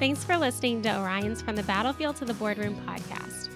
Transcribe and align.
Thanks 0.00 0.24
for 0.24 0.36
listening 0.36 0.82
to 0.82 0.98
Orion's 0.98 1.40
From 1.40 1.54
the 1.54 1.62
Battlefield 1.62 2.16
to 2.16 2.24
the 2.24 2.34
Boardroom 2.34 2.74
podcast. 2.84 3.48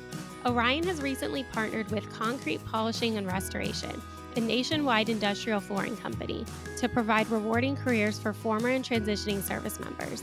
Orion 0.46 0.84
has 0.84 1.02
recently 1.02 1.42
partnered 1.52 1.90
with 1.90 2.10
Concrete 2.12 2.64
Polishing 2.64 3.16
and 3.16 3.26
Restoration, 3.26 4.00
a 4.36 4.40
nationwide 4.40 5.08
industrial 5.08 5.58
flooring 5.58 5.96
company, 5.96 6.46
to 6.76 6.88
provide 6.88 7.28
rewarding 7.28 7.76
careers 7.76 8.20
for 8.20 8.32
former 8.32 8.68
and 8.68 8.84
transitioning 8.84 9.42
service 9.42 9.80
members. 9.80 10.22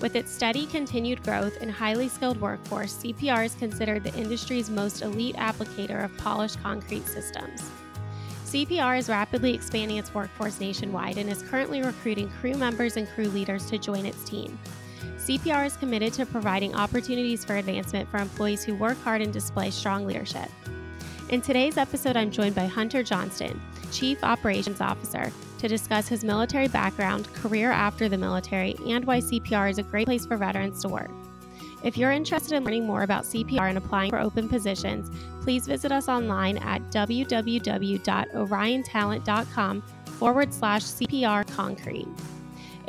With 0.00 0.14
its 0.14 0.30
steady 0.30 0.66
continued 0.66 1.20
growth 1.24 1.60
and 1.60 1.70
highly 1.70 2.08
skilled 2.08 2.40
workforce, 2.40 3.02
CPR 3.02 3.44
is 3.44 3.56
considered 3.56 4.04
the 4.04 4.14
industry's 4.14 4.70
most 4.70 5.02
elite 5.02 5.34
applicator 5.34 6.04
of 6.04 6.16
polished 6.16 6.62
concrete 6.62 7.06
systems. 7.08 7.68
CPR 8.44 8.98
is 8.98 9.08
rapidly 9.08 9.52
expanding 9.52 9.96
its 9.96 10.14
workforce 10.14 10.60
nationwide 10.60 11.18
and 11.18 11.28
is 11.28 11.42
currently 11.42 11.82
recruiting 11.82 12.30
crew 12.40 12.54
members 12.54 12.96
and 12.96 13.08
crew 13.08 13.28
leaders 13.28 13.66
to 13.66 13.78
join 13.78 14.06
its 14.06 14.22
team. 14.22 14.56
CPR 15.20 15.66
is 15.66 15.76
committed 15.76 16.14
to 16.14 16.24
providing 16.24 16.74
opportunities 16.74 17.44
for 17.44 17.56
advancement 17.56 18.08
for 18.08 18.16
employees 18.16 18.64
who 18.64 18.74
work 18.74 18.98
hard 19.02 19.20
and 19.20 19.30
display 19.30 19.70
strong 19.70 20.06
leadership. 20.06 20.48
In 21.28 21.42
today's 21.42 21.76
episode, 21.76 22.16
I'm 22.16 22.30
joined 22.30 22.54
by 22.54 22.64
Hunter 22.64 23.02
Johnston, 23.02 23.60
Chief 23.92 24.24
Operations 24.24 24.80
Officer, 24.80 25.30
to 25.58 25.68
discuss 25.68 26.08
his 26.08 26.24
military 26.24 26.68
background, 26.68 27.30
career 27.34 27.70
after 27.70 28.08
the 28.08 28.16
military, 28.16 28.74
and 28.86 29.04
why 29.04 29.20
CPR 29.20 29.70
is 29.70 29.76
a 29.76 29.82
great 29.82 30.06
place 30.06 30.24
for 30.24 30.38
veterans 30.38 30.80
to 30.82 30.88
work. 30.88 31.10
If 31.84 31.98
you're 31.98 32.12
interested 32.12 32.54
in 32.54 32.64
learning 32.64 32.86
more 32.86 33.02
about 33.02 33.24
CPR 33.24 33.68
and 33.68 33.76
applying 33.76 34.10
for 34.10 34.20
open 34.20 34.48
positions, 34.48 35.10
please 35.42 35.66
visit 35.66 35.92
us 35.92 36.08
online 36.08 36.56
at 36.58 36.80
www.oriontalent.com 36.90 39.82
forward 40.06 40.54
slash 40.54 40.82
CPR 40.82 41.46
concrete. 41.54 42.08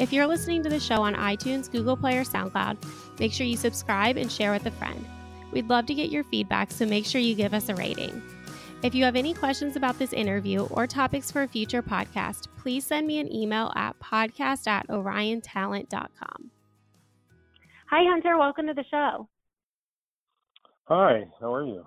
If 0.01 0.11
you're 0.11 0.25
listening 0.25 0.63
to 0.63 0.69
the 0.69 0.79
show 0.79 1.03
on 1.03 1.13
iTunes, 1.13 1.71
Google 1.71 1.95
Play, 1.95 2.17
or 2.17 2.23
SoundCloud, 2.23 3.19
make 3.19 3.31
sure 3.31 3.45
you 3.45 3.55
subscribe 3.55 4.17
and 4.17 4.31
share 4.31 4.51
with 4.51 4.65
a 4.65 4.71
friend. 4.71 5.05
We'd 5.51 5.69
love 5.69 5.85
to 5.85 5.93
get 5.93 6.09
your 6.09 6.23
feedback, 6.23 6.71
so 6.71 6.87
make 6.87 7.05
sure 7.05 7.21
you 7.21 7.35
give 7.35 7.53
us 7.53 7.69
a 7.69 7.75
rating. 7.75 8.19
If 8.81 8.95
you 8.95 9.03
have 9.03 9.15
any 9.15 9.35
questions 9.35 9.75
about 9.75 9.99
this 9.99 10.11
interview 10.11 10.63
or 10.71 10.87
topics 10.87 11.29
for 11.29 11.43
a 11.43 11.47
future 11.47 11.83
podcast, 11.83 12.47
please 12.57 12.83
send 12.83 13.05
me 13.05 13.19
an 13.19 13.31
email 13.31 13.71
at 13.75 13.99
podcast 13.99 14.65
at 14.65 14.87
oriontalent.com. 14.87 16.49
Hi, 17.91 18.03
Hunter. 18.09 18.39
Welcome 18.39 18.65
to 18.65 18.73
the 18.73 18.85
show. 18.89 19.29
Hi, 20.85 21.25
how 21.39 21.53
are 21.53 21.63
you? 21.63 21.85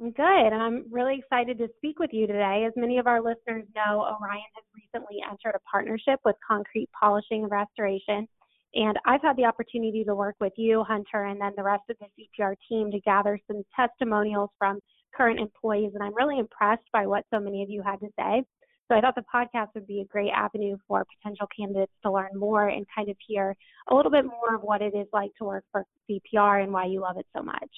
Good. 0.00 0.22
I'm 0.24 0.86
really 0.90 1.18
excited 1.18 1.58
to 1.58 1.68
speak 1.76 1.98
with 1.98 2.08
you 2.10 2.26
today. 2.26 2.64
As 2.66 2.72
many 2.74 2.96
of 2.96 3.06
our 3.06 3.20
listeners 3.20 3.66
know, 3.76 4.00
Orion 4.00 4.48
has 4.54 4.64
recently 4.74 5.18
entered 5.30 5.54
a 5.54 5.70
partnership 5.70 6.18
with 6.24 6.36
Concrete 6.46 6.88
Polishing 6.98 7.42
and 7.42 7.50
Restoration. 7.50 8.26
And 8.74 8.98
I've 9.04 9.20
had 9.20 9.36
the 9.36 9.44
opportunity 9.44 10.02
to 10.04 10.14
work 10.14 10.36
with 10.40 10.54
you, 10.56 10.84
Hunter, 10.84 11.24
and 11.24 11.38
then 11.38 11.52
the 11.54 11.64
rest 11.64 11.82
of 11.90 11.96
the 12.00 12.06
CPR 12.16 12.54
team 12.66 12.90
to 12.92 13.00
gather 13.00 13.38
some 13.46 13.62
testimonials 13.76 14.48
from 14.58 14.80
current 15.14 15.38
employees. 15.38 15.92
And 15.92 16.02
I'm 16.02 16.14
really 16.14 16.38
impressed 16.38 16.88
by 16.94 17.06
what 17.06 17.26
so 17.30 17.38
many 17.38 17.62
of 17.62 17.68
you 17.68 17.82
had 17.82 18.00
to 18.00 18.08
say. 18.18 18.42
So 18.88 18.96
I 18.96 19.02
thought 19.02 19.16
the 19.16 19.24
podcast 19.32 19.74
would 19.74 19.86
be 19.86 20.00
a 20.00 20.06
great 20.06 20.30
avenue 20.34 20.78
for 20.88 21.04
potential 21.18 21.46
candidates 21.54 21.92
to 22.04 22.10
learn 22.10 22.30
more 22.34 22.68
and 22.68 22.86
kind 22.96 23.10
of 23.10 23.16
hear 23.28 23.54
a 23.90 23.94
little 23.94 24.10
bit 24.10 24.24
more 24.24 24.54
of 24.54 24.62
what 24.62 24.80
it 24.80 24.94
is 24.94 25.08
like 25.12 25.32
to 25.36 25.44
work 25.44 25.64
for 25.70 25.84
CPR 26.08 26.62
and 26.62 26.72
why 26.72 26.86
you 26.86 27.02
love 27.02 27.18
it 27.18 27.26
so 27.36 27.42
much. 27.42 27.70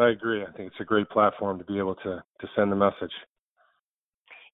I 0.00 0.10
agree. 0.10 0.42
I 0.42 0.50
think 0.52 0.68
it's 0.68 0.80
a 0.80 0.84
great 0.84 1.08
platform 1.10 1.58
to 1.58 1.64
be 1.64 1.78
able 1.78 1.94
to 1.96 2.22
to 2.40 2.46
send 2.56 2.72
the 2.72 2.76
message. 2.76 3.12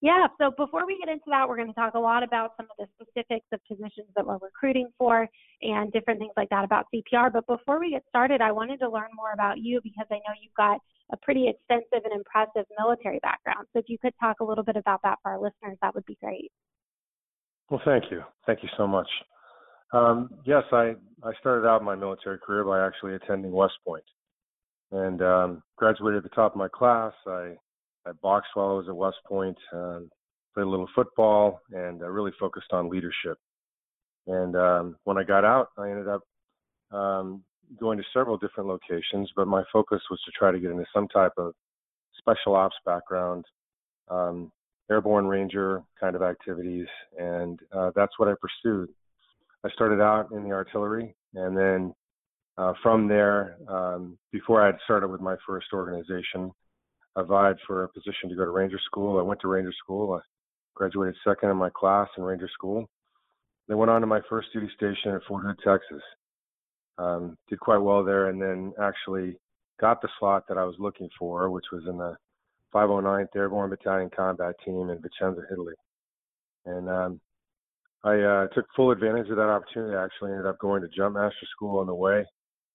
Yeah, 0.03 0.27
so 0.39 0.51
before 0.57 0.87
we 0.87 0.99
get 0.99 1.09
into 1.09 1.25
that, 1.29 1.49
we're 1.49 1.57
going 1.57 1.69
to 1.69 1.75
talk 1.75 1.95
a 1.95 1.99
lot 1.99 2.23
about 2.23 2.53
some 2.59 2.67
of 2.67 2.77
the 2.79 2.87
specifics 3.01 3.47
of 3.53 3.61
positions 3.67 4.09
that 4.15 4.27
we're 4.27 4.39
recruiting 4.43 4.89
for 4.99 5.27
and 5.63 5.91
different 5.91 6.21
things 6.21 6.35
like 6.37 6.51
that 6.51 6.65
about 6.65 6.85
CPR. 6.95 7.33
But 7.33 7.47
before 7.47 7.81
we 7.81 7.91
get 7.91 8.05
started, 8.09 8.43
I 8.43 8.53
wanted 8.53 8.79
to 8.81 8.91
learn 8.91 9.09
more 9.15 9.33
about 9.33 9.59
you 9.59 9.81
because 9.83 10.07
I 10.11 10.17
know 10.17 10.35
you've 10.43 10.55
got 10.55 10.81
a 11.13 11.17
pretty 11.17 11.49
extensive 11.49 12.05
and 12.05 12.13
impressive 12.13 12.67
military 12.79 13.21
background. 13.21 13.69
So 13.73 13.79
if 13.79 13.87
you 13.89 13.97
could 13.99 14.13
talk 14.21 14.41
a 14.41 14.45
little 14.45 14.65
bit 14.65 14.77
about 14.77 15.01
that 15.03 15.19
for 15.23 15.33
our 15.33 15.41
listeners, 15.41 15.79
that 15.81 15.95
would 15.95 16.05
be 16.05 16.19
great. 16.23 16.53
Well, 17.71 17.81
thank 17.85 18.05
you. 18.11 18.23
Thank 18.45 18.63
you 18.63 18.69
so 18.77 18.87
much. 18.87 19.09
Um, 19.93 20.29
yes, 20.45 20.65
I, 20.73 20.95
I 21.23 21.33
started 21.41 21.67
out 21.67 21.83
my 21.83 21.95
military 21.95 22.39
career 22.39 22.65
by 22.65 22.85
actually 22.85 23.15
attending 23.15 23.53
West 23.53 23.75
Point 23.87 24.05
and 24.93 25.23
um, 25.23 25.63
graduated 25.77 26.19
at 26.19 26.23
the 26.23 26.35
top 26.35 26.53
of 26.53 26.59
my 26.59 26.69
class. 26.69 27.13
I, 27.27 27.55
I 28.07 28.13
boxed 28.23 28.51
while 28.55 28.71
I 28.71 28.75
was 28.75 28.89
at 28.89 28.97
West 28.97 29.19
Point, 29.27 29.57
um, 29.73 30.11
played 30.55 30.65
a 30.65 30.69
little 30.69 30.89
football, 30.95 31.61
and 31.73 32.03
I 32.03 32.07
really 32.07 32.33
focused 32.39 32.73
on 32.73 32.89
leadership. 32.89 33.39
And 34.27 34.57
um, 34.57 34.97
when 35.05 35.19
I 35.19 35.23
got 35.23 35.45
out, 35.45 35.69
I 35.79 35.91
ended 35.91 36.09
up 36.09 36.23
um, 36.93 37.43
going 37.79 37.99
to 37.99 38.05
several 38.13 38.37
different 38.37 38.69
locations, 38.69 39.31
but 39.37 39.47
my 39.47 39.63
focus 39.73 40.01
was 40.11 40.21
to 40.25 40.33
try 40.39 40.51
to 40.53 40.59
get 40.59 40.71
into 40.71 40.87
some 40.95 41.09
type 41.09 41.33
of 41.37 41.53
special 42.19 42.55
ops 42.55 42.77
background, 42.85 43.45
um, 44.09 44.51
airborne 44.91 45.27
ranger 45.27 45.83
kind 46.01 46.17
of 46.17 46.23
activities, 46.23 46.87
and 47.19 47.61
uh, 47.73 47.91
that's 47.95 48.19
what 48.19 48.29
I 48.29 48.35
pursued. 48.41 48.91
I 49.65 49.71
started 49.71 50.01
out 50.01 50.31
in 50.33 50.45
the 50.45 50.53
artillery, 50.53 51.15
and 51.35 51.57
then 51.57 51.95
uh, 52.59 52.73
from 52.83 53.07
there, 53.07 53.57
um, 53.69 54.17
before 54.33 54.63
I 54.63 54.67
had 54.67 54.79
started 54.85 55.09
with 55.09 55.21
my 55.21 55.37
first 55.47 55.67
organization, 55.73 56.51
I 57.15 57.23
vied 57.23 57.57
for 57.67 57.85
a 57.85 57.89
position 57.89 58.29
to 58.29 58.37
go 58.37 58.45
to 58.45 58.51
Ranger 58.51 58.81
School. 58.87 59.19
I 59.19 59.23
went 59.23 59.41
to 59.43 59.49
Ranger 59.49 59.73
School. 59.83 60.15
I 60.15 60.21
graduated 60.75 61.17
second 61.27 61.51
in 61.51 61.57
my 61.57 61.71
class 61.71 62.09
in 62.17 62.25
Ranger 62.25 62.49
School. 62.53 62.89
Then 63.69 63.79
went 63.79 63.91
on 63.91 64.01
to 64.01 64.07
my 64.07 64.21
first 64.29 64.49
duty 64.53 64.71
station 64.75 65.13
at 65.13 65.23
Fort 65.29 65.45
Hood, 65.45 65.59
Texas. 65.65 66.03
Um, 66.99 67.37
did 67.49 67.61
quite 67.61 67.79
well 67.79 68.03
there, 68.03 68.29
and 68.29 68.41
then 68.41 68.73
actually 68.81 69.37
got 69.79 70.01
the 70.01 70.09
slot 70.19 70.45
that 70.49 70.57
I 70.57 70.65
was 70.65 70.77
looking 70.79 71.11
for, 71.19 71.51
which 71.51 71.67
was 71.73 71.83
in 71.87 71.99
the 71.99 72.17
509th 72.75 73.37
Airborne 73.37 73.69
Battalion 73.69 74.11
Combat 74.15 74.55
Team 74.65 74.89
in 74.89 74.99
Vicenza, 74.99 75.43
Italy. 75.53 75.75
And 76.65 76.89
um, 76.89 77.21
I 78.03 78.19
uh, 78.19 78.47
took 78.49 78.65
full 78.75 78.93
advantage 78.93 79.29
of 79.29 79.37
that 79.37 79.43
opportunity. 79.43 79.95
I 79.95 80.05
actually 80.05 80.31
ended 80.31 80.47
up 80.47 80.59
going 80.59 80.81
to 80.83 80.89
Jump 80.89 81.17
Master 81.17 81.47
School 81.55 81.81
on 81.81 81.87
the 81.87 81.95
way 81.95 82.25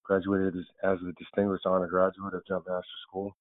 graduated 0.04 0.56
as, 0.56 0.66
as 0.84 0.98
a 1.08 1.14
distinguished 1.14 1.66
honor 1.66 1.88
graduate 1.88 2.34
of 2.34 2.46
Jump 2.48 2.66
Master 2.68 2.86
School, 3.08 3.36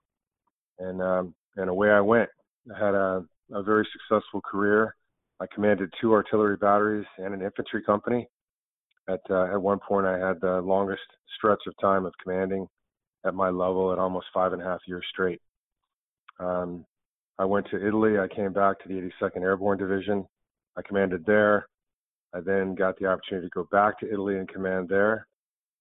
and 0.78 1.02
um, 1.02 1.34
and 1.56 1.68
away 1.68 1.90
I 1.90 2.00
went. 2.00 2.28
I 2.74 2.84
had 2.84 2.94
a, 2.94 3.24
a 3.52 3.62
very 3.62 3.86
successful 3.92 4.40
career. 4.40 4.94
I 5.40 5.46
commanded 5.54 5.92
two 6.00 6.12
artillery 6.12 6.56
batteries 6.56 7.06
and 7.18 7.34
an 7.34 7.42
infantry 7.42 7.82
company. 7.82 8.28
At 9.08 9.20
uh, 9.30 9.44
at 9.52 9.60
one 9.60 9.78
point, 9.86 10.06
I 10.06 10.18
had 10.18 10.40
the 10.40 10.60
longest 10.60 11.02
stretch 11.36 11.62
of 11.66 11.74
time 11.80 12.04
of 12.06 12.12
commanding 12.22 12.66
at 13.24 13.34
my 13.34 13.50
level 13.50 13.92
at 13.92 13.98
almost 13.98 14.26
five 14.32 14.52
and 14.52 14.62
a 14.62 14.64
half 14.64 14.80
years 14.86 15.04
straight. 15.10 15.40
Um, 16.38 16.84
I 17.38 17.44
went 17.44 17.66
to 17.70 17.86
Italy. 17.86 18.18
I 18.18 18.28
came 18.28 18.52
back 18.52 18.78
to 18.80 18.88
the 18.88 19.10
82nd 19.22 19.42
Airborne 19.42 19.78
Division. 19.78 20.26
I 20.76 20.82
commanded 20.82 21.24
there. 21.26 21.66
I 22.34 22.40
then 22.40 22.74
got 22.74 22.98
the 22.98 23.06
opportunity 23.06 23.48
to 23.48 23.50
go 23.54 23.66
back 23.72 23.98
to 24.00 24.12
Italy 24.12 24.36
and 24.36 24.48
command 24.48 24.88
there. 24.88 25.26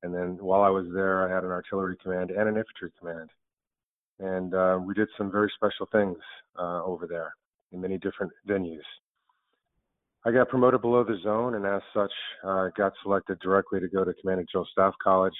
And 0.03 0.13
then 0.13 0.37
while 0.39 0.61
I 0.61 0.69
was 0.69 0.85
there, 0.93 1.27
I 1.27 1.33
had 1.33 1.43
an 1.43 1.51
artillery 1.51 1.97
command 2.01 2.31
and 2.31 2.47
an 2.47 2.57
infantry 2.57 2.91
command. 2.99 3.29
And 4.19 4.53
uh, 4.53 4.79
we 4.81 4.93
did 4.93 5.07
some 5.17 5.31
very 5.31 5.51
special 5.55 5.87
things 5.91 6.17
uh, 6.57 6.83
over 6.83 7.07
there 7.07 7.33
in 7.71 7.81
many 7.81 7.97
different 7.97 8.31
venues. 8.47 8.79
I 10.25 10.31
got 10.31 10.49
promoted 10.49 10.81
below 10.81 11.03
the 11.03 11.17
zone, 11.23 11.55
and 11.55 11.65
as 11.65 11.81
such, 11.93 12.11
uh, 12.43 12.69
got 12.75 12.91
selected 13.03 13.39
directly 13.39 13.79
to 13.79 13.87
go 13.87 14.03
to 14.03 14.13
Command 14.13 14.39
and 14.39 14.49
General 14.51 14.67
Staff 14.71 14.93
College 15.01 15.35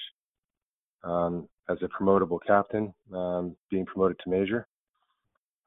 um, 1.04 1.48
as 1.68 1.76
a 1.82 1.88
promotable 1.88 2.38
captain, 2.46 2.92
um, 3.12 3.54
being 3.70 3.84
promoted 3.84 4.18
to 4.24 4.30
major. 4.30 4.66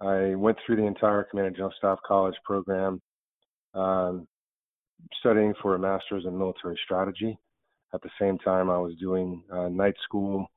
I 0.01 0.35
went 0.35 0.57
through 0.65 0.77
the 0.77 0.87
entire 0.87 1.23
Command 1.23 1.47
and 1.47 1.55
General 1.55 1.73
Staff 1.77 1.99
College 2.05 2.35
program, 2.43 3.01
um, 3.75 4.27
studying 5.19 5.53
for 5.61 5.75
a 5.75 5.79
master's 5.79 6.25
in 6.25 6.37
military 6.37 6.79
strategy. 6.83 7.37
At 7.93 8.01
the 8.01 8.09
same 8.19 8.39
time, 8.39 8.69
I 8.71 8.77
was 8.77 8.95
doing 8.99 9.43
uh, 9.51 9.69
night 9.69 9.93
school 10.03 10.47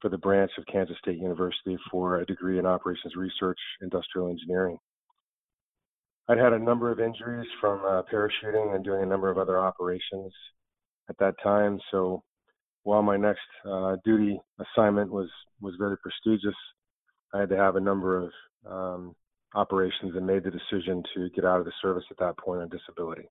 for 0.00 0.08
the 0.08 0.18
branch 0.18 0.50
of 0.58 0.66
Kansas 0.66 0.96
State 0.98 1.18
University 1.18 1.78
for 1.90 2.18
a 2.18 2.26
degree 2.26 2.58
in 2.58 2.66
operations 2.66 3.14
research, 3.14 3.58
industrial 3.80 4.28
engineering. 4.28 4.78
I'd 6.28 6.38
had 6.38 6.52
a 6.52 6.58
number 6.58 6.90
of 6.90 6.98
injuries 6.98 7.46
from 7.60 7.84
uh, 7.84 8.02
parachuting 8.12 8.74
and 8.74 8.84
doing 8.84 9.02
a 9.02 9.06
number 9.06 9.30
of 9.30 9.38
other 9.38 9.58
operations 9.60 10.32
at 11.08 11.16
that 11.18 11.34
time. 11.42 11.78
So 11.92 12.24
while 12.82 13.02
my 13.02 13.16
next 13.16 13.40
uh, 13.64 13.96
duty 14.04 14.40
assignment 14.58 15.10
was 15.10 15.28
was 15.60 15.74
very 15.78 15.96
prestigious, 15.98 16.56
I 17.32 17.40
had 17.40 17.48
to 17.50 17.56
have 17.56 17.76
a 17.76 17.80
number 17.80 18.18
of 18.18 18.30
um, 18.68 19.14
operations 19.54 20.16
and 20.16 20.26
made 20.26 20.42
the 20.42 20.50
decision 20.50 21.02
to 21.14 21.30
get 21.30 21.44
out 21.44 21.60
of 21.60 21.64
the 21.64 21.72
service 21.80 22.04
at 22.10 22.18
that 22.18 22.36
point 22.38 22.62
on 22.62 22.68
disability. 22.68 23.28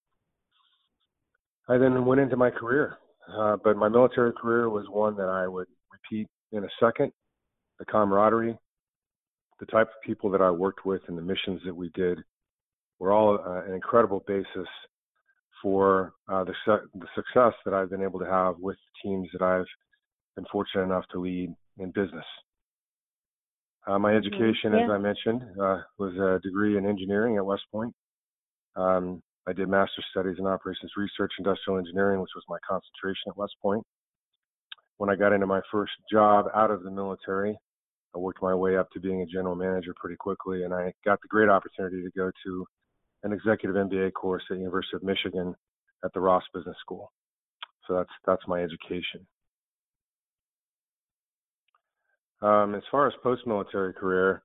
I 1.67 1.77
then 1.77 2.05
went 2.05 2.21
into 2.21 2.37
my 2.37 2.49
career 2.49 2.97
uh, 3.37 3.57
but 3.63 3.77
my 3.77 3.89
military 3.89 4.33
career 4.33 4.69
was 4.69 4.85
one 4.89 5.15
that 5.17 5.29
I 5.29 5.47
would 5.47 5.67
repeat 5.91 6.27
in 6.51 6.63
a 6.63 6.69
second. 6.79 7.11
The 7.79 7.85
camaraderie, 7.85 8.57
the 9.59 9.65
type 9.67 9.87
of 9.87 10.01
people 10.05 10.29
that 10.31 10.41
I 10.41 10.51
worked 10.51 10.85
with, 10.85 11.01
and 11.07 11.17
the 11.17 11.21
missions 11.21 11.61
that 11.65 11.75
we 11.75 11.89
did 11.89 12.19
were 12.99 13.11
all 13.11 13.39
uh, 13.39 13.65
an 13.65 13.73
incredible 13.73 14.23
basis 14.27 14.67
for 15.61 16.13
uh, 16.27 16.43
the, 16.43 16.53
su- 16.65 16.87
the 16.95 17.07
success 17.15 17.53
that 17.65 17.73
I've 17.73 17.89
been 17.89 18.03
able 18.03 18.19
to 18.19 18.25
have 18.25 18.55
with 18.59 18.77
teams 19.03 19.27
that 19.33 19.41
I've 19.41 19.65
been 20.35 20.45
fortunate 20.51 20.83
enough 20.83 21.05
to 21.11 21.19
lead 21.19 21.53
in 21.77 21.91
business. 21.91 22.25
Uh, 23.87 23.97
my 23.97 24.11
mm-hmm. 24.11 24.17
education, 24.17 24.73
yeah. 24.73 24.85
as 24.85 24.89
I 24.91 24.97
mentioned, 24.97 25.41
uh, 25.59 25.81
was 25.97 26.13
a 26.15 26.39
degree 26.43 26.77
in 26.77 26.85
engineering 26.85 27.37
at 27.37 27.45
West 27.45 27.63
Point. 27.71 27.93
Um, 28.75 29.21
I 29.47 29.53
did 29.53 29.69
master's 29.69 30.05
studies 30.11 30.35
in 30.37 30.45
operations 30.45 30.91
research, 30.95 31.31
industrial 31.39 31.79
engineering, 31.79 32.21
which 32.21 32.31
was 32.35 32.43
my 32.47 32.57
concentration 32.67 33.29
at 33.29 33.37
West 33.37 33.55
Point. 33.61 33.83
When 34.97 35.09
I 35.09 35.15
got 35.15 35.33
into 35.33 35.47
my 35.47 35.61
first 35.71 35.93
job 36.11 36.45
out 36.53 36.69
of 36.69 36.83
the 36.83 36.91
military, 36.91 37.57
I 38.13 38.19
worked 38.19 38.41
my 38.41 38.53
way 38.53 38.77
up 38.77 38.89
to 38.91 38.99
being 38.99 39.21
a 39.21 39.25
general 39.25 39.55
manager 39.55 39.93
pretty 39.95 40.15
quickly, 40.15 40.63
and 40.63 40.73
I 40.73 40.93
got 41.03 41.19
the 41.21 41.27
great 41.27 41.49
opportunity 41.49 42.03
to 42.03 42.11
go 42.15 42.29
to 42.45 42.65
an 43.23 43.33
executive 43.33 43.75
MBA 43.75 44.13
course 44.13 44.43
at 44.49 44.55
the 44.55 44.59
University 44.59 44.95
of 44.95 45.03
Michigan 45.03 45.55
at 46.03 46.13
the 46.13 46.19
Ross 46.19 46.43
Business 46.53 46.77
School. 46.81 47.11
So 47.87 47.95
that's 47.95 48.09
that's 48.25 48.47
my 48.47 48.61
education. 48.61 49.25
Um, 52.41 52.73
as 52.75 52.81
far 52.89 53.07
as 53.07 53.13
post-military 53.21 53.93
career, 53.93 54.41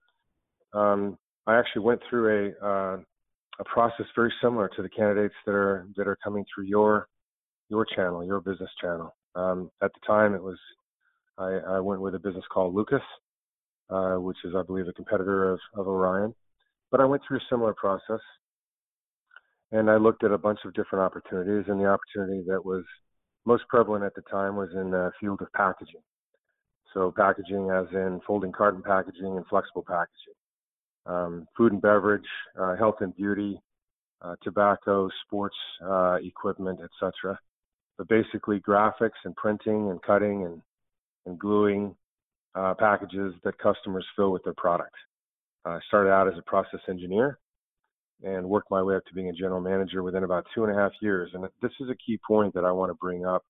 um, 0.75 1.16
I 1.46 1.58
actually 1.58 1.82
went 1.82 2.00
through 2.08 2.52
a 2.60 2.66
uh, 2.66 2.96
a 3.58 3.64
process 3.64 4.06
very 4.14 4.32
similar 4.43 4.69
to 4.76 4.82
the 4.82 4.88
candidates 4.88 5.35
that 5.47 5.53
are 5.53 5.87
that 5.97 6.06
are 6.06 6.19
coming 6.23 6.44
through 6.53 6.64
your 6.64 7.08
your 7.69 7.85
channel, 7.85 8.25
your 8.25 8.41
business 8.41 8.70
channel. 8.81 9.14
Um, 9.35 9.70
at 9.82 9.91
the 9.93 10.06
time, 10.06 10.35
it 10.35 10.43
was 10.43 10.58
I, 11.38 11.58
I, 11.76 11.81
went 11.81 12.00
with 12.00 12.14
a 12.14 12.19
business 12.19 12.44
called 12.53 12.75
Lucas, 12.75 13.03
uh, 13.91 14.14
which 14.14 14.38
is 14.44 14.55
I 14.56 14.62
believe 14.62 14.88
a 14.88 14.93
competitor 14.93 15.53
of, 15.53 15.61
of 15.75 15.87
Orion. 15.87 16.35
But 16.91 17.00
I 17.00 17.05
went 17.05 17.23
through 17.26 17.38
a 17.38 17.47
similar 17.50 17.75
process, 17.75 18.20
and 19.73 19.91
I 19.91 19.97
looked 19.97 20.25
at 20.25 20.31
a 20.31 20.38
bunch 20.38 20.61
of 20.64 20.73
different 20.75 21.05
opportunities. 21.05 21.69
And 21.69 21.81
the 21.81 21.87
opportunity 21.87 22.44
that 22.49 22.64
was 22.64 22.85
most 23.44 23.64
prevalent 23.69 24.05
at 24.05 24.14
the 24.14 24.23
time 24.23 24.56
was 24.56 24.70
in 24.75 24.91
the 24.91 25.11
field 25.20 25.43
of 25.43 25.53
packaging. 25.53 26.03
So 26.94 27.12
packaging, 27.14 27.70
as 27.70 27.87
in 27.93 28.20
folding 28.26 28.53
carton 28.53 28.82
packaging 28.82 29.37
and 29.37 29.47
flexible 29.49 29.85
packaging 29.87 30.35
um, 31.06 31.47
food 31.56 31.73
and 31.73 31.82
beverage, 31.82 32.26
uh, 32.58 32.76
health 32.76 32.97
and 33.00 33.14
beauty, 33.17 33.61
uh, 34.23 34.35
tobacco, 34.43 35.08
sports 35.25 35.56
uh, 35.85 36.17
equipment, 36.23 36.81
etc. 36.81 37.38
But 37.99 38.08
basically, 38.08 38.61
graphics 38.61 39.20
and 39.25 39.35
printing 39.37 39.91
and 39.91 40.03
cutting 40.03 40.44
and, 40.44 40.61
and 41.26 41.38
gluing 41.38 41.94
uh, 42.55 42.75
packages 42.75 43.35
that 43.44 43.58
customers 43.58 44.05
fill 44.17 44.32
with 44.32 44.43
their 44.44 44.55
product. 44.55 44.94
I 45.64 45.81
started 45.88 46.11
out 46.11 46.29
as 46.29 46.38
a 46.38 46.43
process 46.43 46.81
engineer 46.88 47.38
and 48.23 48.49
worked 48.49 48.70
my 48.70 48.82
way 48.82 48.97
up 48.97 49.05
to 49.06 49.14
being 49.14 49.29
a 49.29 49.32
general 49.32 49.61
manager 49.61 50.03
within 50.03 50.25
about 50.25 50.47
two 50.55 50.64
and 50.64 50.73
a 50.73 50.79
half 50.79 50.93
years. 51.03 51.31
And 51.35 51.44
this 51.61 51.73
is 51.81 51.91
a 51.91 51.94
key 51.94 52.19
point 52.26 52.55
that 52.55 52.64
I 52.64 52.73
want 52.73 52.91
to 52.91 52.94
bring 52.94 53.26
up, 53.26 53.44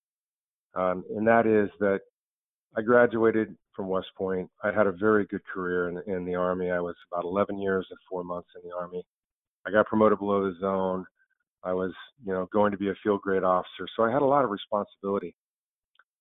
um, 0.74 1.04
and 1.14 1.26
that 1.26 1.46
is 1.46 1.70
that 1.78 2.00
I 2.76 2.82
graduated 2.82 3.56
from 3.76 3.88
West 3.88 4.08
Point. 4.16 4.50
I 4.64 4.72
had 4.72 4.86
a 4.86 4.92
very 4.92 5.26
good 5.26 5.44
career 5.44 5.88
in, 5.88 6.12
in 6.12 6.24
the 6.24 6.34
Army. 6.34 6.70
I 6.70 6.80
was 6.80 6.96
about 7.12 7.24
11 7.24 7.60
years 7.60 7.86
and 7.90 7.98
four 8.10 8.24
months 8.24 8.48
in 8.56 8.68
the 8.68 8.74
Army. 8.74 9.04
I 9.66 9.70
got 9.70 9.86
promoted 9.86 10.18
below 10.18 10.50
the 10.50 10.58
zone. 10.58 11.04
I 11.62 11.74
was, 11.74 11.92
you 12.24 12.32
know, 12.32 12.48
going 12.52 12.72
to 12.72 12.78
be 12.78 12.88
a 12.88 12.94
field 13.02 13.20
grade 13.20 13.42
officer, 13.42 13.86
so 13.96 14.04
I 14.04 14.10
had 14.10 14.22
a 14.22 14.26
lot 14.26 14.44
of 14.44 14.50
responsibility. 14.50 15.34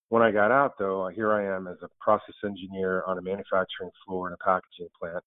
When 0.10 0.22
I 0.22 0.32
got 0.32 0.52
out, 0.52 0.74
though, 0.78 1.04
uh, 1.04 1.10
here 1.10 1.34
I 1.34 1.56
am 1.56 1.68
as 1.68 1.78
a 1.84 1.90
process 2.00 2.36
engineer 2.44 3.04
on 3.08 3.18
a 3.18 3.22
manufacturing 3.22 3.92
floor 4.06 4.28
in 4.28 4.34
a 4.34 4.44
packaging 4.44 4.90
plant, 5.00 5.24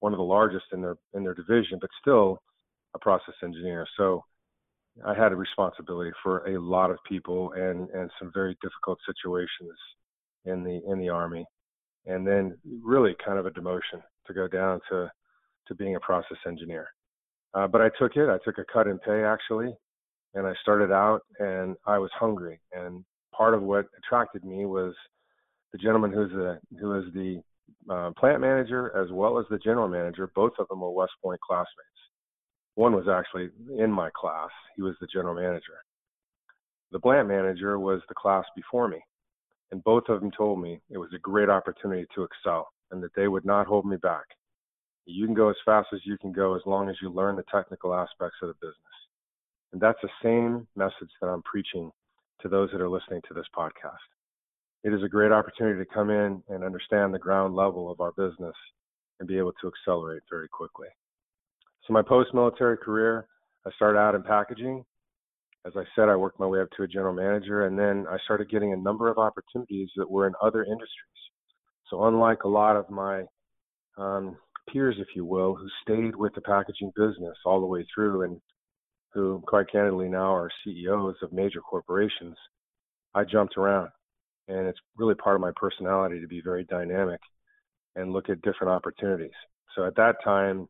one 0.00 0.12
of 0.12 0.18
the 0.18 0.24
largest 0.24 0.66
in 0.72 0.82
their 0.82 0.96
in 1.14 1.22
their 1.22 1.34
division, 1.34 1.78
but 1.80 1.90
still 2.00 2.38
a 2.94 2.98
process 2.98 3.34
engineer. 3.42 3.86
So 3.96 4.24
I 5.04 5.14
had 5.14 5.32
a 5.32 5.36
responsibility 5.36 6.10
for 6.22 6.46
a 6.46 6.60
lot 6.60 6.90
of 6.90 6.98
people 7.08 7.52
and 7.52 7.88
and 7.90 8.10
some 8.18 8.30
very 8.34 8.56
difficult 8.62 8.98
situations 9.06 9.78
in 10.44 10.62
the 10.64 10.80
in 10.90 10.98
the 10.98 11.08
army 11.08 11.46
and 12.06 12.26
then 12.26 12.56
really 12.82 13.14
kind 13.24 13.38
of 13.38 13.46
a 13.46 13.50
demotion 13.50 14.02
to 14.26 14.34
go 14.34 14.48
down 14.48 14.80
to 14.90 15.10
to 15.68 15.74
being 15.74 15.96
a 15.96 16.00
process 16.00 16.38
engineer. 16.46 16.86
Uh, 17.54 17.66
but 17.66 17.80
I 17.80 17.88
took 17.98 18.16
it. 18.16 18.28
I 18.28 18.38
took 18.44 18.58
a 18.58 18.64
cut 18.72 18.86
in 18.86 18.98
pay 18.98 19.24
actually, 19.24 19.74
and 20.34 20.46
I 20.46 20.52
started 20.62 20.92
out 20.92 21.22
and 21.38 21.76
I 21.86 21.98
was 21.98 22.10
hungry. 22.14 22.60
And 22.72 23.04
part 23.36 23.54
of 23.54 23.62
what 23.62 23.86
attracted 23.98 24.44
me 24.44 24.66
was 24.66 24.94
the 25.72 25.78
gentleman 25.78 26.12
who's 26.12 26.30
the 26.30 26.58
who 26.78 26.98
is 26.98 27.04
the 27.14 27.42
uh, 27.90 28.12
plant 28.18 28.40
manager 28.40 28.96
as 28.96 29.10
well 29.10 29.38
as 29.38 29.46
the 29.50 29.58
general 29.58 29.88
manager. 29.88 30.30
Both 30.34 30.52
of 30.58 30.68
them 30.68 30.80
were 30.80 30.90
West 30.90 31.12
Point 31.22 31.40
classmates. 31.40 31.66
One 32.74 32.92
was 32.92 33.08
actually 33.08 33.48
in 33.78 33.90
my 33.90 34.10
class. 34.14 34.50
He 34.76 34.82
was 34.82 34.94
the 35.00 35.08
general 35.12 35.34
manager. 35.34 35.78
The 36.92 37.00
plant 37.00 37.26
manager 37.26 37.78
was 37.78 38.00
the 38.08 38.14
class 38.14 38.44
before 38.54 38.88
me. 38.88 38.98
And 39.72 39.82
both 39.82 40.04
of 40.08 40.20
them 40.20 40.30
told 40.30 40.60
me 40.60 40.80
it 40.90 40.98
was 40.98 41.10
a 41.14 41.18
great 41.18 41.48
opportunity 41.48 42.06
to 42.14 42.22
excel 42.22 42.68
and 42.90 43.02
that 43.02 43.14
they 43.16 43.28
would 43.28 43.44
not 43.44 43.66
hold 43.66 43.84
me 43.84 43.96
back. 43.96 44.24
You 45.06 45.24
can 45.26 45.34
go 45.34 45.48
as 45.48 45.56
fast 45.64 45.88
as 45.92 46.00
you 46.04 46.18
can 46.18 46.32
go 46.32 46.54
as 46.54 46.62
long 46.66 46.88
as 46.88 46.96
you 47.00 47.10
learn 47.10 47.36
the 47.36 47.44
technical 47.50 47.94
aspects 47.94 48.38
of 48.42 48.48
the 48.48 48.54
business. 48.54 48.76
And 49.72 49.80
that's 49.80 49.98
the 50.02 50.08
same 50.22 50.66
message 50.76 51.10
that 51.20 51.28
I'm 51.28 51.42
preaching 51.42 51.90
to 52.40 52.48
those 52.48 52.70
that 52.72 52.80
are 52.80 52.88
listening 52.88 53.22
to 53.28 53.34
this 53.34 53.46
podcast. 53.56 53.96
It 54.84 54.92
is 54.92 55.02
a 55.02 55.08
great 55.08 55.32
opportunity 55.32 55.78
to 55.78 55.94
come 55.94 56.10
in 56.10 56.42
and 56.48 56.64
understand 56.64 57.12
the 57.12 57.18
ground 57.18 57.54
level 57.54 57.90
of 57.90 58.00
our 58.00 58.12
business 58.12 58.54
and 59.18 59.28
be 59.28 59.38
able 59.38 59.52
to 59.60 59.68
accelerate 59.68 60.22
very 60.30 60.48
quickly. 60.48 60.88
So, 61.86 61.92
my 61.92 62.02
post 62.02 62.34
military 62.34 62.76
career, 62.76 63.26
I 63.66 63.70
started 63.72 63.98
out 63.98 64.14
in 64.14 64.22
packaging 64.22 64.84
as 65.66 65.72
I 65.76 65.82
said, 65.96 66.08
I 66.08 66.14
worked 66.16 66.38
my 66.38 66.46
way 66.46 66.60
up 66.60 66.68
to 66.76 66.84
a 66.84 66.88
general 66.88 67.12
manager, 67.12 67.66
and 67.66 67.76
then 67.76 68.06
I 68.08 68.18
started 68.24 68.48
getting 68.48 68.72
a 68.72 68.76
number 68.76 69.10
of 69.10 69.18
opportunities 69.18 69.88
that 69.96 70.08
were 70.08 70.28
in 70.28 70.34
other 70.40 70.62
industries. 70.62 70.90
So, 71.90 72.04
unlike 72.04 72.44
a 72.44 72.48
lot 72.48 72.76
of 72.76 72.88
my 72.88 73.24
um, 73.98 74.36
peers, 74.72 74.96
if 74.98 75.08
you 75.16 75.24
will, 75.24 75.56
who 75.56 75.66
stayed 75.82 76.14
with 76.14 76.34
the 76.34 76.40
packaging 76.40 76.92
business 76.94 77.36
all 77.44 77.60
the 77.60 77.66
way 77.66 77.84
through 77.92 78.22
and 78.22 78.40
who, 79.12 79.42
quite 79.46 79.70
candidly, 79.70 80.08
now 80.08 80.34
are 80.34 80.50
CEOs 80.62 81.16
of 81.22 81.32
major 81.32 81.60
corporations, 81.60 82.36
I 83.14 83.24
jumped 83.24 83.56
around. 83.56 83.88
And 84.48 84.68
it's 84.68 84.78
really 84.96 85.14
part 85.16 85.34
of 85.34 85.40
my 85.40 85.52
personality 85.56 86.20
to 86.20 86.28
be 86.28 86.40
very 86.40 86.64
dynamic 86.64 87.20
and 87.96 88.12
look 88.12 88.28
at 88.28 88.42
different 88.42 88.72
opportunities. 88.72 89.34
So, 89.74 89.84
at 89.84 89.96
that 89.96 90.16
time, 90.22 90.68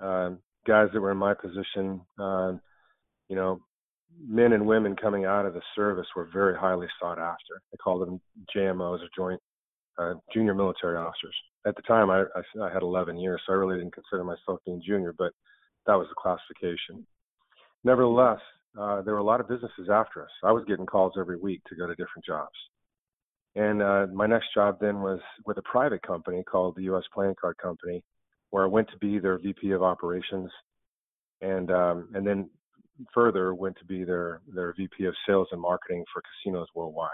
uh, 0.00 0.30
guys 0.64 0.90
that 0.92 1.00
were 1.00 1.10
in 1.10 1.18
my 1.18 1.34
position, 1.34 2.02
uh, 2.20 2.52
you 3.28 3.34
know, 3.34 3.60
men 4.20 4.52
and 4.52 4.66
women 4.66 4.96
coming 4.96 5.24
out 5.24 5.46
of 5.46 5.54
the 5.54 5.62
service 5.74 6.06
were 6.14 6.28
very 6.32 6.56
highly 6.56 6.86
sought 7.00 7.18
after. 7.18 7.60
They 7.70 7.78
called 7.78 8.06
them 8.06 8.20
JMOs 8.54 9.00
or 9.00 9.08
joint 9.16 9.40
uh, 9.98 10.14
junior 10.32 10.54
military 10.54 10.96
officers. 10.96 11.34
At 11.66 11.76
the 11.76 11.82
time, 11.82 12.10
I, 12.10 12.22
I, 12.22 12.64
I 12.64 12.72
had 12.72 12.82
11 12.82 13.18
years, 13.18 13.40
so 13.46 13.52
I 13.52 13.56
really 13.56 13.78
didn't 13.78 13.94
consider 13.94 14.24
myself 14.24 14.60
being 14.64 14.82
junior, 14.84 15.14
but 15.16 15.32
that 15.86 15.94
was 15.94 16.08
the 16.08 16.14
classification. 16.16 17.06
Nevertheless, 17.84 18.40
uh, 18.78 19.02
there 19.02 19.14
were 19.14 19.20
a 19.20 19.24
lot 19.24 19.40
of 19.40 19.48
businesses 19.48 19.88
after 19.92 20.22
us. 20.22 20.30
I 20.42 20.52
was 20.52 20.64
getting 20.66 20.86
calls 20.86 21.14
every 21.18 21.36
week 21.36 21.62
to 21.68 21.76
go 21.76 21.86
to 21.86 21.94
different 21.94 22.24
jobs. 22.24 22.56
And 23.54 23.82
uh, 23.82 24.06
my 24.12 24.26
next 24.26 24.46
job 24.54 24.78
then 24.80 25.02
was 25.02 25.20
with 25.44 25.58
a 25.58 25.62
private 25.62 26.02
company 26.02 26.42
called 26.42 26.74
the 26.76 26.84
U.S. 26.84 27.04
Playing 27.12 27.34
Card 27.38 27.58
Company, 27.58 28.02
where 28.50 28.64
I 28.64 28.68
went 28.68 28.88
to 28.90 28.98
be 28.98 29.18
their 29.18 29.38
VP 29.38 29.72
of 29.72 29.82
operations, 29.82 30.50
and 31.42 31.70
um, 31.70 32.08
and 32.14 32.26
then 32.26 32.48
further 33.14 33.54
went 33.54 33.76
to 33.78 33.84
be 33.84 34.04
their 34.04 34.40
their 34.54 34.74
VP 34.76 35.04
of 35.04 35.14
sales 35.26 35.48
and 35.52 35.60
marketing 35.60 36.04
for 36.12 36.22
casinos 36.22 36.68
worldwide. 36.74 37.10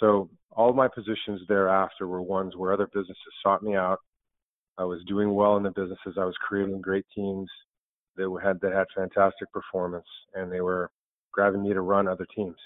So 0.00 0.28
all 0.50 0.72
my 0.72 0.88
positions 0.88 1.40
thereafter 1.48 2.06
were 2.06 2.22
ones 2.22 2.56
where 2.56 2.72
other 2.72 2.86
businesses 2.86 3.16
sought 3.42 3.62
me 3.62 3.76
out. 3.76 3.98
I 4.76 4.84
was 4.84 5.00
doing 5.06 5.34
well 5.34 5.56
in 5.56 5.62
the 5.62 5.70
businesses. 5.70 6.16
I 6.18 6.24
was 6.24 6.36
creating 6.46 6.80
great 6.80 7.06
teams 7.14 7.48
that 8.16 8.40
had 8.42 8.60
that 8.60 8.72
had 8.72 8.86
fantastic 8.94 9.52
performance, 9.52 10.06
and 10.34 10.50
they 10.50 10.60
were 10.60 10.90
grabbing 11.32 11.62
me 11.62 11.72
to 11.72 11.80
run 11.80 12.08
other 12.08 12.26
teams. 12.34 12.56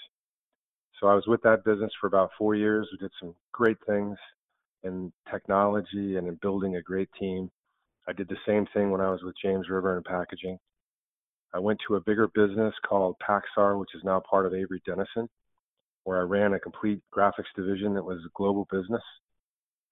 So 0.99 1.07
I 1.07 1.15
was 1.15 1.27
with 1.27 1.41
that 1.43 1.63
business 1.63 1.91
for 1.99 2.07
about 2.07 2.31
four 2.37 2.55
years. 2.55 2.87
We 2.91 2.97
did 2.97 3.11
some 3.19 3.33
great 3.51 3.77
things 3.87 4.17
in 4.83 5.11
technology 5.31 6.17
and 6.17 6.27
in 6.27 6.35
building 6.41 6.75
a 6.75 6.81
great 6.81 7.09
team. 7.19 7.49
I 8.07 8.13
did 8.13 8.27
the 8.27 8.37
same 8.47 8.65
thing 8.73 8.91
when 8.91 9.01
I 9.01 9.09
was 9.09 9.21
with 9.23 9.35
James 9.41 9.69
River 9.69 9.95
and 9.95 10.05
packaging. 10.05 10.57
I 11.53 11.59
went 11.59 11.79
to 11.87 11.95
a 11.95 12.01
bigger 12.01 12.27
business 12.27 12.73
called 12.87 13.15
Paxar, 13.27 13.79
which 13.79 13.95
is 13.95 14.03
now 14.03 14.21
part 14.29 14.45
of 14.45 14.53
Avery 14.53 14.81
Dennison, 14.85 15.27
where 16.03 16.19
I 16.19 16.23
ran 16.23 16.53
a 16.53 16.59
complete 16.59 17.01
graphics 17.15 17.53
division 17.55 17.93
that 17.95 18.03
was 18.03 18.19
a 18.19 18.31
global 18.35 18.67
business. 18.71 19.01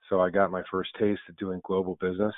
So 0.10 0.22
I 0.22 0.30
got 0.30 0.52
my 0.52 0.64
first 0.72 0.92
taste 1.00 1.22
of 1.30 1.38
doing 1.38 1.62
global 1.64 1.98
business 2.00 2.34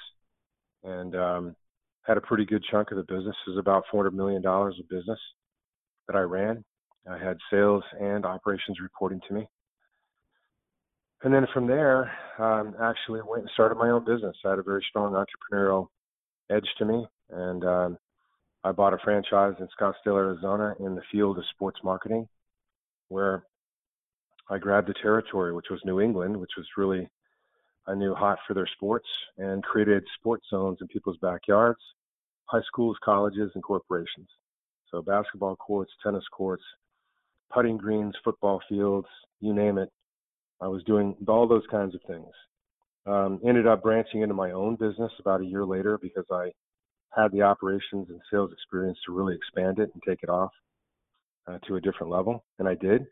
and 0.84 1.16
um, 1.16 1.56
had 2.04 2.18
a 2.18 2.22
pretty 2.22 2.46
good 2.46 2.64
chunk 2.72 2.92
of 2.92 2.98
the 2.98 3.04
business. 3.04 3.36
It 3.46 3.52
was 3.52 3.60
about 3.60 3.84
$400 3.94 4.14
million 4.14 4.44
of 4.46 4.90
business 4.90 5.20
that 6.08 6.16
I 6.16 6.22
ran. 6.22 6.64
I 7.10 7.18
had 7.18 7.38
sales 7.52 7.84
and 8.00 8.26
operations 8.26 8.80
reporting 8.82 9.20
to 9.28 9.34
me. 9.34 9.48
And 11.24 11.34
then 11.34 11.46
from 11.54 11.68
there, 11.68 12.12
um, 12.40 12.76
actually 12.82 13.22
went 13.28 13.44
and 13.44 13.52
started 13.54 13.76
my 13.76 13.90
own 13.90 14.06
business. 14.06 14.36
I 14.46 14.52
had 14.52 14.60
a 14.60 14.64
very 14.64 14.86
strong 14.90 15.14
entrepreneurial 15.14 15.88
edge 16.50 16.68
to 16.78 16.86
me, 16.86 17.06
and 17.30 17.66
um, 17.66 17.98
I 18.64 18.72
bought 18.72 18.94
a 18.94 18.98
franchise 19.04 19.54
in 19.60 19.68
Scottsdale, 19.80 20.18
Arizona, 20.18 20.76
in 20.80 20.96
the 20.96 21.02
field 21.12 21.38
of 21.38 21.46
sports 21.54 21.80
marketing, 21.84 22.28
where 23.08 23.44
I 24.50 24.58
grabbed 24.58 24.90
the 24.90 24.96
territory, 25.02 25.54
which 25.54 25.70
was 25.70 25.80
New 25.86 26.02
England, 26.02 26.36
which 26.38 26.52
was 26.58 26.66
really 26.78 27.10
I 27.88 27.96
knew 27.96 28.14
hot 28.14 28.38
for 28.48 28.54
their 28.54 28.68
sports, 28.68 29.08
and 29.38 29.64
created 29.64 30.04
sports 30.20 30.46
zones 30.50 30.78
in 30.82 30.88
people's 30.88 31.18
backyards, 31.18 31.80
high 32.46 32.62
schools, 32.68 32.98
colleges, 33.04 33.52
and 33.56 33.64
corporations. 33.64 34.28
So 34.92 35.02
basketball 35.02 35.56
courts, 35.56 35.92
tennis 36.04 36.26
courts, 36.32 36.64
putting 37.52 37.78
greens, 37.78 38.16
football 38.24 38.62
fields, 38.68 39.08
you 39.40 39.54
name 39.54 39.78
it. 39.78 39.90
I 40.62 40.68
was 40.68 40.84
doing 40.84 41.16
all 41.28 41.48
those 41.48 41.66
kinds 41.72 41.96
of 41.96 42.02
things. 42.06 42.28
Um, 43.06 43.40
ended 43.48 43.66
up 43.66 43.82
branching 43.82 44.22
into 44.22 44.36
my 44.36 44.52
own 44.52 44.76
business 44.76 45.12
about 45.20 45.42
a 45.42 45.46
year 45.46 45.66
later 45.66 45.98
because 45.98 46.26
I 46.32 46.52
had 47.16 47.32
the 47.32 47.42
operations 47.42 48.08
and 48.10 48.22
sales 48.32 48.52
experience 48.52 48.98
to 49.06 49.14
really 49.14 49.36
expand 49.36 49.80
it 49.80 49.90
and 49.94 50.04
take 50.08 50.24
it 50.24 50.30
off 50.30 50.52
uh, 51.48 51.58
to 51.68 51.76
a 51.76 51.82
different 51.82 52.12
level, 52.12 52.44
and 52.60 52.68
I 52.68 52.76
did. 52.76 53.08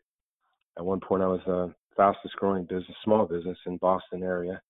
At 0.76 0.84
one 0.84 1.00
point, 1.00 1.22
I 1.22 1.26
was 1.26 1.40
the 1.46 1.74
fastest 1.96 2.36
growing 2.36 2.64
business, 2.64 2.96
small 3.04 3.26
business 3.26 3.58
in 3.66 3.76
Boston 3.78 4.22
area. 4.22 4.60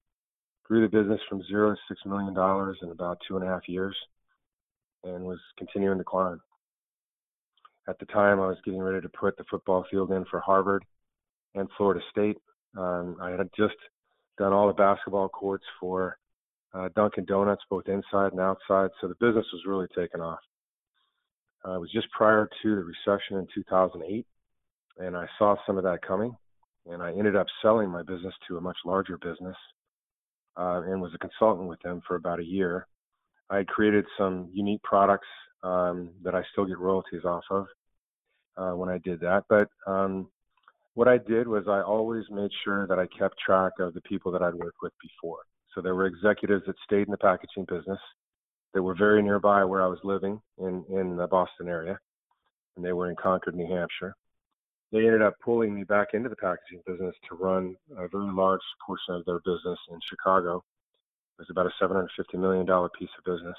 Grew 0.64 0.82
the 0.82 0.96
business 0.96 1.20
from 1.28 1.42
zero 1.44 1.72
to 1.74 1.80
six 1.88 2.00
million 2.06 2.34
dollars 2.34 2.78
in 2.82 2.90
about 2.90 3.18
two 3.26 3.36
and 3.36 3.44
a 3.44 3.48
half 3.48 3.68
years, 3.68 3.96
and 5.04 5.24
was 5.24 5.38
continuing 5.58 5.98
to 5.98 6.04
climb. 6.04 6.40
At 7.88 7.98
the 7.98 8.06
time, 8.06 8.40
I 8.40 8.48
was 8.48 8.58
getting 8.64 8.82
ready 8.82 9.00
to 9.00 9.08
put 9.08 9.36
the 9.36 9.44
football 9.50 9.84
field 9.90 10.12
in 10.12 10.24
for 10.30 10.40
Harvard 10.40 10.84
and 11.54 11.68
Florida 11.76 12.00
State. 12.10 12.36
Um, 12.76 13.16
I 13.20 13.30
had 13.30 13.48
just 13.56 13.76
done 14.36 14.52
all 14.52 14.66
the 14.66 14.74
basketball 14.74 15.28
courts 15.28 15.64
for 15.80 16.18
uh, 16.74 16.88
Dunkin' 16.94 17.24
Donuts, 17.24 17.62
both 17.70 17.88
inside 17.88 18.32
and 18.32 18.40
outside. 18.40 18.90
So 19.00 19.08
the 19.08 19.14
business 19.20 19.46
was 19.52 19.62
really 19.66 19.86
taking 19.96 20.20
off. 20.20 20.40
Uh, 21.66 21.74
it 21.76 21.80
was 21.80 21.92
just 21.92 22.10
prior 22.10 22.48
to 22.62 22.76
the 22.76 22.84
recession 22.84 23.38
in 23.38 23.46
2008, 23.54 24.26
and 24.98 25.16
I 25.16 25.26
saw 25.38 25.56
some 25.66 25.76
of 25.76 25.84
that 25.84 26.02
coming. 26.06 26.36
And 26.86 27.02
I 27.02 27.12
ended 27.12 27.36
up 27.36 27.46
selling 27.60 27.90
my 27.90 28.02
business 28.02 28.32
to 28.48 28.56
a 28.56 28.60
much 28.60 28.78
larger 28.86 29.18
business 29.18 29.56
uh, 30.56 30.82
and 30.86 31.02
was 31.02 31.12
a 31.14 31.18
consultant 31.18 31.68
with 31.68 31.80
them 31.80 32.00
for 32.06 32.16
about 32.16 32.40
a 32.40 32.44
year. 32.44 32.86
I 33.50 33.58
had 33.58 33.68
created 33.68 34.06
some 34.16 34.48
unique 34.52 34.82
products 34.82 35.26
um, 35.62 36.10
that 36.22 36.34
I 36.34 36.42
still 36.52 36.64
get 36.64 36.78
royalties 36.78 37.24
off 37.24 37.44
of 37.50 37.66
uh, 38.56 38.72
when 38.72 38.88
I 38.88 38.98
did 38.98 39.20
that. 39.20 39.44
But 39.48 39.68
um, 39.86 40.28
what 40.94 41.08
I 41.08 41.18
did 41.18 41.46
was 41.46 41.64
I 41.68 41.80
always 41.80 42.24
made 42.30 42.50
sure 42.64 42.86
that 42.86 42.98
I 42.98 43.06
kept 43.06 43.38
track 43.38 43.72
of 43.78 43.94
the 43.94 44.00
people 44.02 44.32
that 44.32 44.42
I'd 44.42 44.54
worked 44.54 44.78
with 44.82 44.92
before. 45.00 45.40
So 45.78 45.82
there 45.82 45.94
were 45.94 46.06
executives 46.06 46.64
that 46.66 46.74
stayed 46.82 47.06
in 47.06 47.12
the 47.12 47.18
packaging 47.18 47.64
business 47.68 48.00
that 48.74 48.82
were 48.82 48.96
very 48.96 49.22
nearby 49.22 49.62
where 49.62 49.80
I 49.80 49.86
was 49.86 50.00
living 50.02 50.40
in 50.58 50.84
in 50.90 51.16
the 51.16 51.28
Boston 51.28 51.68
area, 51.68 51.96
and 52.74 52.84
they 52.84 52.92
were 52.92 53.08
in 53.08 53.14
Concord, 53.14 53.54
New 53.54 53.72
Hampshire. 53.72 54.12
They 54.90 55.06
ended 55.06 55.22
up 55.22 55.34
pulling 55.44 55.72
me 55.72 55.84
back 55.84 56.14
into 56.14 56.30
the 56.30 56.34
packaging 56.34 56.82
business 56.84 57.14
to 57.28 57.36
run 57.36 57.76
a 57.96 58.08
very 58.08 58.32
large 58.32 58.60
portion 58.84 59.14
of 59.14 59.24
their 59.24 59.38
business 59.44 59.78
in 59.92 60.00
Chicago. 60.10 60.56
It 60.56 61.42
was 61.42 61.48
about 61.48 61.66
a 61.66 61.72
750 61.78 62.38
million 62.38 62.66
dollar 62.66 62.88
piece 62.98 63.14
of 63.16 63.24
business, 63.24 63.56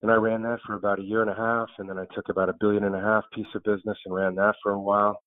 and 0.00 0.10
I 0.10 0.14
ran 0.14 0.40
that 0.44 0.60
for 0.66 0.76
about 0.76 0.98
a 0.98 1.04
year 1.04 1.20
and 1.20 1.30
a 1.30 1.34
half, 1.34 1.68
and 1.76 1.90
then 1.90 1.98
I 1.98 2.06
took 2.14 2.30
about 2.30 2.48
a 2.48 2.54
billion 2.58 2.84
and 2.84 2.96
a 2.96 3.02
half 3.02 3.24
piece 3.34 3.54
of 3.54 3.62
business 3.64 3.98
and 4.06 4.14
ran 4.14 4.34
that 4.36 4.54
for 4.62 4.72
a 4.72 4.80
while. 4.80 5.20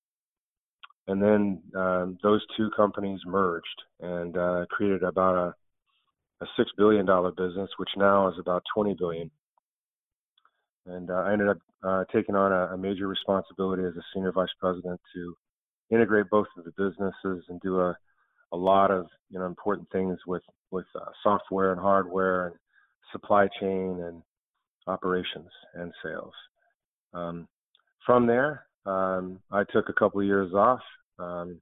And 1.06 1.22
then 1.22 1.62
um, 1.76 2.18
those 2.24 2.44
two 2.56 2.70
companies 2.76 3.20
merged 3.24 3.82
and 4.00 4.36
uh, 4.36 4.66
created 4.68 5.02
about 5.02 5.36
a 5.36 5.54
a 6.42 6.46
six 6.56 6.70
billion 6.76 7.04
dollar 7.04 7.30
business, 7.32 7.70
which 7.76 7.90
now 7.96 8.28
is 8.28 8.34
about 8.38 8.62
20 8.74 8.94
billion. 8.94 9.30
And 10.86 11.10
uh, 11.10 11.14
I 11.14 11.32
ended 11.32 11.48
up 11.48 11.58
uh, 11.82 12.04
taking 12.12 12.34
on 12.34 12.52
a, 12.52 12.74
a, 12.74 12.78
major 12.78 13.06
responsibility 13.06 13.84
as 13.84 13.94
a 13.96 14.02
senior 14.14 14.32
vice 14.32 14.48
president 14.58 15.00
to 15.14 15.34
integrate 15.90 16.30
both 16.30 16.46
of 16.56 16.64
the 16.64 16.72
businesses 16.76 17.44
and 17.48 17.60
do 17.60 17.80
a, 17.80 17.96
a 18.52 18.56
lot 18.56 18.90
of 18.90 19.06
you 19.30 19.38
know 19.38 19.46
important 19.46 19.88
things 19.92 20.18
with 20.26 20.42
with 20.70 20.86
uh, 20.94 21.10
software 21.22 21.72
and 21.72 21.80
hardware 21.80 22.48
and 22.48 22.56
supply 23.12 23.48
chain 23.60 24.00
and 24.02 24.22
operations 24.86 25.48
and 25.74 25.92
sales. 26.02 26.32
Um, 27.12 27.48
from 28.06 28.26
there, 28.26 28.66
um, 28.86 29.40
I 29.50 29.64
took 29.64 29.88
a 29.88 29.92
couple 29.92 30.20
of 30.20 30.26
years 30.26 30.52
off 30.54 30.80
um, 31.18 31.60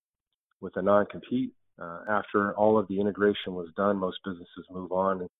with 0.60 0.76
a 0.76 0.82
non-compete 0.82 1.52
uh, 1.80 2.00
after 2.08 2.54
all 2.54 2.78
of 2.78 2.88
the 2.88 3.00
integration 3.00 3.54
was 3.54 3.68
done, 3.76 3.96
most 3.96 4.18
businesses 4.24 4.66
move 4.70 4.92
on. 4.92 5.20
And 5.20 5.30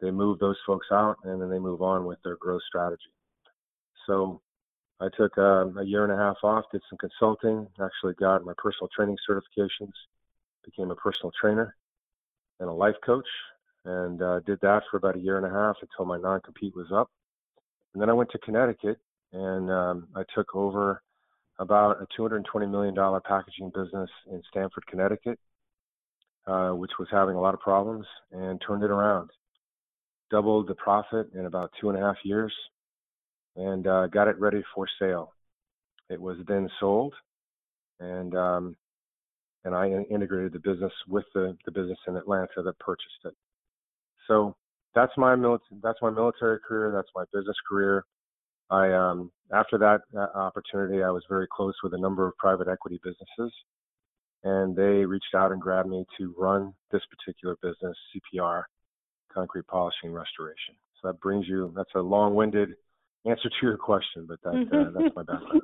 they 0.00 0.10
move 0.10 0.38
those 0.38 0.58
folks 0.66 0.88
out, 0.92 1.16
and 1.24 1.40
then 1.40 1.50
they 1.50 1.58
move 1.58 1.82
on 1.82 2.04
with 2.04 2.18
their 2.22 2.36
growth 2.36 2.62
strategy. 2.68 3.12
So 4.06 4.40
I 5.00 5.08
took 5.16 5.36
um, 5.38 5.76
a 5.78 5.84
year 5.84 6.04
and 6.04 6.12
a 6.12 6.16
half 6.16 6.36
off, 6.42 6.64
did 6.72 6.82
some 6.88 6.98
consulting, 6.98 7.66
actually 7.82 8.14
got 8.14 8.44
my 8.44 8.52
personal 8.56 8.88
training 8.94 9.16
certifications, 9.28 9.92
became 10.64 10.90
a 10.90 10.96
personal 10.96 11.32
trainer 11.40 11.76
and 12.60 12.68
a 12.68 12.72
life 12.72 12.96
coach, 13.04 13.26
and 13.84 14.22
uh, 14.22 14.40
did 14.40 14.60
that 14.62 14.82
for 14.90 14.96
about 14.96 15.16
a 15.16 15.20
year 15.20 15.36
and 15.36 15.46
a 15.46 15.50
half 15.50 15.76
until 15.80 16.04
my 16.04 16.18
non-compete 16.18 16.74
was 16.74 16.92
up. 16.92 17.10
And 17.92 18.02
then 18.02 18.10
I 18.10 18.12
went 18.12 18.30
to 18.30 18.38
Connecticut, 18.38 18.98
and 19.32 19.70
um, 19.70 20.08
I 20.14 20.22
took 20.34 20.54
over 20.54 21.02
about 21.58 22.02
a 22.02 22.20
$220 22.20 22.70
million 22.70 22.94
packaging 23.22 23.70
business 23.74 24.10
in 24.30 24.42
Stamford, 24.50 24.86
Connecticut, 24.86 25.38
uh, 26.46 26.70
which 26.70 26.92
was 26.98 27.08
having 27.10 27.36
a 27.36 27.40
lot 27.40 27.54
of 27.54 27.60
problems, 27.60 28.06
and 28.32 28.60
turned 28.66 28.82
it 28.82 28.90
around. 28.90 29.30
Doubled 30.30 30.68
the 30.68 30.74
profit 30.74 31.28
in 31.34 31.46
about 31.46 31.70
two 31.80 31.90
and 31.90 31.98
a 31.98 32.02
half 32.02 32.16
years, 32.24 32.52
and 33.56 33.86
uh, 33.86 34.06
got 34.08 34.28
it 34.28 34.38
ready 34.38 34.62
for 34.74 34.86
sale. 34.98 35.32
It 36.10 36.20
was 36.20 36.36
then 36.46 36.68
sold, 36.80 37.14
and 38.00 38.34
um, 38.36 38.76
and 39.64 39.74
I 39.74 39.88
integrated 40.10 40.52
the 40.52 40.58
business 40.58 40.92
with 41.08 41.24
the, 41.34 41.56
the 41.64 41.72
business 41.72 41.98
in 42.06 42.16
Atlanta 42.16 42.62
that 42.62 42.78
purchased 42.78 43.24
it. 43.24 43.34
So 44.28 44.54
that's 44.94 45.12
my 45.16 45.34
military 45.34 45.80
that's 45.82 46.00
my 46.02 46.10
military 46.10 46.58
career. 46.66 46.92
That's 46.94 47.08
my 47.14 47.24
business 47.32 47.56
career. 47.68 48.04
I 48.70 48.92
um, 48.92 49.30
after 49.52 49.78
that 49.78 50.00
uh, 50.16 50.38
opportunity, 50.38 51.02
I 51.02 51.10
was 51.10 51.22
very 51.28 51.46
close 51.50 51.74
with 51.82 51.94
a 51.94 51.98
number 51.98 52.26
of 52.26 52.36
private 52.36 52.68
equity 52.68 53.00
businesses 53.02 53.52
and 54.44 54.76
they 54.76 55.04
reached 55.04 55.34
out 55.34 55.52
and 55.52 55.60
grabbed 55.60 55.88
me 55.88 56.04
to 56.18 56.34
run 56.38 56.72
this 56.92 57.02
particular 57.10 57.56
business, 57.62 57.96
CPR, 58.14 58.64
concrete 59.32 59.66
polishing 59.66 60.12
restoration. 60.12 60.74
So 61.00 61.08
that 61.08 61.20
brings 61.20 61.48
you. 61.48 61.72
That's 61.74 61.90
a 61.96 62.00
long-winded 62.00 62.70
answer 63.26 63.48
to 63.48 63.56
your 63.62 63.78
question, 63.78 64.26
but 64.28 64.38
that 64.42 64.50
uh, 64.50 64.90
that's 64.94 65.14
my 65.16 65.22
background. 65.22 65.62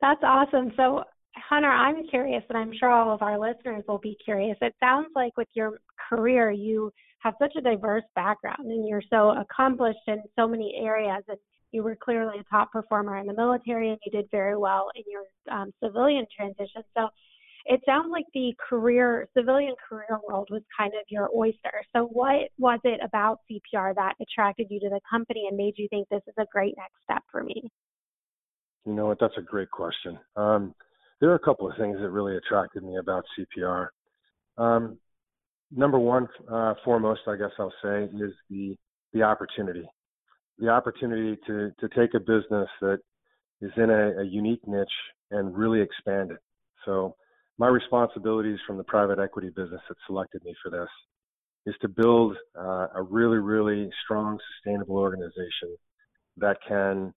That's 0.00 0.20
awesome. 0.22 0.72
So 0.76 1.04
Hunter, 1.48 1.68
I'm 1.68 2.06
curious, 2.08 2.42
and 2.48 2.58
I'm 2.58 2.72
sure 2.78 2.90
all 2.90 3.14
of 3.14 3.22
our 3.22 3.38
listeners 3.38 3.84
will 3.86 3.98
be 3.98 4.16
curious. 4.24 4.56
It 4.60 4.74
sounds 4.80 5.08
like 5.14 5.36
with 5.36 5.48
your 5.54 5.78
career, 6.08 6.50
you 6.50 6.92
have 7.20 7.34
such 7.38 7.52
a 7.56 7.60
diverse 7.60 8.04
background, 8.14 8.66
and 8.66 8.88
you're 8.88 9.02
so 9.08 9.30
accomplished 9.30 9.98
in 10.06 10.22
so 10.36 10.48
many 10.48 10.74
areas. 10.82 11.22
And 11.28 11.38
you 11.72 11.82
were 11.82 11.96
clearly 11.96 12.38
a 12.40 12.44
top 12.44 12.72
performer 12.72 13.18
in 13.18 13.26
the 13.26 13.34
military, 13.34 13.90
and 13.90 13.98
you 14.04 14.12
did 14.12 14.28
very 14.30 14.56
well 14.56 14.88
in 14.94 15.02
your 15.06 15.24
um, 15.56 15.72
civilian 15.82 16.26
transition. 16.34 16.82
So 16.96 17.08
it 17.68 17.80
sounds 17.84 18.08
like 18.10 18.26
the 18.32 18.54
career 18.68 19.28
civilian 19.36 19.74
career 19.88 20.18
world 20.28 20.48
was 20.50 20.62
kind 20.76 20.92
of 20.94 21.04
your 21.08 21.28
oyster. 21.34 21.82
So 21.94 22.04
what 22.12 22.48
was 22.58 22.78
it 22.84 23.00
about 23.04 23.40
CPR 23.50 23.94
that 23.96 24.14
attracted 24.20 24.68
you 24.70 24.78
to 24.80 24.88
the 24.88 25.00
company 25.08 25.46
and 25.48 25.56
made 25.56 25.74
you 25.76 25.88
think 25.88 26.08
this 26.08 26.22
is 26.26 26.34
a 26.38 26.46
great 26.52 26.74
next 26.76 26.94
step 27.04 27.22
for 27.30 27.42
me? 27.42 27.70
You 28.84 28.92
know 28.92 29.06
what? 29.06 29.18
That's 29.20 29.36
a 29.36 29.42
great 29.42 29.70
question. 29.70 30.18
Um, 30.36 30.74
there 31.20 31.30
are 31.30 31.34
a 31.34 31.40
couple 31.40 31.68
of 31.68 31.76
things 31.76 31.98
that 32.00 32.10
really 32.10 32.36
attracted 32.36 32.84
me 32.84 32.98
about 32.98 33.24
CPR. 33.36 33.88
Um, 34.58 34.98
number 35.74 35.98
one, 35.98 36.28
uh, 36.50 36.74
foremost, 36.84 37.22
I 37.26 37.36
guess 37.36 37.50
I'll 37.58 37.72
say, 37.82 38.04
is 38.04 38.32
the 38.48 38.76
the 39.12 39.22
opportunity. 39.22 39.88
The 40.58 40.68
opportunity 40.68 41.36
to 41.46 41.72
to 41.80 41.88
take 41.96 42.14
a 42.14 42.20
business 42.20 42.68
that 42.80 42.98
is 43.60 43.72
in 43.76 43.90
a, 43.90 44.20
a 44.20 44.24
unique 44.24 44.66
niche 44.68 44.88
and 45.32 45.56
really 45.56 45.80
expand 45.80 46.30
it. 46.30 46.38
So 46.84 47.16
my 47.58 47.68
responsibilities 47.68 48.58
from 48.66 48.76
the 48.76 48.84
private 48.84 49.18
equity 49.18 49.48
business 49.48 49.80
that 49.88 49.96
selected 50.06 50.42
me 50.44 50.54
for 50.62 50.70
this 50.70 50.88
is 51.66 51.74
to 51.80 51.88
build 51.88 52.36
uh, 52.58 52.86
a 52.94 53.02
really, 53.02 53.38
really 53.38 53.90
strong, 54.04 54.38
sustainable 54.54 54.96
organization 54.96 55.76
that 56.36 56.58
can 56.66 57.12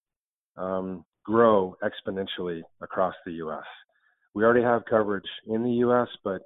um, 0.58 1.06
grow 1.24 1.76
exponentially 1.84 2.62
across 2.82 3.14
the 3.26 3.34
U.S. 3.34 3.64
We 4.34 4.44
already 4.44 4.64
have 4.64 4.82
coverage 4.90 5.28
in 5.48 5.64
the 5.64 5.72
U.S., 5.72 6.08
but 6.24 6.42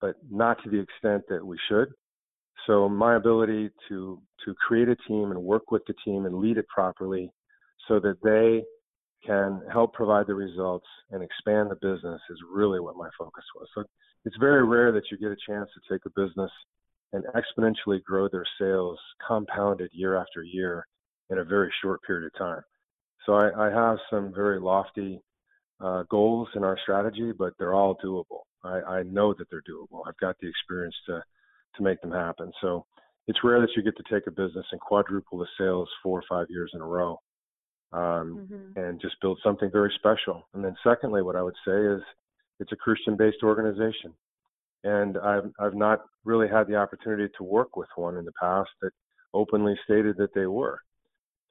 but 0.00 0.16
not 0.30 0.62
to 0.62 0.70
the 0.70 0.78
extent 0.78 1.22
that 1.30 1.46
we 1.46 1.56
should. 1.68 1.88
So 2.66 2.88
my 2.88 3.16
ability 3.16 3.70
to 3.88 4.20
to 4.44 4.54
create 4.54 4.88
a 4.88 4.96
team 5.08 5.30
and 5.30 5.40
work 5.40 5.70
with 5.70 5.82
the 5.86 5.94
team 6.04 6.26
and 6.26 6.38
lead 6.38 6.58
it 6.58 6.66
properly, 6.68 7.30
so 7.88 8.00
that 8.00 8.16
they 8.22 8.64
can 9.26 9.62
help 9.72 9.92
provide 9.92 10.26
the 10.26 10.34
results 10.34 10.86
and 11.10 11.22
expand 11.22 11.70
the 11.70 11.76
business 11.76 12.20
is 12.30 12.38
really 12.52 12.80
what 12.80 12.96
my 12.96 13.08
focus 13.18 13.44
was. 13.54 13.68
So 13.74 13.84
it's 14.24 14.36
very 14.38 14.64
rare 14.64 14.92
that 14.92 15.04
you 15.10 15.18
get 15.18 15.30
a 15.30 15.36
chance 15.46 15.68
to 15.74 15.94
take 15.94 16.04
a 16.06 16.20
business 16.20 16.50
and 17.12 17.24
exponentially 17.34 18.02
grow 18.02 18.28
their 18.28 18.46
sales 18.58 18.98
compounded 19.26 19.90
year 19.92 20.16
after 20.16 20.42
year 20.42 20.86
in 21.30 21.38
a 21.38 21.44
very 21.44 21.72
short 21.82 22.00
period 22.02 22.26
of 22.26 22.38
time. 22.38 22.62
So 23.24 23.34
I, 23.34 23.68
I 23.68 23.70
have 23.70 23.98
some 24.10 24.32
very 24.34 24.60
lofty 24.60 25.22
uh, 25.80 26.04
goals 26.10 26.48
in 26.54 26.64
our 26.64 26.78
strategy, 26.82 27.32
but 27.36 27.54
they're 27.58 27.74
all 27.74 27.96
doable. 28.04 28.42
I, 28.64 28.98
I 28.98 29.02
know 29.04 29.34
that 29.34 29.46
they're 29.50 29.62
doable. 29.62 30.02
I've 30.06 30.16
got 30.18 30.36
the 30.40 30.48
experience 30.48 30.96
to 31.06 31.22
to 31.76 31.82
make 31.82 32.00
them 32.00 32.12
happen. 32.12 32.52
So 32.60 32.86
it's 33.26 33.42
rare 33.42 33.60
that 33.60 33.70
you 33.76 33.82
get 33.82 33.96
to 33.96 34.14
take 34.14 34.26
a 34.26 34.30
business 34.30 34.66
and 34.70 34.80
quadruple 34.80 35.38
the 35.38 35.46
sales 35.58 35.88
four 36.02 36.20
or 36.20 36.24
five 36.28 36.46
years 36.50 36.70
in 36.74 36.80
a 36.80 36.86
row, 36.86 37.18
um, 37.94 38.48
mm-hmm. 38.50 38.78
and 38.78 39.00
just 39.00 39.20
build 39.20 39.38
something 39.42 39.70
very 39.70 39.92
special. 39.96 40.46
And 40.52 40.64
then 40.64 40.74
secondly, 40.82 41.22
what 41.22 41.36
I 41.36 41.42
would 41.42 41.54
say 41.66 41.76
is 41.76 42.00
it's 42.58 42.72
a 42.72 42.76
Christian-based 42.76 43.42
organization, 43.42 44.12
and 44.82 45.16
I've 45.18 45.50
I've 45.58 45.74
not 45.74 46.00
really 46.24 46.48
had 46.48 46.66
the 46.66 46.76
opportunity 46.76 47.32
to 47.38 47.44
work 47.44 47.76
with 47.76 47.88
one 47.96 48.16
in 48.16 48.24
the 48.24 48.32
past 48.40 48.70
that 48.82 48.90
openly 49.32 49.78
stated 49.84 50.16
that 50.18 50.34
they 50.34 50.46
were. 50.46 50.80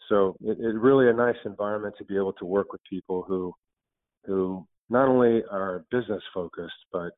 So 0.09 0.35
it, 0.41 0.57
it 0.59 0.75
really 0.75 1.09
a 1.09 1.13
nice 1.13 1.37
environment 1.45 1.95
to 1.97 2.05
be 2.05 2.17
able 2.17 2.33
to 2.33 2.45
work 2.45 2.71
with 2.73 2.81
people 2.89 3.23
who 3.27 3.53
who 4.25 4.65
not 4.89 5.07
only 5.07 5.43
are 5.49 5.85
business 5.91 6.23
focused 6.33 6.73
but 6.91 7.11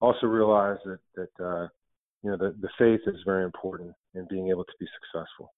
also 0.00 0.26
realize 0.26 0.78
that 0.84 1.00
that 1.16 1.44
uh, 1.44 1.66
you 2.22 2.30
know 2.30 2.36
the, 2.36 2.54
the 2.60 2.70
faith 2.78 3.00
is 3.06 3.20
very 3.26 3.44
important 3.44 3.92
in 4.14 4.24
being 4.30 4.50
able 4.50 4.64
to 4.64 4.72
be 4.78 4.86
successful. 5.00 5.52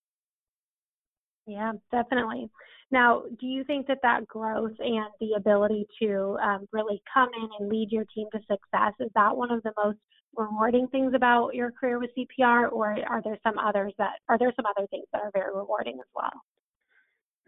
Yeah, 1.50 1.72
definitely. 1.90 2.48
Now, 2.92 3.24
do 3.40 3.46
you 3.46 3.64
think 3.64 3.88
that 3.88 3.98
that 4.02 4.28
growth 4.28 4.76
and 4.78 5.06
the 5.18 5.32
ability 5.36 5.84
to 6.00 6.38
um, 6.40 6.68
really 6.72 7.02
come 7.12 7.28
in 7.36 7.48
and 7.58 7.68
lead 7.68 7.88
your 7.90 8.04
team 8.14 8.28
to 8.32 8.38
success 8.38 8.94
is 9.00 9.10
that 9.16 9.36
one 9.36 9.50
of 9.50 9.60
the 9.64 9.72
most 9.76 9.98
rewarding 10.36 10.86
things 10.88 11.12
about 11.12 11.56
your 11.56 11.72
career 11.72 11.98
with 11.98 12.10
CPR, 12.16 12.70
or 12.70 12.96
are 13.08 13.20
there 13.22 13.36
some 13.42 13.58
others 13.58 13.92
that 13.98 14.12
are 14.28 14.38
there 14.38 14.52
some 14.54 14.64
other 14.64 14.86
things 14.88 15.06
that 15.12 15.22
are 15.22 15.30
very 15.34 15.52
rewarding 15.52 15.94
as 15.94 16.06
well? 16.14 16.30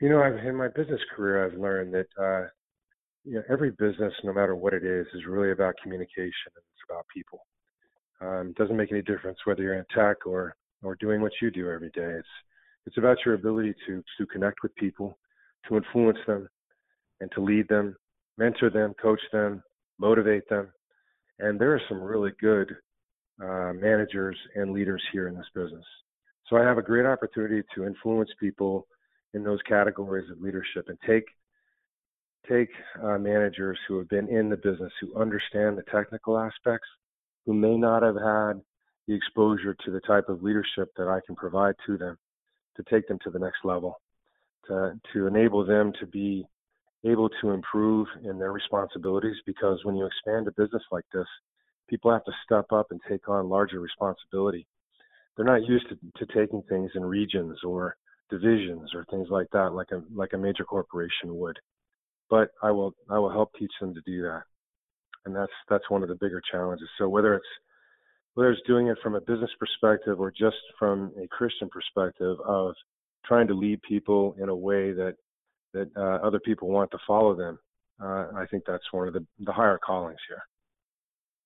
You 0.01 0.09
know, 0.09 0.21
I've, 0.21 0.45
in 0.45 0.57
my 0.57 0.67
business 0.67 1.01
career, 1.15 1.47
I've 1.47 1.59
learned 1.59 1.95
that 1.95 2.09
uh, 2.21 2.49
you 3.25 3.35
know 3.35 3.43
every 3.49 3.71
business, 3.71 4.13
no 4.25 4.33
matter 4.33 4.57
what 4.57 4.75
it 4.75 4.85
is, 4.85 5.07
is 5.15 5.27
really 5.29 5.53
about 5.53 5.75
communication 5.81 6.51
and 6.57 6.65
it's 6.75 6.91
about 6.91 7.07
people. 7.15 7.47
Um, 8.21 8.49
it 8.49 8.57
doesn't 8.57 8.77
make 8.77 8.91
any 8.91 9.03
difference 9.03 9.39
whether 9.45 9.63
you're 9.63 9.75
in 9.75 9.85
tech 9.95 10.27
or 10.27 10.57
or 10.83 10.97
doing 10.97 11.21
what 11.21 11.33
you 11.41 11.53
do 11.53 11.71
every 11.71 11.91
day. 11.91 12.19
It's 12.19 12.27
it's 12.87 12.99
about 12.99 13.19
your 13.25 13.35
ability 13.35 13.75
to 13.87 14.03
to 14.19 14.27
connect 14.27 14.63
with 14.63 14.75
people, 14.77 15.19
to 15.69 15.77
influence 15.77 16.19
them, 16.27 16.49
and 17.21 17.31
to 17.33 17.41
lead 17.41 17.69
them, 17.69 17.97
mentor 18.39 18.71
them, 18.71 18.95
coach 19.01 19.21
them, 19.33 19.63
motivate 19.99 20.49
them. 20.49 20.69
And 21.39 21.61
there 21.61 21.75
are 21.75 21.83
some 21.89 22.01
really 22.01 22.33
good 22.41 22.75
uh, 23.43 23.73
managers 23.73 24.37
and 24.55 24.73
leaders 24.73 25.03
here 25.13 25.29
in 25.29 25.35
this 25.35 25.47
business. 25.55 25.85
So 26.49 26.57
I 26.57 26.63
have 26.63 26.79
a 26.79 26.83
great 26.83 27.07
opportunity 27.07 27.63
to 27.75 27.87
influence 27.87 28.31
people 28.39 28.87
in 29.35 29.43
those 29.43 29.61
categories 29.63 30.31
of 30.31 30.41
leadership 30.41 30.87
and 30.89 30.99
take 31.07 31.25
take 32.49 32.71
uh, 33.03 33.19
managers 33.19 33.79
who 33.87 33.99
have 33.99 34.09
been 34.09 34.29
in 34.29 34.49
the 34.49 34.57
business, 34.57 34.93
who 35.01 35.17
understand 35.19 35.79
the 35.79 35.85
technical 35.93 36.37
aspects, 36.37 36.89
who 37.47 37.55
may 37.55 37.77
not 37.77 38.03
have 38.03 38.17
had 38.17 38.61
the 39.07 39.15
exposure 39.15 39.77
to 39.85 39.91
the 39.91 40.01
type 40.01 40.29
of 40.29 40.43
leadership 40.43 40.91
that 40.97 41.09
I 41.09 41.21
can 41.25 41.37
provide 41.37 41.77
to 41.87 41.97
them, 41.97 42.19
to 42.77 42.83
take 42.91 43.07
them 43.09 43.19
to 43.25 43.31
the 43.31 43.39
next 43.39 43.65
level, 43.65 44.01
to 44.67 44.99
to 45.13 45.27
enable 45.27 45.65
them 45.65 45.93
to 46.01 46.07
be 46.07 46.45
able 47.05 47.29
to 47.41 47.51
improve 47.51 48.07
in 48.25 48.39
their 48.39 48.53
responsibilities. 48.53 49.37
Because 49.47 49.81
when 49.85 49.97
you 49.97 50.07
expand 50.07 50.47
a 50.47 50.53
business 50.53 50.83
like 50.91 51.05
this, 51.13 51.27
people 51.89 52.13
have 52.13 52.25
to 52.25 52.33
step 52.45 52.67
up 52.73 52.87
and 52.91 53.01
take 53.09 53.29
on 53.29 53.49
larger 53.49 53.81
responsibility. 53.81 54.67
They're 55.37 55.47
not 55.47 55.67
used 55.67 55.87
to, 55.89 55.97
to 56.25 56.33
taking 56.33 56.63
things 56.69 56.91
in 56.95 57.05
regions 57.05 57.59
or 57.65 57.97
divisions 58.31 58.95
or 58.95 59.05
things 59.11 59.29
like 59.31 59.49
that, 59.53 59.73
like 59.73 59.91
a 59.93 60.03
like 60.15 60.33
a 60.33 60.39
major 60.39 60.65
corporation 60.65 61.37
would. 61.37 61.59
But 62.31 62.51
I 62.63 62.71
will 62.71 62.95
I 63.11 63.19
will 63.19 63.31
help 63.31 63.53
teach 63.59 63.73
them 63.81 63.95
to 63.95 64.01
do 64.07 64.23
that, 64.23 64.43
and 65.27 65.35
that's 65.35 65.53
that's 65.69 65.91
one 65.91 66.03
of 66.03 66.09
the 66.09 66.15
bigger 66.17 66.43
challenges. 66.51 66.89
So 66.99 67.09
whether 67.09 67.35
it's 67.35 67.47
whether 68.35 68.51
it's 68.51 68.63
doing 68.67 68.89
it 68.89 68.99
from 69.03 69.15
a 69.15 69.21
business 69.21 69.51
perspective 69.59 70.21
or 70.21 70.31
just 70.31 70.57
from 70.79 71.13
a 71.23 71.27
Christian 71.29 71.69
perspective 71.69 72.37
of 72.47 72.75
trying 73.25 73.47
to 73.49 73.55
lead 73.55 73.81
people 73.83 74.35
in 74.41 74.49
a 74.49 74.57
way 74.57 74.93
that 74.93 75.15
that 75.75 75.91
uh, 75.97 76.27
other 76.27 76.41
people 76.41 76.69
want 76.69 76.91
to 76.91 76.99
follow 77.07 77.35
them, 77.35 77.59
uh, 78.03 78.27
I 78.37 78.45
think 78.51 78.65
that's 78.67 78.85
one 78.93 79.09
of 79.09 79.15
the 79.15 79.25
the 79.41 79.53
higher 79.53 79.79
callings 79.79 80.21
here. 80.29 80.43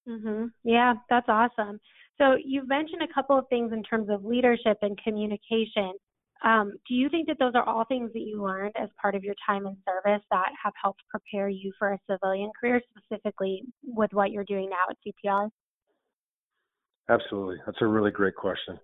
Mhm. 0.08 0.52
Yeah, 0.64 0.94
that's 1.08 1.28
awesome. 1.28 1.80
So 2.18 2.36
you've 2.42 2.68
mentioned 2.68 3.02
a 3.02 3.12
couple 3.12 3.36
of 3.38 3.48
things 3.48 3.72
in 3.72 3.82
terms 3.82 4.08
of 4.08 4.24
leadership 4.24 4.78
and 4.82 4.96
communication. 5.02 5.92
Um, 6.42 6.72
do 6.86 6.94
you 6.94 7.08
think 7.08 7.26
that 7.28 7.38
those 7.38 7.54
are 7.54 7.66
all 7.68 7.84
things 7.84 8.12
that 8.12 8.20
you 8.20 8.42
learned 8.42 8.74
as 8.76 8.88
part 9.00 9.14
of 9.14 9.24
your 9.24 9.34
time 9.44 9.66
in 9.66 9.76
service 9.84 10.24
that 10.30 10.52
have 10.62 10.74
helped 10.80 11.02
prepare 11.08 11.48
you 11.48 11.72
for 11.78 11.92
a 11.92 11.98
civilian 12.08 12.50
career, 12.58 12.80
specifically 12.90 13.64
with 13.82 14.12
what 14.12 14.30
you're 14.30 14.44
doing 14.44 14.70
now 14.70 14.84
at 14.90 14.96
CPR? 15.04 15.50
Absolutely. 17.08 17.56
That's 17.64 17.78
a 17.80 17.86
really 17.86 18.10
great 18.10 18.34
question. 18.34 18.78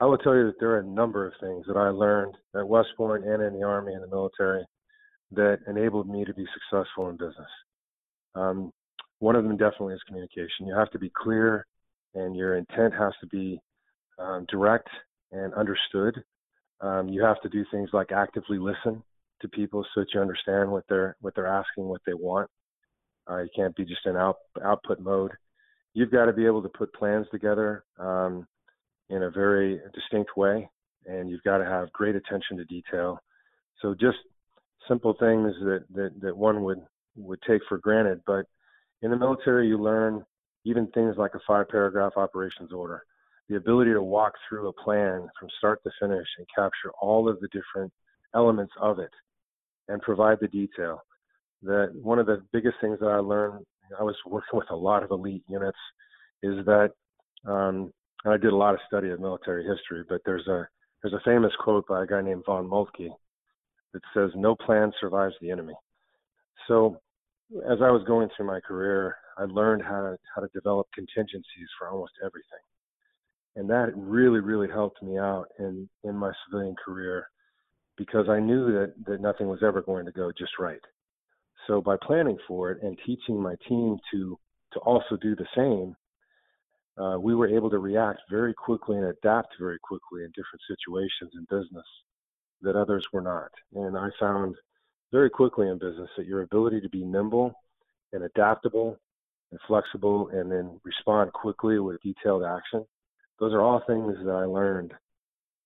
I 0.00 0.06
will 0.06 0.18
tell 0.18 0.34
you 0.34 0.46
that 0.46 0.60
there 0.60 0.70
are 0.70 0.80
a 0.80 0.86
number 0.86 1.26
of 1.26 1.32
things 1.40 1.64
that 1.66 1.76
I 1.76 1.88
learned 1.88 2.34
at 2.56 2.66
West 2.66 2.88
Point 2.96 3.24
and 3.24 3.42
in 3.42 3.58
the 3.58 3.66
Army 3.66 3.94
and 3.94 4.02
the 4.02 4.08
military 4.08 4.64
that 5.32 5.58
enabled 5.66 6.08
me 6.08 6.24
to 6.24 6.34
be 6.34 6.46
successful 6.54 7.08
in 7.08 7.16
business. 7.16 7.50
Um, 8.34 8.70
one 9.18 9.36
of 9.36 9.44
them 9.44 9.56
definitely 9.56 9.94
is 9.94 10.02
communication. 10.06 10.66
You 10.66 10.76
have 10.76 10.90
to 10.92 10.98
be 10.98 11.10
clear, 11.10 11.66
and 12.14 12.36
your 12.36 12.56
intent 12.56 12.94
has 12.94 13.12
to 13.20 13.26
be 13.26 13.60
um, 14.18 14.46
direct 14.48 14.88
and 15.32 15.52
understood 15.54 16.22
um, 16.80 17.08
you 17.08 17.22
have 17.22 17.40
to 17.42 17.48
do 17.48 17.64
things 17.70 17.90
like 17.92 18.12
actively 18.12 18.58
listen 18.58 19.02
to 19.40 19.48
people 19.48 19.84
so 19.94 20.00
that 20.00 20.08
you 20.14 20.20
understand 20.20 20.70
what 20.70 20.84
they're 20.88 21.16
what 21.20 21.34
they're 21.34 21.46
asking, 21.46 21.84
what 21.84 22.00
they 22.06 22.14
want. 22.14 22.48
Uh, 23.28 23.38
you 23.38 23.48
can't 23.54 23.76
be 23.76 23.84
just 23.84 24.06
in 24.06 24.16
out, 24.16 24.36
output 24.64 25.00
mode. 25.00 25.32
You've 25.94 26.10
got 26.10 26.26
to 26.26 26.32
be 26.32 26.46
able 26.46 26.62
to 26.62 26.68
put 26.68 26.92
plans 26.92 27.26
together 27.30 27.84
um, 27.98 28.46
in 29.08 29.24
a 29.24 29.30
very 29.30 29.80
distinct 29.94 30.36
way, 30.36 30.68
and 31.06 31.28
you've 31.28 31.42
got 31.42 31.58
to 31.58 31.64
have 31.64 31.92
great 31.92 32.14
attention 32.14 32.56
to 32.58 32.64
detail. 32.64 33.18
So 33.80 33.94
just 33.94 34.18
simple 34.86 35.14
things 35.18 35.54
that, 35.60 35.84
that, 35.94 36.20
that 36.20 36.36
one 36.36 36.62
would 36.64 36.80
would 37.16 37.40
take 37.48 37.60
for 37.68 37.78
granted, 37.78 38.20
but 38.26 38.46
in 39.02 39.10
the 39.10 39.16
military 39.16 39.66
you 39.66 39.76
learn 39.76 40.24
even 40.64 40.86
things 40.88 41.16
like 41.18 41.34
a 41.34 41.40
five 41.48 41.68
paragraph 41.68 42.12
operations 42.16 42.72
order 42.72 43.02
the 43.48 43.56
ability 43.56 43.92
to 43.92 44.02
walk 44.02 44.34
through 44.48 44.68
a 44.68 44.72
plan 44.72 45.26
from 45.38 45.48
start 45.58 45.82
to 45.82 45.90
finish 46.00 46.26
and 46.38 46.46
capture 46.54 46.90
all 47.00 47.28
of 47.28 47.40
the 47.40 47.48
different 47.48 47.92
elements 48.34 48.72
of 48.80 48.98
it 48.98 49.10
and 49.88 50.02
provide 50.02 50.38
the 50.40 50.48
detail. 50.48 51.00
That 51.62 51.92
one 51.94 52.18
of 52.18 52.26
the 52.26 52.44
biggest 52.52 52.76
things 52.80 52.98
that 53.00 53.06
I 53.06 53.16
learned, 53.16 53.64
I 53.98 54.02
was 54.02 54.16
working 54.26 54.58
with 54.58 54.70
a 54.70 54.76
lot 54.76 55.02
of 55.02 55.10
elite 55.10 55.44
units, 55.48 55.78
is 56.42 56.64
that 56.66 56.90
um, 57.46 57.92
I 58.26 58.36
did 58.36 58.52
a 58.52 58.56
lot 58.56 58.74
of 58.74 58.80
study 58.86 59.10
of 59.10 59.20
military 59.20 59.64
history, 59.64 60.04
but 60.08 60.20
there's 60.24 60.46
a 60.48 60.66
there's 61.02 61.14
a 61.14 61.24
famous 61.24 61.52
quote 61.62 61.86
by 61.86 62.02
a 62.02 62.06
guy 62.06 62.20
named 62.20 62.42
von 62.44 62.66
Moltke 62.66 63.10
that 63.92 64.02
says, 64.12 64.30
"No 64.34 64.56
plan 64.56 64.92
survives 65.00 65.34
the 65.40 65.50
enemy." 65.50 65.74
So, 66.66 67.00
as 67.70 67.78
I 67.80 67.90
was 67.90 68.02
going 68.06 68.28
through 68.36 68.46
my 68.46 68.60
career, 68.60 69.16
I 69.36 69.44
learned 69.44 69.82
how 69.82 70.02
to 70.02 70.18
how 70.34 70.42
to 70.42 70.48
develop 70.52 70.88
contingencies 70.94 71.68
for 71.78 71.88
almost 71.88 72.12
everything 72.24 72.60
and 73.58 73.68
that 73.68 73.90
really 73.96 74.38
really 74.38 74.68
helped 74.68 75.02
me 75.02 75.18
out 75.18 75.46
in 75.58 75.88
in 76.04 76.16
my 76.16 76.30
civilian 76.46 76.76
career 76.82 77.28
because 77.96 78.28
I 78.28 78.38
knew 78.38 78.72
that 78.72 78.94
that 79.06 79.20
nothing 79.20 79.48
was 79.48 79.62
ever 79.62 79.82
going 79.82 80.06
to 80.06 80.12
go 80.12 80.30
just 80.38 80.52
right. 80.58 80.80
So 81.68 81.80
by 81.80 81.96
planning 82.02 82.38
for 82.48 82.72
it 82.72 82.82
and 82.82 82.98
teaching 83.06 83.40
my 83.40 83.54
team 83.68 83.98
to 84.12 84.38
to 84.74 84.80
also 84.80 85.16
do 85.16 85.34
the 85.34 85.46
same, 85.56 85.96
uh, 87.02 87.18
we 87.18 87.34
were 87.34 87.48
able 87.48 87.70
to 87.70 87.78
react 87.78 88.20
very 88.30 88.52
quickly 88.52 88.96
and 88.96 89.06
adapt 89.06 89.54
very 89.58 89.78
quickly 89.78 90.24
in 90.24 90.28
different 90.30 90.60
situations 90.68 91.32
in 91.34 91.46
business 91.48 91.86
that 92.60 92.76
others 92.76 93.06
were 93.12 93.22
not. 93.22 93.50
And 93.74 93.96
I 93.96 94.08
found 94.20 94.56
very 95.10 95.30
quickly 95.30 95.68
in 95.68 95.78
business 95.78 96.10
that 96.18 96.26
your 96.26 96.42
ability 96.42 96.82
to 96.82 96.88
be 96.90 97.02
nimble 97.02 97.54
and 98.12 98.24
adaptable 98.24 98.98
and 99.52 99.60
flexible 99.66 100.28
and 100.34 100.52
then 100.52 100.78
respond 100.84 101.32
quickly 101.32 101.78
with 101.78 102.02
detailed 102.02 102.44
action 102.44 102.84
those 103.38 103.52
are 103.52 103.60
all 103.60 103.82
things 103.86 104.16
that 104.24 104.32
I 104.32 104.44
learned 104.44 104.92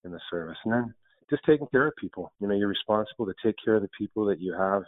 in 0.05 0.13
the 0.13 0.21
service. 0.31 0.59
And 0.65 0.75
then 0.75 0.95
just 1.31 1.45
taking 1.45 1.67
care 1.69 1.87
of 1.87 1.95
people. 1.97 2.33
You 2.41 2.49
know, 2.49 2.55
you're 2.55 2.69
responsible 2.69 3.27
to 3.27 3.35
take 3.45 3.57
care 3.65 3.77
of 3.77 3.83
the 3.83 3.89
people 3.97 4.27
that 4.27 4.41
you 4.41 4.53
have, 4.53 4.83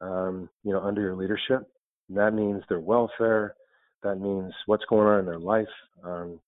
um, 0.00 0.48
you 0.62 0.72
know, 0.72 0.80
under 0.80 1.00
your 1.00 1.16
leadership. 1.16 1.68
And 2.08 2.18
that 2.18 2.34
means 2.34 2.62
their 2.68 2.80
welfare. 2.80 3.54
That 4.02 4.16
means 4.16 4.52
what's 4.66 4.84
going 4.88 5.06
on 5.06 5.20
in 5.20 5.26
their 5.26 5.38
life. 5.38 5.66
Um, 6.04 6.40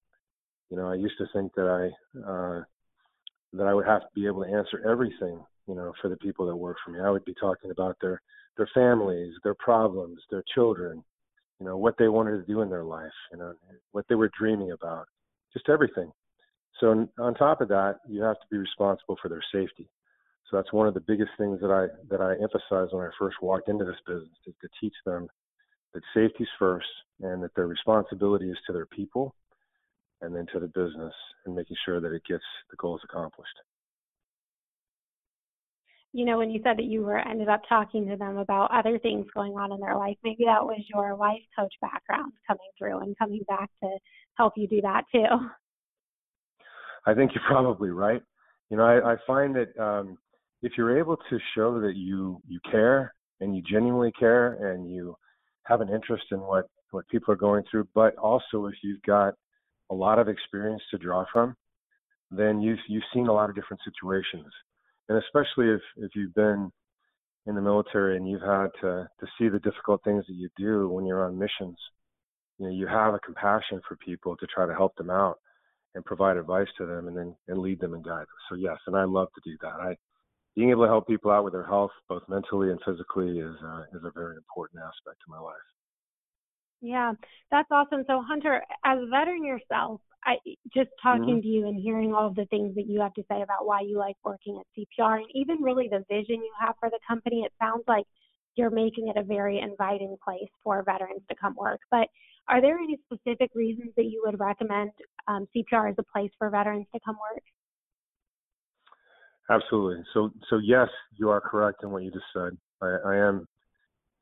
you 0.71 0.77
know, 0.77 0.89
I 0.89 0.95
used 0.95 1.19
to 1.19 1.27
think 1.33 1.55
that 1.55 1.67
I 1.67 2.21
uh, 2.21 2.63
that 3.55 3.67
I 3.67 3.75
would 3.75 3.87
have 3.87 4.03
to 4.03 4.09
be 4.15 4.27
able 4.27 4.45
to 4.45 4.51
answer 4.51 4.83
everything, 4.89 5.43
you 5.67 5.75
know, 5.75 5.93
for 6.01 6.09
the 6.09 6.17
people 6.17 6.47
that 6.47 6.57
work 6.57 6.77
for 6.85 6.93
me. 6.93 7.01
I 7.01 7.11
would 7.11 7.25
be 7.25 7.35
talking 7.35 7.71
about 7.71 7.97
their 8.01 8.21
their 8.57 8.69
families, 8.75 9.33
their 9.43 9.55
problems, 9.55 10.19
their 10.31 10.45
children, 10.55 11.03
you 11.61 11.67
know, 11.67 11.77
what 11.77 11.95
they 11.99 12.09
wanted 12.09 12.39
to 12.39 12.53
do 12.53 12.61
in 12.61 12.69
their 12.69 12.85
life, 12.85 13.11
you 13.33 13.39
know, 13.39 13.55
what 13.93 14.05
they 14.09 14.15
were 14.15 14.31
dreaming 14.39 14.73
about 14.73 15.07
just 15.53 15.69
everything. 15.69 16.11
So 16.81 17.09
on 17.19 17.35
top 17.35 17.61
of 17.61 17.69
that, 17.69 17.97
you 18.09 18.23
have 18.23 18.37
to 18.37 18.47
be 18.51 18.59
responsible 18.59 19.17
for 19.21 19.29
their 19.29 19.43
safety. 19.53 19.89
So 20.51 20.57
that's 20.57 20.73
one 20.73 20.89
of 20.89 20.95
the 20.95 21.01
biggest 21.01 21.31
things 21.37 21.61
that 21.61 21.71
I 21.71 21.89
that 22.11 22.23
I 22.23 22.33
emphasized 22.43 22.95
when 22.95 23.07
I 23.07 23.11
first 23.19 23.37
walked 23.43 23.69
into 23.69 23.85
this 23.85 24.01
business 24.07 24.29
is 24.47 24.55
to 24.63 24.69
teach 24.81 24.95
them 25.05 25.29
that 25.93 26.03
safety's 26.15 26.49
first 26.59 26.87
and 27.21 27.43
that 27.43 27.55
their 27.55 27.67
responsibility 27.67 28.51
is 28.51 28.59
to 28.67 28.73
their 28.73 28.87
people 28.87 29.35
and 30.23 30.35
then 30.35 30.47
to 30.53 30.61
the 30.61 30.69
business 30.69 31.13
and 31.45 31.55
making 31.55 31.77
sure 31.85 32.01
that 32.01 32.13
it 32.13 32.23
gets 32.29 32.45
the 32.71 32.77
goals 32.77 33.01
accomplished. 33.05 33.55
You 36.13 36.25
know, 36.25 36.39
when 36.39 36.51
you 36.51 36.61
said 36.65 36.79
that 36.79 36.85
you 36.85 37.03
were 37.03 37.19
ended 37.19 37.51
up 37.51 37.61
talking 37.69 38.09
to 38.09 38.17
them 38.17 38.39
about 38.39 38.71
other 38.73 38.99
things 38.99 39.27
going 39.35 39.53
on 39.53 39.73
in 39.73 39.81
their 39.81 39.97
life, 39.97 40.17
maybe 40.25 40.45
that 40.47 40.65
was 40.65 40.83
your 40.93 41.15
life 41.15 41.43
coach 41.57 41.73
background 41.83 42.33
coming 42.47 42.71
through 42.79 43.01
and 43.01 43.17
coming 43.19 43.43
back 43.47 43.69
to 43.83 43.91
help 44.37 44.55
you 44.57 44.67
do 44.67 44.81
that 44.81 45.03
too. 45.13 45.27
I 47.07 47.13
think 47.15 47.33
you're 47.35 47.45
probably 47.47 47.91
right. 47.91 48.23
You 48.71 48.79
know, 48.79 48.85
I, 48.85 49.13
I 49.13 49.17
find 49.27 49.55
that 49.57 49.79
um, 49.79 50.19
if 50.63 50.73
you're 50.77 50.99
able 50.99 51.17
to 51.31 51.39
show 51.55 51.81
that 51.81 51.97
you 51.97 52.41
you 52.47 52.61
care 52.71 53.15
and 53.41 53.57
you 53.57 53.63
genuinely 53.63 54.13
care 54.13 54.73
and 54.73 54.91
you 54.91 55.17
have 55.65 55.81
an 55.81 55.89
interest 55.89 56.25
in 56.31 56.41
what 56.41 56.67
what 56.91 57.09
people 57.09 57.33
are 57.33 57.37
going 57.37 57.63
through, 57.71 57.87
but 57.95 58.17
also 58.17 58.67
if 58.67 58.75
you've 58.83 59.03
got 59.03 59.35
a 59.91 59.95
lot 59.95 60.19
of 60.19 60.29
experience 60.29 60.83
to 60.91 60.99
draw 60.99 61.25
from, 61.33 61.55
then 62.31 62.61
you've 62.61 62.79
you've 62.89 63.05
seen 63.15 63.29
a 63.29 63.33
lot 63.33 63.49
of 63.51 63.57
different 63.57 63.81
situations, 63.85 64.53
and 65.09 65.19
especially 65.19 65.69
if 65.69 65.81
if 65.97 66.11
you've 66.15 66.35
been 66.35 66.71
in 67.47 67.55
the 67.55 67.61
military 67.61 68.17
and 68.17 68.29
you've 68.29 68.43
had 68.43 68.69
to 68.81 69.09
to 69.21 69.27
see 69.39 69.49
the 69.49 69.61
difficult 69.61 70.03
things 70.05 70.25
that 70.27 70.35
you 70.35 70.49
do 70.57 70.89
when 70.89 71.07
you're 71.07 71.25
on 71.25 71.39
missions, 71.39 71.79
you 72.59 72.67
know 72.67 72.73
you 72.73 72.87
have 72.87 73.15
a 73.15 73.21
compassion 73.21 73.81
for 73.87 73.97
people 73.97 74.37
to 74.37 74.47
try 74.47 74.67
to 74.67 74.75
help 74.75 74.95
them 74.97 75.11
out 75.11 75.39
and 75.95 76.05
provide 76.05 76.37
advice 76.37 76.69
to 76.77 76.87
them 76.87 77.09
and 77.09 77.17
then 77.17 77.35
and 77.49 77.59
lead 77.59 77.81
them 77.81 77.95
and 77.95 78.05
guide 78.05 78.21
them. 78.21 78.41
So 78.51 78.57
yes, 78.57 78.79
and 78.87 78.97
I 78.97 79.05
love 79.05 79.29
to 79.35 79.51
do 79.51 79.57
that. 79.63 79.75
I 79.81 79.97
being 80.59 80.71
able 80.71 80.83
to 80.83 80.89
help 80.89 81.07
people 81.07 81.31
out 81.31 81.45
with 81.45 81.53
their 81.53 81.65
health, 81.65 81.93
both 82.09 82.25
mentally 82.29 82.71
and 82.71 82.81
physically, 82.85 83.39
is 83.39 83.55
uh, 83.65 83.83
is 83.95 84.03
a 84.03 84.11
very 84.11 84.35
important 84.37 84.81
aspect 84.83 85.23
of 85.23 85.29
my 85.29 85.39
life. 85.39 85.55
Yeah, 86.81 87.13
that's 87.53 87.69
awesome. 87.71 88.03
So 88.09 88.21
Hunter, 88.27 88.63
as 88.85 88.99
a 88.99 89.07
veteran 89.07 89.45
yourself, 89.45 90.01
I 90.25 90.35
just 90.75 90.91
talking 91.01 91.39
mm-hmm. 91.39 91.41
to 91.43 91.47
you 91.47 91.69
and 91.69 91.81
hearing 91.81 92.13
all 92.13 92.27
of 92.27 92.35
the 92.35 92.47
things 92.47 92.75
that 92.75 92.89
you 92.89 93.01
have 93.01 93.15
to 93.15 93.23
say 93.31 93.43
about 93.43 93.67
why 93.67 93.83
you 93.83 93.99
like 93.99 94.17
working 94.25 94.61
at 94.61 94.67
CPR 94.75 95.19
and 95.19 95.31
even 95.33 95.63
really 95.63 95.89
the 95.89 96.05
vision 96.11 96.43
you 96.43 96.53
have 96.61 96.75
for 96.81 96.91
the 96.91 96.99
company, 97.07 97.43
it 97.47 97.53
sounds 97.63 97.85
like 97.87 98.05
you're 98.57 98.71
making 98.71 99.07
it 99.07 99.17
a 99.17 99.23
very 99.23 99.61
inviting 99.61 100.17
place 100.25 100.51
for 100.65 100.83
veterans 100.83 101.23
to 101.31 101.37
come 101.41 101.55
work. 101.57 101.81
But 101.93 102.09
are 102.49 102.61
there 102.61 102.79
any 102.79 102.99
specific 103.07 103.53
reasons 103.55 103.93
that 103.97 104.07
you 104.07 104.25
would 104.27 104.41
recommend 104.41 104.91
um, 105.29 105.47
CPR 105.55 105.91
as 105.91 105.97
a 105.99 106.13
place 106.13 106.33
for 106.37 106.51
veterans 106.51 106.87
to 106.93 107.01
come 107.05 107.17
work? 107.33 107.45
Absolutely. 109.51 110.05
So, 110.13 110.31
so 110.51 110.59
yes, 110.59 110.89
you 111.17 111.31
are 111.31 111.41
correct 111.41 111.83
in 111.83 111.91
what 111.91 112.03
you 112.03 112.11
just 112.11 112.25
said. 112.35 112.57
I, 112.83 112.97
I 113.07 113.17
am 113.17 113.47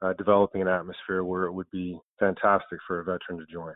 uh, 0.03 0.13
developing 0.15 0.63
an 0.63 0.69
atmosphere 0.69 1.25
where 1.25 1.45
it 1.45 1.53
would 1.53 1.71
be 1.73 1.99
fantastic 2.21 2.79
for 2.87 3.01
a 3.01 3.05
veteran 3.05 3.39
to 3.39 3.47
join. 3.53 3.75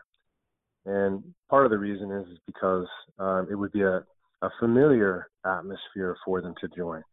And 0.85 1.23
part 1.49 1.65
of 1.65 1.71
the 1.71 1.77
reason 1.77 2.11
is, 2.11 2.27
is 2.27 2.39
because 2.47 2.87
um, 3.19 3.47
it 3.51 3.55
would 3.55 3.71
be 3.71 3.81
a, 3.81 4.03
a 4.41 4.49
familiar 4.59 5.27
atmosphere 5.45 6.15
for 6.25 6.41
them 6.41 6.55
to 6.61 6.67
join. 6.75 7.03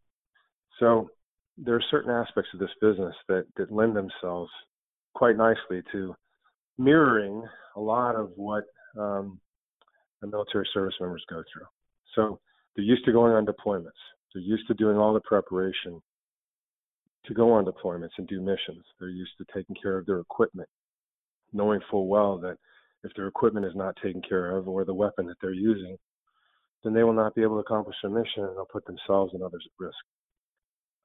So 0.79 1.11
there 1.57 1.75
are 1.75 1.83
certain 1.91 2.11
aspects 2.11 2.51
of 2.55 2.61
this 2.61 2.71
business 2.81 3.15
that, 3.29 3.45
that 3.57 3.73
lend 3.73 3.97
themselves 3.97 4.51
quite 5.15 5.37
nicely 5.37 5.83
to 5.93 6.15
mirroring 6.79 7.43
a 7.77 7.81
lot 7.81 8.15
of 8.15 8.31
what 8.37 8.65
um, 8.97 9.41
military 10.23 10.69
service 10.73 10.95
members 11.01 11.25
go 11.29 11.43
through. 11.53 11.67
So 12.15 12.39
they're 12.75 12.85
used 12.85 13.05
to 13.07 13.13
going 13.13 13.33
on 13.33 13.45
deployments. 13.45 13.91
They're 14.39 14.47
used 14.47 14.69
to 14.69 14.75
doing 14.75 14.97
all 14.97 15.15
the 15.15 15.21
preparation 15.21 16.01
to 17.27 17.35
go 17.35 17.53
on 17.53 17.65
deployments 17.65 18.17
and 18.19 18.29
do 18.29 18.41
missions. 18.41 18.85
They're 19.01 19.09
used 19.09 19.33
to 19.39 19.45
taking 19.53 19.75
care 19.83 19.99
of 19.99 20.07
their 20.07 20.21
equipment, 20.21 20.69
knowing 21.53 21.81
full 21.91 22.07
well 22.07 22.39
that 22.39 22.57
if 23.03 23.11
their 23.17 23.27
equipment 23.27 23.67
is 23.67 23.75
not 23.75 23.97
taken 24.01 24.23
care 24.23 24.57
of 24.57 24.69
or 24.69 24.85
the 24.85 24.95
weapon 24.95 25.27
that 25.27 25.39
they're 25.43 25.51
using, 25.51 25.97
then 26.85 26.95
they 26.95 27.03
will 27.03 27.13
not 27.13 27.35
be 27.35 27.43
able 27.43 27.57
to 27.57 27.63
accomplish 27.63 27.97
their 28.01 28.13
mission 28.13 28.45
and 28.45 28.55
they'll 28.55 28.69
put 28.73 28.87
themselves 28.87 29.35
and 29.35 29.43
others 29.43 29.67
at 29.67 29.85
risk. 29.85 29.97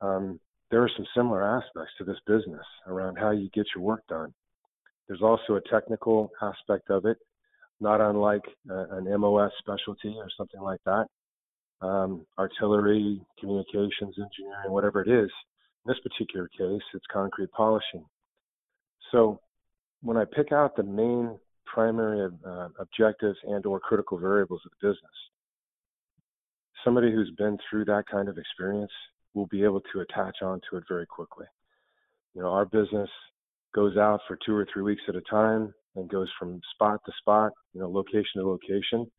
Um, 0.02 0.40
there 0.70 0.84
are 0.84 0.92
some 0.96 1.08
similar 1.18 1.44
aspects 1.44 1.94
to 1.98 2.04
this 2.04 2.20
business 2.28 2.66
around 2.86 3.18
how 3.18 3.32
you 3.32 3.50
get 3.52 3.66
your 3.76 3.84
work 3.84 4.04
done. 4.08 4.32
There's 5.08 5.24
also 5.24 5.56
a 5.56 5.70
technical 5.72 6.30
aspect 6.40 6.92
of 6.92 7.06
it, 7.06 7.18
not 7.80 8.00
unlike 8.00 8.46
uh, 8.70 8.90
an 8.92 9.06
MOS 9.20 9.52
specialty 9.58 10.14
or 10.20 10.28
something 10.38 10.62
like 10.62 10.82
that. 10.86 11.08
Um, 11.84 12.26
artillery, 12.40 13.20
communications, 13.38 14.16
engineering, 14.18 14.72
whatever 14.72 15.02
it 15.02 15.10
is. 15.10 15.30
In 15.86 15.88
this 15.88 16.00
particular 16.00 16.48
case, 16.48 16.82
it's 16.94 17.06
concrete 17.12 17.52
polishing. 17.52 18.06
So 19.12 19.42
when 20.02 20.16
I 20.16 20.24
pick 20.24 20.54
out 20.54 20.78
the 20.78 20.84
main 20.84 21.38
primary 21.66 22.30
uh, 22.48 22.70
objectives 22.80 23.38
and 23.44 23.66
or 23.66 23.82
critical 23.82 24.18
variables 24.18 24.62
of 24.66 24.72
the 24.72 24.88
business, 24.88 25.18
somebody 26.86 27.12
who's 27.12 27.32
been 27.38 27.58
through 27.70 27.84
that 27.86 28.06
kind 28.10 28.30
of 28.30 28.38
experience 28.38 28.92
will 29.34 29.48
be 29.48 29.64
able 29.64 29.82
to 29.92 30.00
attach 30.00 30.38
onto 30.42 30.78
it 30.78 30.84
very 30.88 31.06
quickly. 31.06 31.48
You 32.34 32.44
know, 32.44 32.50
our 32.50 32.66
business 32.66 33.10
goes 33.76 33.98
out 33.98 34.22
for 34.26 34.38
two 34.46 34.56
or 34.56 34.66
three 34.72 34.84
weeks 34.84 35.02
at 35.10 35.16
a 35.16 35.22
time 35.30 35.74
and 35.98 36.10
goes 36.10 36.30
from 36.40 36.62
spot 36.74 37.02
to 37.06 37.12
spot, 37.20 37.52
you 37.74 37.82
know, 37.82 37.90
location 37.90 38.42
to 38.42 38.48
location. 38.48 39.12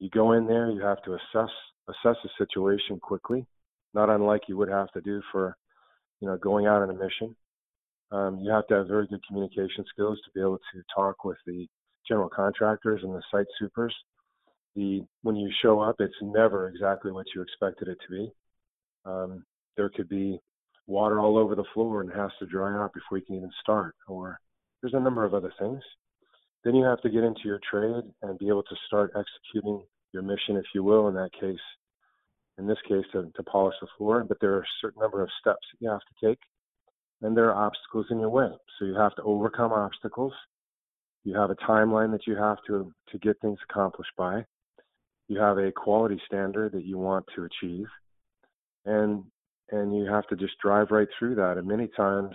You 0.00 0.10
go 0.10 0.32
in 0.32 0.46
there, 0.46 0.70
you 0.70 0.82
have 0.82 1.02
to 1.04 1.14
assess 1.14 1.50
assess 1.88 2.16
the 2.22 2.30
situation 2.38 2.98
quickly, 3.00 3.46
not 3.92 4.10
unlike 4.10 4.42
you 4.48 4.56
would 4.56 4.68
have 4.68 4.90
to 4.92 5.00
do 5.00 5.22
for, 5.32 5.56
you 6.20 6.28
know, 6.28 6.36
going 6.36 6.66
out 6.66 6.82
on 6.82 6.90
a 6.90 6.94
mission. 6.94 7.34
Um, 8.10 8.38
you 8.40 8.50
have 8.50 8.66
to 8.68 8.74
have 8.74 8.88
very 8.88 9.06
good 9.06 9.26
communication 9.26 9.84
skills 9.88 10.18
to 10.24 10.30
be 10.34 10.40
able 10.40 10.58
to 10.58 10.82
talk 10.94 11.24
with 11.24 11.38
the 11.46 11.66
general 12.06 12.28
contractors 12.28 13.00
and 13.02 13.14
the 13.14 13.22
site 13.30 13.46
supers. 13.58 13.94
The 14.76 15.04
when 15.22 15.36
you 15.36 15.50
show 15.62 15.80
up, 15.80 15.96
it's 15.98 16.14
never 16.22 16.68
exactly 16.68 17.12
what 17.12 17.26
you 17.34 17.42
expected 17.42 17.88
it 17.88 17.98
to 18.06 18.10
be. 18.10 18.32
Um, 19.04 19.44
there 19.76 19.88
could 19.88 20.08
be 20.08 20.38
water 20.86 21.20
all 21.20 21.38
over 21.38 21.54
the 21.54 21.64
floor 21.72 22.02
and 22.02 22.12
has 22.12 22.30
to 22.38 22.46
dry 22.46 22.74
out 22.74 22.92
before 22.92 23.18
you 23.18 23.24
can 23.24 23.36
even 23.36 23.50
start, 23.62 23.94
or 24.06 24.38
there's 24.80 24.94
a 24.94 25.00
number 25.00 25.24
of 25.24 25.34
other 25.34 25.52
things. 25.58 25.82
Then 26.64 26.74
you 26.74 26.84
have 26.84 27.00
to 27.02 27.10
get 27.10 27.24
into 27.24 27.42
your 27.44 27.60
trade 27.70 28.04
and 28.22 28.38
be 28.38 28.48
able 28.48 28.62
to 28.62 28.76
start 28.86 29.12
executing 29.16 29.82
your 30.14 30.22
mission, 30.22 30.56
if 30.56 30.64
you 30.74 30.82
will, 30.82 31.08
in 31.08 31.14
that 31.14 31.30
case, 31.38 31.58
in 32.56 32.66
this 32.66 32.78
case, 32.88 33.04
to, 33.12 33.30
to 33.36 33.42
polish 33.42 33.74
the 33.80 33.88
floor. 33.98 34.24
But 34.26 34.38
there 34.40 34.54
are 34.54 34.60
a 34.60 34.76
certain 34.80 35.02
number 35.02 35.22
of 35.22 35.28
steps 35.40 35.66
that 35.72 35.84
you 35.84 35.90
have 35.90 36.00
to 36.00 36.26
take, 36.26 36.38
and 37.20 37.36
there 37.36 37.52
are 37.52 37.66
obstacles 37.66 38.06
in 38.10 38.20
your 38.20 38.30
way. 38.30 38.48
So 38.78 38.86
you 38.86 38.94
have 38.94 39.14
to 39.16 39.22
overcome 39.22 39.72
obstacles. 39.72 40.32
You 41.24 41.34
have 41.36 41.50
a 41.50 41.56
timeline 41.56 42.12
that 42.12 42.26
you 42.26 42.36
have 42.36 42.58
to 42.68 42.92
to 43.10 43.18
get 43.18 43.40
things 43.40 43.58
accomplished 43.68 44.12
by. 44.16 44.44
You 45.28 45.40
have 45.40 45.58
a 45.58 45.72
quality 45.72 46.20
standard 46.26 46.72
that 46.72 46.84
you 46.84 46.98
want 46.98 47.26
to 47.34 47.44
achieve, 47.44 47.86
and 48.84 49.24
and 49.70 49.96
you 49.96 50.04
have 50.04 50.26
to 50.28 50.36
just 50.36 50.58
drive 50.62 50.90
right 50.90 51.08
through 51.18 51.34
that. 51.36 51.56
And 51.56 51.66
many 51.66 51.88
times, 51.96 52.34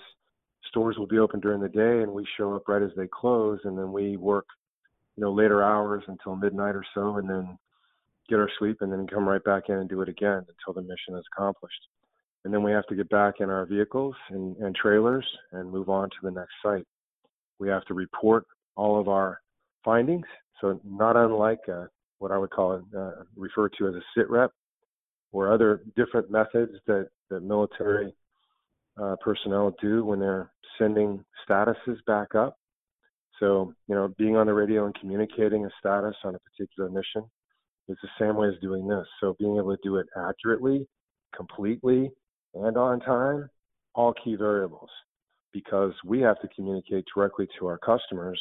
stores 0.67 0.97
will 0.97 1.07
be 1.07 1.19
open 1.19 1.39
during 1.39 1.61
the 1.61 1.69
day, 1.69 2.01
and 2.01 2.11
we 2.11 2.25
show 2.37 2.55
up 2.55 2.67
right 2.67 2.81
as 2.81 2.91
they 2.97 3.07
close, 3.07 3.59
and 3.63 3.77
then 3.77 3.91
we 3.91 4.17
work, 4.17 4.47
you 5.15 5.23
know, 5.23 5.31
later 5.31 5.63
hours 5.63 6.03
until 6.07 6.35
midnight 6.35 6.75
or 6.75 6.85
so, 6.93 7.17
and 7.17 7.29
then 7.29 7.57
get 8.29 8.39
our 8.39 8.49
sleep, 8.59 8.77
and 8.81 8.91
then 8.91 9.07
come 9.07 9.27
right 9.27 9.43
back 9.43 9.63
in 9.69 9.75
and 9.75 9.89
do 9.89 10.01
it 10.01 10.09
again 10.09 10.45
until 10.47 10.73
the 10.73 10.81
mission 10.81 11.17
is 11.17 11.25
accomplished. 11.33 11.81
And 12.45 12.53
then 12.53 12.63
we 12.63 12.71
have 12.71 12.85
to 12.87 12.95
get 12.95 13.09
back 13.09 13.35
in 13.39 13.49
our 13.49 13.65
vehicles 13.65 14.15
and, 14.29 14.55
and 14.57 14.75
trailers 14.75 15.25
and 15.51 15.69
move 15.69 15.89
on 15.89 16.09
to 16.09 16.15
the 16.23 16.31
next 16.31 16.53
site. 16.63 16.85
We 17.59 17.67
have 17.67 17.83
to 17.85 17.93
report 17.93 18.45
all 18.75 18.99
of 18.99 19.09
our 19.09 19.41
findings. 19.83 20.25
So 20.61 20.79
not 20.85 21.17
unlike 21.17 21.59
uh, 21.67 21.85
what 22.19 22.31
I 22.31 22.37
would 22.37 22.51
call 22.51 22.73
it, 22.73 22.83
uh, 22.97 23.23
refer 23.35 23.69
to 23.69 23.87
as 23.87 23.95
a 23.95 24.01
sit 24.15 24.29
rep, 24.29 24.51
or 25.31 25.53
other 25.53 25.83
different 25.95 26.31
methods 26.31 26.73
that, 26.87 27.09
that 27.29 27.43
military 27.43 28.15
uh, 29.01 29.15
personnel 29.23 29.75
do 29.81 30.03
when 30.05 30.19
they're 30.19 30.51
sending 30.77 31.23
statuses 31.47 31.97
back 32.07 32.35
up. 32.35 32.57
So, 33.39 33.73
you 33.87 33.95
know, 33.95 34.13
being 34.17 34.35
on 34.35 34.47
the 34.47 34.53
radio 34.53 34.85
and 34.85 34.95
communicating 34.95 35.65
a 35.65 35.69
status 35.79 36.15
on 36.23 36.35
a 36.35 36.39
particular 36.39 36.89
mission 36.89 37.29
is 37.89 37.97
the 38.02 38.10
same 38.19 38.36
way 38.36 38.47
as 38.47 38.54
doing 38.62 38.88
this. 38.88 39.06
So, 39.19 39.36
being 39.39 39.58
able 39.58 39.75
to 39.75 39.82
do 39.84 39.97
it 39.97 40.08
accurately, 40.15 40.88
completely, 41.36 42.12
and 42.54 42.78
on 42.78 42.99
time, 43.02 43.49
all 43.95 44.13
key 44.23 44.36
variables, 44.36 44.89
because 45.52 45.93
we 46.06 46.21
have 46.21 46.39
to 46.41 46.47
communicate 46.56 47.06
directly 47.13 47.47
to 47.60 47.67
our 47.67 47.78
customers 47.78 48.39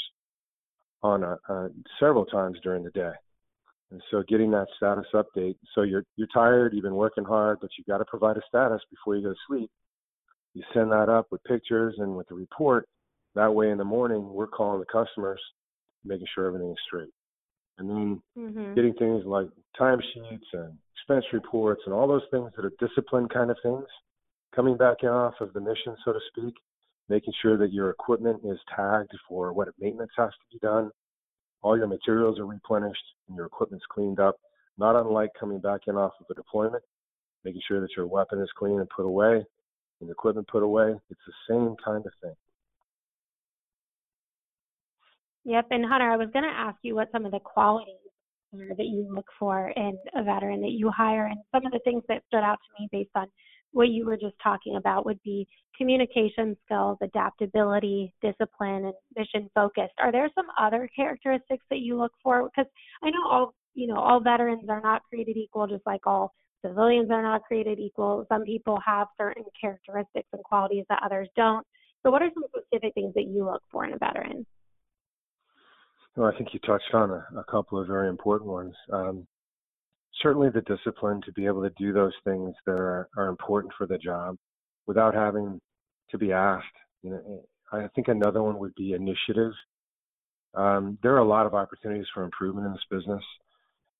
on 1.02 1.22
a, 1.22 1.38
uh, 1.48 1.68
several 2.00 2.24
times 2.24 2.58
during 2.62 2.84
the 2.84 2.90
day. 2.90 3.12
And 3.90 4.02
so 4.10 4.22
getting 4.28 4.50
that 4.50 4.66
status 4.76 5.06
update. 5.14 5.56
So 5.74 5.82
you're 5.82 6.04
you're 6.16 6.28
tired, 6.34 6.74
you've 6.74 6.82
been 6.82 6.94
working 6.94 7.24
hard, 7.24 7.58
but 7.60 7.70
you've 7.78 7.86
got 7.86 7.98
to 7.98 8.04
provide 8.04 8.36
a 8.36 8.42
status 8.46 8.82
before 8.90 9.16
you 9.16 9.22
go 9.22 9.30
to 9.30 9.38
sleep. 9.46 9.70
You 10.54 10.62
send 10.74 10.90
that 10.92 11.08
up 11.08 11.26
with 11.30 11.42
pictures 11.44 11.94
and 11.98 12.16
with 12.16 12.28
the 12.28 12.34
report. 12.34 12.86
That 13.34 13.54
way 13.54 13.70
in 13.70 13.78
the 13.78 13.84
morning 13.84 14.28
we're 14.32 14.46
calling 14.46 14.80
the 14.80 14.86
customers, 14.86 15.40
making 16.04 16.26
sure 16.34 16.46
everything 16.46 16.70
is 16.70 16.76
straight. 16.86 17.12
And 17.78 17.88
then 17.88 18.22
mm-hmm. 18.36 18.74
getting 18.74 18.94
things 18.94 19.24
like 19.24 19.48
timesheets 19.80 20.48
and 20.52 20.76
expense 20.96 21.24
reports, 21.32 21.82
and 21.86 21.94
all 21.94 22.08
those 22.08 22.22
things 22.30 22.50
that 22.56 22.64
are 22.64 22.72
discipline 22.80 23.28
kind 23.28 23.50
of 23.50 23.56
things, 23.62 23.86
coming 24.54 24.76
back 24.76 24.98
in 25.02 25.08
off 25.08 25.34
of 25.40 25.52
the 25.52 25.60
mission, 25.60 25.96
so 26.04 26.12
to 26.12 26.18
speak, 26.28 26.54
making 27.08 27.32
sure 27.40 27.56
that 27.56 27.72
your 27.72 27.90
equipment 27.90 28.40
is 28.44 28.58
tagged 28.74 29.12
for 29.28 29.52
what 29.52 29.68
maintenance 29.78 30.10
has 30.16 30.30
to 30.30 30.56
be 30.56 30.58
done, 30.58 30.90
all 31.62 31.76
your 31.76 31.86
materials 31.86 32.38
are 32.38 32.46
replenished, 32.46 33.02
and 33.28 33.36
your 33.36 33.46
equipment's 33.46 33.84
cleaned 33.90 34.20
up, 34.20 34.36
not 34.76 34.96
unlike 34.96 35.30
coming 35.38 35.60
back 35.60 35.82
in 35.86 35.96
off 35.96 36.12
of 36.20 36.26
a 36.30 36.34
deployment, 36.34 36.82
making 37.44 37.62
sure 37.66 37.80
that 37.80 37.96
your 37.96 38.06
weapon 38.06 38.40
is 38.40 38.50
clean 38.56 38.78
and 38.78 38.88
put 38.90 39.04
away, 39.04 39.44
and 40.00 40.08
the 40.08 40.12
equipment 40.12 40.46
put 40.48 40.62
away. 40.62 40.94
It's 41.10 41.20
the 41.26 41.54
same 41.54 41.76
kind 41.84 42.04
of 42.04 42.12
thing. 42.22 42.34
Yep. 45.48 45.68
And 45.70 45.86
Hunter, 45.86 46.10
I 46.10 46.16
was 46.16 46.28
going 46.34 46.44
to 46.44 46.50
ask 46.50 46.76
you 46.82 46.94
what 46.94 47.08
some 47.10 47.24
of 47.24 47.32
the 47.32 47.40
qualities 47.40 47.94
are 48.52 48.76
that 48.76 48.84
you 48.84 49.08
look 49.10 49.24
for 49.38 49.72
in 49.76 49.96
a 50.14 50.22
veteran 50.22 50.60
that 50.60 50.72
you 50.72 50.90
hire. 50.90 51.24
And 51.24 51.38
some 51.54 51.64
of 51.64 51.72
the 51.72 51.80
things 51.84 52.02
that 52.06 52.22
stood 52.26 52.44
out 52.44 52.58
to 52.58 52.82
me 52.82 52.88
based 52.92 53.12
on 53.14 53.28
what 53.72 53.88
you 53.88 54.04
were 54.04 54.18
just 54.18 54.34
talking 54.42 54.76
about 54.76 55.06
would 55.06 55.22
be 55.22 55.48
communication 55.74 56.54
skills, 56.66 56.98
adaptability, 57.02 58.12
discipline, 58.20 58.84
and 58.84 58.94
mission 59.16 59.48
focused. 59.54 59.94
Are 59.98 60.12
there 60.12 60.28
some 60.34 60.48
other 60.60 60.86
characteristics 60.94 61.64
that 61.70 61.78
you 61.78 61.96
look 61.96 62.12
for? 62.22 62.44
Because 62.44 62.70
I 63.02 63.08
know 63.08 63.26
all 63.26 63.54
you 63.72 63.86
know 63.86 63.96
all 63.96 64.20
veterans 64.20 64.68
are 64.68 64.82
not 64.82 65.02
created 65.08 65.38
equal, 65.38 65.66
just 65.66 65.86
like 65.86 66.06
all 66.06 66.34
civilians 66.62 67.10
are 67.10 67.22
not 67.22 67.44
created 67.44 67.78
equal. 67.78 68.26
Some 68.30 68.42
people 68.42 68.78
have 68.84 69.08
certain 69.16 69.44
characteristics 69.58 70.28
and 70.34 70.44
qualities 70.44 70.84
that 70.90 71.02
others 71.02 71.28
don't. 71.36 71.66
So, 72.02 72.10
what 72.10 72.20
are 72.20 72.30
some 72.34 72.44
specific 72.48 72.92
things 72.92 73.14
that 73.14 73.28
you 73.28 73.46
look 73.46 73.62
for 73.70 73.86
in 73.86 73.94
a 73.94 73.98
veteran? 73.98 74.44
I 76.24 76.36
think 76.36 76.52
you 76.52 76.60
touched 76.60 76.94
on 76.94 77.10
a, 77.10 77.26
a 77.38 77.44
couple 77.50 77.80
of 77.80 77.86
very 77.86 78.08
important 78.08 78.50
ones. 78.50 78.74
Um, 78.92 79.26
certainly, 80.22 80.48
the 80.50 80.62
discipline 80.62 81.20
to 81.24 81.32
be 81.32 81.46
able 81.46 81.62
to 81.62 81.72
do 81.78 81.92
those 81.92 82.14
things 82.24 82.54
that 82.66 82.72
are, 82.72 83.08
are 83.16 83.28
important 83.28 83.72
for 83.76 83.86
the 83.86 83.98
job 83.98 84.36
without 84.86 85.14
having 85.14 85.60
to 86.10 86.18
be 86.18 86.32
asked. 86.32 86.66
You 87.02 87.10
know, 87.10 87.44
I 87.72 87.88
think 87.94 88.08
another 88.08 88.42
one 88.42 88.58
would 88.58 88.74
be 88.74 88.92
initiative. 88.92 89.52
Um, 90.54 90.98
there 91.02 91.14
are 91.14 91.18
a 91.18 91.28
lot 91.28 91.46
of 91.46 91.54
opportunities 91.54 92.06
for 92.12 92.24
improvement 92.24 92.66
in 92.66 92.72
this 92.72 92.82
business. 92.90 93.22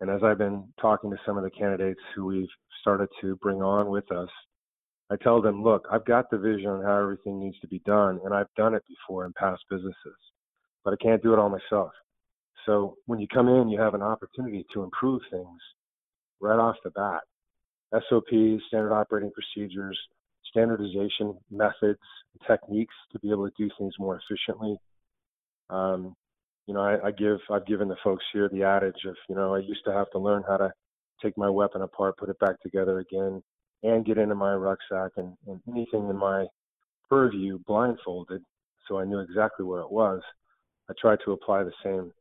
And 0.01 0.11
as 0.11 0.23
I've 0.23 0.39
been 0.39 0.65
talking 0.81 1.11
to 1.11 1.17
some 1.27 1.37
of 1.37 1.45
the 1.45 1.51
candidates 1.51 2.01
who 2.15 2.27
we've 2.27 2.49
started 2.81 3.09
to 3.21 3.37
bring 3.37 3.63
on 3.63 3.91
with 3.91 4.11
us, 4.13 4.29
I 5.11 5.17
tell 5.17 5.41
them, 5.41 5.63
look, 5.63 5.87
I've 5.91 6.05
got 6.05 6.31
the 6.31 6.39
vision 6.39 6.67
on 6.67 6.85
how 6.85 7.01
everything 7.01 7.41
needs 7.41 7.59
to 7.61 7.69
be 7.69 7.81
done, 7.81 8.21
and 8.25 8.35
I've 8.35 8.53
done 8.57 8.75
it 8.75 8.83
before 8.87 9.25
in 9.25 9.33
past 9.33 9.63
businesses, 9.71 10.17
but 10.85 10.93
I 10.93 10.97
can't 11.03 11.23
do 11.23 11.33
it 11.33 11.39
all 11.39 11.49
myself. 11.49 11.91
So 12.69 12.99
when 13.07 13.19
you 13.19 13.27
come 13.27 13.49
in, 13.49 13.71
you 13.71 13.81
have 13.81 13.95
an 13.95 14.03
opportunity 14.03 14.67
to 14.75 14.83
improve 14.83 15.23
things 15.31 15.61
right 16.39 16.59
off 16.59 16.77
the 16.85 16.91
bat. 16.91 17.23
SOPs, 17.95 18.63
standard 18.69 18.93
operating 18.93 19.31
procedures, 19.31 19.99
standardization 20.51 21.35
methods, 21.51 21.99
techniques 22.47 22.95
to 23.13 23.19
be 23.21 23.31
able 23.31 23.49
to 23.49 23.55
do 23.57 23.71
things 23.79 23.95
more 23.99 24.21
efficiently. 24.21 24.77
Um, 25.71 26.15
you 26.67 26.75
know, 26.75 26.81
I, 26.81 27.07
I 27.07 27.11
give 27.11 27.39
I've 27.51 27.67
given 27.67 27.89
the 27.89 27.97
folks 28.05 28.25
here 28.35 28.51
the 28.51 28.65
adage 28.65 29.07
of, 29.07 29.17
you 29.31 29.35
know, 29.35 29.55
I 29.55 29.61
used 29.61 29.85
to 29.87 29.93
have 29.93 30.11
to 30.11 30.19
learn 30.19 30.45
how 30.47 30.59
to 30.59 30.71
take 31.23 31.39
my 31.39 31.49
weapon 31.49 31.81
apart, 31.81 32.19
put 32.19 32.29
it 32.29 32.39
back 32.39 32.61
together 32.61 32.99
again, 32.99 33.43
and 33.83 34.05
get 34.05 34.19
into 34.19 34.35
my 34.35 34.53
rucksack 34.53 35.13
and, 35.17 35.33
and 35.47 35.59
anything 35.67 36.11
in 36.11 36.19
my 36.19 36.45
purview 37.09 37.59
blindfolded, 37.67 38.43
so 38.87 38.99
I 38.99 39.07
knew 39.07 39.21
exactly 39.21 39.65
where 39.65 39.81
it 39.81 39.91
was. 39.91 40.21
I 40.91 40.93
tried 41.01 41.21
to 41.25 41.33
apply 41.33 41.63
the 41.65 41.73
same 41.83 42.13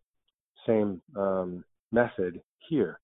same 0.68 1.02
um, 1.16 1.64
method 1.92 2.42
here. 2.70 3.00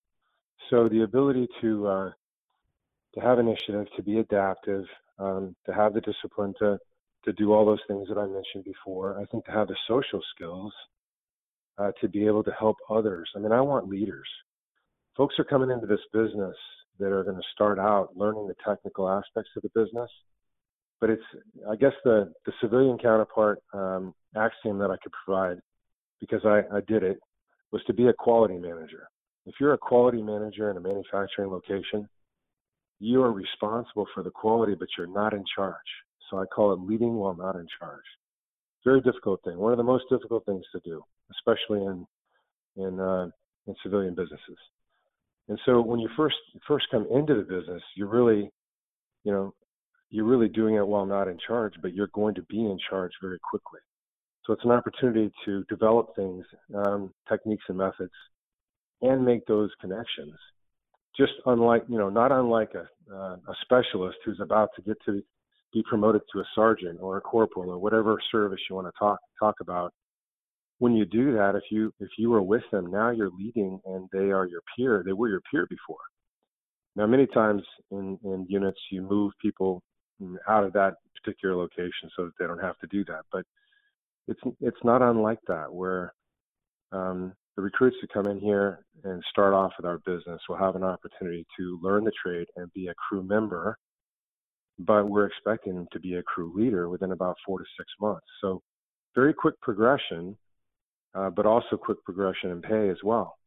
So 0.70 0.90
the 0.90 1.04
ability 1.04 1.48
to 1.62 1.88
uh, 1.88 2.12
to 3.16 3.20
have 3.22 3.40
initiative, 3.40 3.88
to 3.96 4.04
be 4.04 4.20
adaptive, 4.20 4.86
um, 5.20 5.56
to 5.66 5.74
have 5.74 5.94
the 5.94 6.02
discipline 6.02 6.54
to 6.60 6.78
to 7.26 7.34
do 7.34 7.54
all 7.54 7.66
those 7.66 7.80
things 7.88 8.08
that 8.10 8.18
I 8.18 8.26
mentioned 8.26 8.66
before. 8.66 9.20
I 9.20 9.26
think 9.26 9.46
to 9.46 9.52
have 9.52 9.68
the 9.68 9.78
social 9.88 10.22
skills 10.36 10.74
uh, 11.78 11.92
to 12.02 12.08
be 12.10 12.26
able 12.28 12.44
to 12.44 12.52
help 12.52 12.78
others. 12.90 13.30
I 13.36 13.40
mean, 13.40 13.52
I 13.52 13.62
want 13.62 13.88
leaders. 13.88 14.28
Folks 15.16 15.36
are 15.40 15.44
coming 15.46 15.72
into 15.72 15.88
this 15.88 16.02
business 16.12 16.56
that 17.00 17.12
are 17.12 17.24
going 17.24 17.38
to 17.38 17.44
start 17.54 17.80
out 17.80 18.10
learning 18.16 18.48
the 18.48 18.56
technical 18.66 19.10
aspects 19.10 19.52
of 19.56 19.64
the 19.64 19.70
business. 19.70 20.10
But 21.00 21.10
it's, 21.10 21.24
I 21.70 21.76
guess, 21.76 21.94
the, 22.04 22.32
the 22.46 22.54
civilian 22.62 22.98
counterpart 22.98 23.60
um, 23.74 24.14
axiom 24.36 24.78
that 24.80 24.92
I 24.92 24.98
could 25.02 25.12
provide, 25.26 25.60
because 26.20 26.46
I, 26.46 26.62
I 26.76 26.82
did 26.88 27.04
it, 27.04 27.20
was 27.74 27.84
to 27.88 27.94
be 27.94 28.08
a 28.08 28.14
quality 28.14 28.58
manager. 28.60 29.10
If 29.48 29.56
you're 29.60 29.74
a 29.74 29.78
quality 29.78 30.22
manager 30.22 30.70
in 30.70 30.78
a 30.78 30.80
manufacturing 30.80 31.50
location, 31.50 32.08
you 33.00 33.22
are 33.24 33.34
responsible 33.34 34.06
for 34.14 34.22
the 34.24 34.30
quality, 34.30 34.76
but 34.80 34.88
you're 34.96 35.08
not 35.08 35.34
in 35.34 35.44
charge. 35.54 35.76
So 36.30 36.38
I 36.38 36.46
call 36.46 36.72
it 36.72 36.80
leading 36.80 37.16
while 37.16 37.36
not 37.36 37.56
in 37.56 37.68
charge. 37.80 38.06
Very 38.86 39.02
difficult 39.02 39.42
thing. 39.44 39.58
One 39.58 39.74
of 39.74 39.78
the 39.78 39.84
most 39.84 40.06
difficult 40.10 40.46
things 40.46 40.64
to 40.72 40.82
do, 40.86 41.04
especially 41.32 41.84
in 41.84 42.06
in 42.78 43.00
uh, 43.00 43.30
in 43.68 43.76
civilian 43.82 44.14
businesses. 44.14 44.58
And 45.50 45.60
so 45.66 45.82
when 45.82 46.00
you 46.00 46.10
first 46.16 46.38
first 46.68 46.86
come 46.92 47.08
into 47.12 47.34
the 47.36 47.42
business, 47.42 47.82
you're 47.96 48.08
really, 48.08 48.52
you 49.24 49.32
know, 49.32 49.54
you're 50.10 50.26
really 50.26 50.48
doing 50.48 50.76
it 50.76 50.88
while 50.88 51.06
not 51.06 51.28
in 51.28 51.38
charge, 51.46 51.74
but 51.82 51.94
you're 51.94 52.08
going 52.14 52.36
to 52.36 52.44
be 52.44 52.60
in 52.60 52.78
charge 52.90 53.12
very 53.22 53.40
quickly. 53.50 53.80
So 54.46 54.54
it's 54.54 54.66
an 54.66 54.72
opportunity 54.72 55.32
to 55.46 55.64
develop 55.70 56.16
things, 56.16 56.46
um, 56.76 57.14
techniques 57.30 57.64
and 57.70 57.78
methods, 57.78 58.12
and 59.02 59.24
make 59.24 59.46
those 59.46 59.72
connections. 59.80 60.34
Just 61.18 61.34
unlike, 61.46 61.84
you 61.88 61.98
know, 61.98 62.10
not 62.10 62.32
unlike 62.32 62.72
a, 62.76 62.88
uh, 63.14 63.36
a 63.36 63.56
specialist 63.62 64.18
who's 64.26 64.40
about 64.42 64.70
to 64.76 64.82
get 64.82 64.98
to 65.06 65.22
be 65.72 65.84
promoted 65.88 66.22
to 66.34 66.40
a 66.40 66.46
sergeant 66.56 67.00
or 67.02 67.18
a 67.18 67.22
corporal 67.22 67.70
or 67.70 67.78
whatever 67.78 68.18
service 68.32 68.60
you 68.70 68.76
want 68.76 68.88
to 68.88 68.94
talk 69.00 69.20
talk 69.40 69.56
about 69.62 69.94
when 70.84 70.94
you 70.96 71.06
do 71.06 71.34
that, 71.34 71.56
if 71.56 71.64
you 71.72 71.94
if 72.02 72.10
you 72.18 72.34
are 72.34 72.42
with 72.42 72.64
them 72.72 72.92
now, 72.92 73.10
you're 73.10 73.32
leading 73.38 73.80
and 73.86 74.10
they 74.12 74.32
are 74.32 74.46
your 74.46 74.62
peer. 74.76 75.02
They 75.06 75.14
were 75.14 75.30
your 75.30 75.42
peer 75.50 75.66
before. 75.70 76.04
Now, 76.98 77.08
many 77.08 77.26
times 77.28 77.64
in 77.92 78.20
in 78.26 78.46
units, 78.50 78.80
you 78.92 79.02
move 79.02 79.32
people 79.42 79.82
out 80.48 80.66
of 80.66 80.74
that 80.74 80.96
particular 81.16 81.56
location 81.56 82.10
so 82.16 82.26
that 82.26 82.34
they 82.38 82.48
don't 82.48 82.60
have 82.60 82.78
to 82.80 82.88
do 82.88 83.06
that. 83.06 83.22
But 83.32 83.46
it's 84.28 84.40
it's 84.62 84.84
not 84.84 85.02
unlike 85.02 85.40
that 85.48 85.74
where 85.74 86.14
um, 86.92 87.34
the 87.56 87.62
recruits 87.62 87.98
who 88.02 88.08
come 88.08 88.32
in 88.32 88.40
here 88.40 88.86
and 89.04 89.24
start 89.30 89.54
off 89.54 89.74
with 89.78 89.86
our 89.86 90.00
business 90.00 90.42
will 90.48 90.58
have 90.58 90.76
an 90.76 90.84
opportunity 90.84 91.46
to 91.58 91.80
learn 91.82 92.04
the 92.04 92.12
trade 92.24 92.48
and 92.56 92.72
be 92.74 92.88
a 92.88 92.94
crew 92.96 93.24
member. 93.24 93.78
But 94.80 95.08
we're 95.08 95.28
expecting 95.28 95.76
them 95.76 95.88
to 95.92 96.00
be 96.00 96.16
a 96.16 96.24
crew 96.24 96.52
leader 96.56 96.90
within 96.90 97.12
about 97.12 97.38
four 97.46 97.60
to 97.60 97.66
six 97.78 97.90
months. 98.02 98.26
So 98.42 98.62
very 99.16 99.34
quick 99.34 99.60
progression 99.62 100.36
uh, 101.16 101.30
but 101.30 101.46
also 101.46 101.78
quick 101.78 102.04
progression 102.04 102.52
in 102.52 102.62
pay 102.62 102.90
as 102.90 102.98
well. 103.04 103.38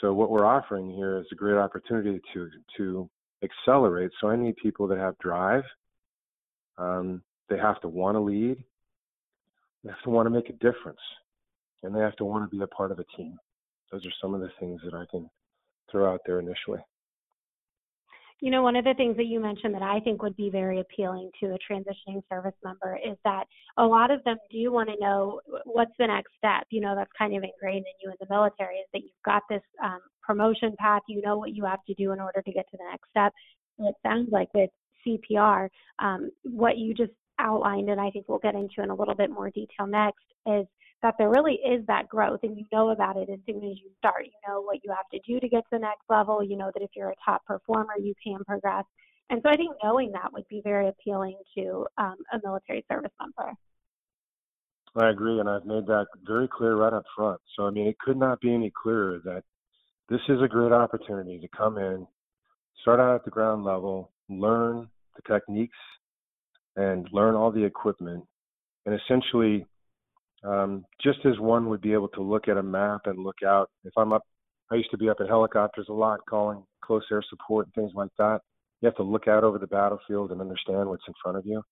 So 0.00 0.12
what 0.12 0.30
we're 0.30 0.46
offering 0.46 0.90
here 0.90 1.18
is 1.18 1.26
a 1.32 1.34
great 1.34 1.56
opportunity 1.56 2.20
to 2.32 2.48
to 2.76 3.10
accelerate. 3.42 4.10
So 4.20 4.28
I 4.28 4.36
need 4.36 4.56
people 4.56 4.86
that 4.88 4.98
have 4.98 5.18
drive. 5.18 5.64
Um, 6.76 7.22
they 7.48 7.58
have 7.58 7.80
to 7.80 7.88
want 7.88 8.14
to 8.14 8.20
lead. 8.20 8.62
They 9.84 9.90
have 9.90 10.02
to 10.02 10.10
want 10.10 10.26
to 10.26 10.30
make 10.30 10.48
a 10.48 10.54
difference, 10.54 11.00
and 11.82 11.94
they 11.94 12.00
have 12.00 12.16
to 12.16 12.24
want 12.24 12.48
to 12.48 12.56
be 12.56 12.62
a 12.62 12.66
part 12.66 12.92
of 12.92 12.98
a 12.98 13.04
team. 13.16 13.38
Those 13.92 14.04
are 14.04 14.12
some 14.20 14.34
of 14.34 14.40
the 14.40 14.50
things 14.60 14.80
that 14.84 14.94
I 14.94 15.04
can 15.10 15.28
throw 15.90 16.12
out 16.12 16.20
there 16.26 16.40
initially. 16.40 16.80
You 18.40 18.52
know, 18.52 18.62
one 18.62 18.76
of 18.76 18.84
the 18.84 18.94
things 18.94 19.16
that 19.16 19.26
you 19.26 19.40
mentioned 19.40 19.74
that 19.74 19.82
I 19.82 19.98
think 19.98 20.22
would 20.22 20.36
be 20.36 20.48
very 20.48 20.78
appealing 20.78 21.30
to 21.40 21.46
a 21.46 21.58
transitioning 21.58 22.22
service 22.28 22.54
member 22.62 22.96
is 23.04 23.16
that 23.24 23.44
a 23.78 23.84
lot 23.84 24.12
of 24.12 24.22
them 24.22 24.36
do 24.48 24.70
want 24.70 24.88
to 24.90 25.04
know 25.04 25.40
what's 25.64 25.90
the 25.98 26.06
next 26.06 26.30
step. 26.38 26.64
You 26.70 26.80
know, 26.80 26.94
that's 26.94 27.10
kind 27.18 27.36
of 27.36 27.42
ingrained 27.42 27.84
in 27.84 27.92
you 28.00 28.10
in 28.10 28.16
the 28.20 28.32
military 28.32 28.76
is 28.76 28.86
that 28.92 29.00
you've 29.02 29.24
got 29.24 29.42
this 29.50 29.62
um, 29.82 29.98
promotion 30.22 30.76
path, 30.78 31.02
you 31.08 31.20
know 31.20 31.36
what 31.36 31.52
you 31.52 31.64
have 31.64 31.84
to 31.86 31.94
do 31.94 32.12
in 32.12 32.20
order 32.20 32.40
to 32.40 32.52
get 32.52 32.70
to 32.70 32.76
the 32.76 32.84
next 32.88 33.10
step. 33.10 33.32
And 33.78 33.88
it 33.88 33.96
sounds 34.04 34.28
like 34.30 34.48
with 34.54 34.70
CPR, 35.04 35.68
um, 35.98 36.30
what 36.44 36.78
you 36.78 36.94
just 36.94 37.12
outlined, 37.38 37.90
and 37.90 38.00
I 38.00 38.10
think 38.10 38.28
we'll 38.28 38.38
get 38.38 38.54
into 38.54 38.82
in 38.82 38.90
a 38.90 38.94
little 38.94 39.14
bit 39.14 39.30
more 39.30 39.50
detail 39.50 39.86
next, 39.86 40.24
is 40.46 40.66
that 41.02 41.14
there 41.18 41.30
really 41.30 41.54
is 41.54 41.86
that 41.86 42.08
growth 42.08 42.40
and 42.42 42.56
you 42.56 42.64
know 42.72 42.90
about 42.90 43.16
it 43.16 43.28
as 43.30 43.38
soon 43.46 43.58
as 43.58 43.78
you 43.78 43.90
start. 43.98 44.24
You 44.24 44.32
know 44.48 44.60
what 44.60 44.78
you 44.82 44.90
have 44.90 45.08
to 45.12 45.20
do 45.26 45.38
to 45.40 45.48
get 45.48 45.60
to 45.60 45.68
the 45.72 45.78
next 45.78 46.02
level. 46.08 46.42
You 46.42 46.56
know 46.56 46.70
that 46.74 46.82
if 46.82 46.90
you're 46.96 47.10
a 47.10 47.14
top 47.24 47.44
performer, 47.46 47.94
you 48.00 48.14
can 48.24 48.44
progress. 48.44 48.84
And 49.30 49.40
so 49.42 49.50
I 49.50 49.56
think 49.56 49.76
knowing 49.84 50.12
that 50.12 50.32
would 50.32 50.48
be 50.48 50.60
very 50.64 50.88
appealing 50.88 51.38
to 51.56 51.86
um, 51.98 52.16
a 52.32 52.40
military 52.42 52.84
service 52.90 53.12
member. 53.20 53.52
I 54.96 55.10
agree, 55.10 55.38
and 55.38 55.48
I've 55.48 55.66
made 55.66 55.86
that 55.86 56.06
very 56.26 56.48
clear 56.48 56.74
right 56.74 56.92
up 56.92 57.04
front. 57.14 57.40
So, 57.54 57.66
I 57.66 57.70
mean, 57.70 57.86
it 57.86 57.98
could 57.98 58.16
not 58.16 58.40
be 58.40 58.52
any 58.52 58.72
clearer 58.82 59.20
that 59.24 59.44
this 60.08 60.20
is 60.28 60.40
a 60.42 60.48
great 60.48 60.72
opportunity 60.72 61.38
to 61.38 61.48
come 61.56 61.76
in, 61.76 62.06
start 62.80 62.98
out 62.98 63.14
at 63.14 63.24
the 63.24 63.30
ground 63.30 63.64
level, 63.64 64.10
learn 64.28 64.88
the 65.14 65.32
techniques, 65.32 65.76
and 66.78 67.08
learn 67.12 67.34
all 67.34 67.50
the 67.50 67.64
equipment, 67.64 68.24
and 68.86 68.98
essentially 68.98 69.66
um, 70.44 70.84
just 71.02 71.18
as 71.26 71.38
one 71.38 71.68
would 71.68 71.80
be 71.80 71.92
able 71.92 72.08
to 72.08 72.22
look 72.22 72.48
at 72.48 72.56
a 72.56 72.62
map 72.62 73.02
and 73.04 73.18
look 73.18 73.42
out, 73.44 73.68
if 73.84 73.92
I'm 73.96 74.12
up 74.12 74.22
I 74.70 74.74
used 74.74 74.90
to 74.90 74.98
be 74.98 75.08
up 75.08 75.20
in 75.20 75.26
helicopters 75.26 75.86
a 75.88 75.94
lot, 75.94 76.20
calling 76.28 76.62
close 76.82 77.02
air 77.10 77.24
support 77.28 77.66
and 77.66 77.74
things 77.74 77.92
like 77.94 78.10
that. 78.18 78.40
You 78.80 78.86
have 78.86 78.96
to 78.96 79.02
look 79.02 79.26
out 79.26 79.44
over 79.44 79.58
the 79.58 79.66
battlefield 79.66 80.30
and 80.30 80.40
understand 80.40 80.88
what's 80.88 81.08
in 81.08 81.14
front 81.22 81.38
of 81.38 81.46
you. 81.46 81.62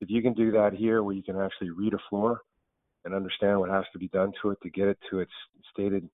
If 0.00 0.08
you 0.08 0.22
can 0.22 0.32
do 0.32 0.50
that 0.52 0.72
here, 0.72 1.02
where 1.02 1.14
you 1.14 1.22
can 1.22 1.38
actually 1.38 1.70
read 1.70 1.92
a 1.92 1.98
floor 2.08 2.40
and 3.04 3.14
understand 3.14 3.60
what 3.60 3.70
has 3.70 3.84
to 3.92 3.98
be 3.98 4.08
done 4.08 4.32
to 4.42 4.50
it 4.50 4.58
to 4.62 4.70
get 4.70 4.88
it 4.88 4.98
to 5.10 5.20
its 5.20 5.30
stated, 5.70 6.08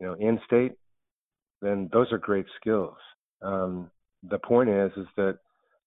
you 0.00 0.06
know, 0.06 0.14
end 0.14 0.38
state, 0.46 0.72
then 1.62 1.88
those 1.92 2.12
are 2.12 2.18
great 2.18 2.46
skills. 2.60 2.96
Um, 3.42 3.90
the 4.28 4.38
point 4.38 4.68
is, 4.68 4.92
is 4.96 5.06
that 5.16 5.38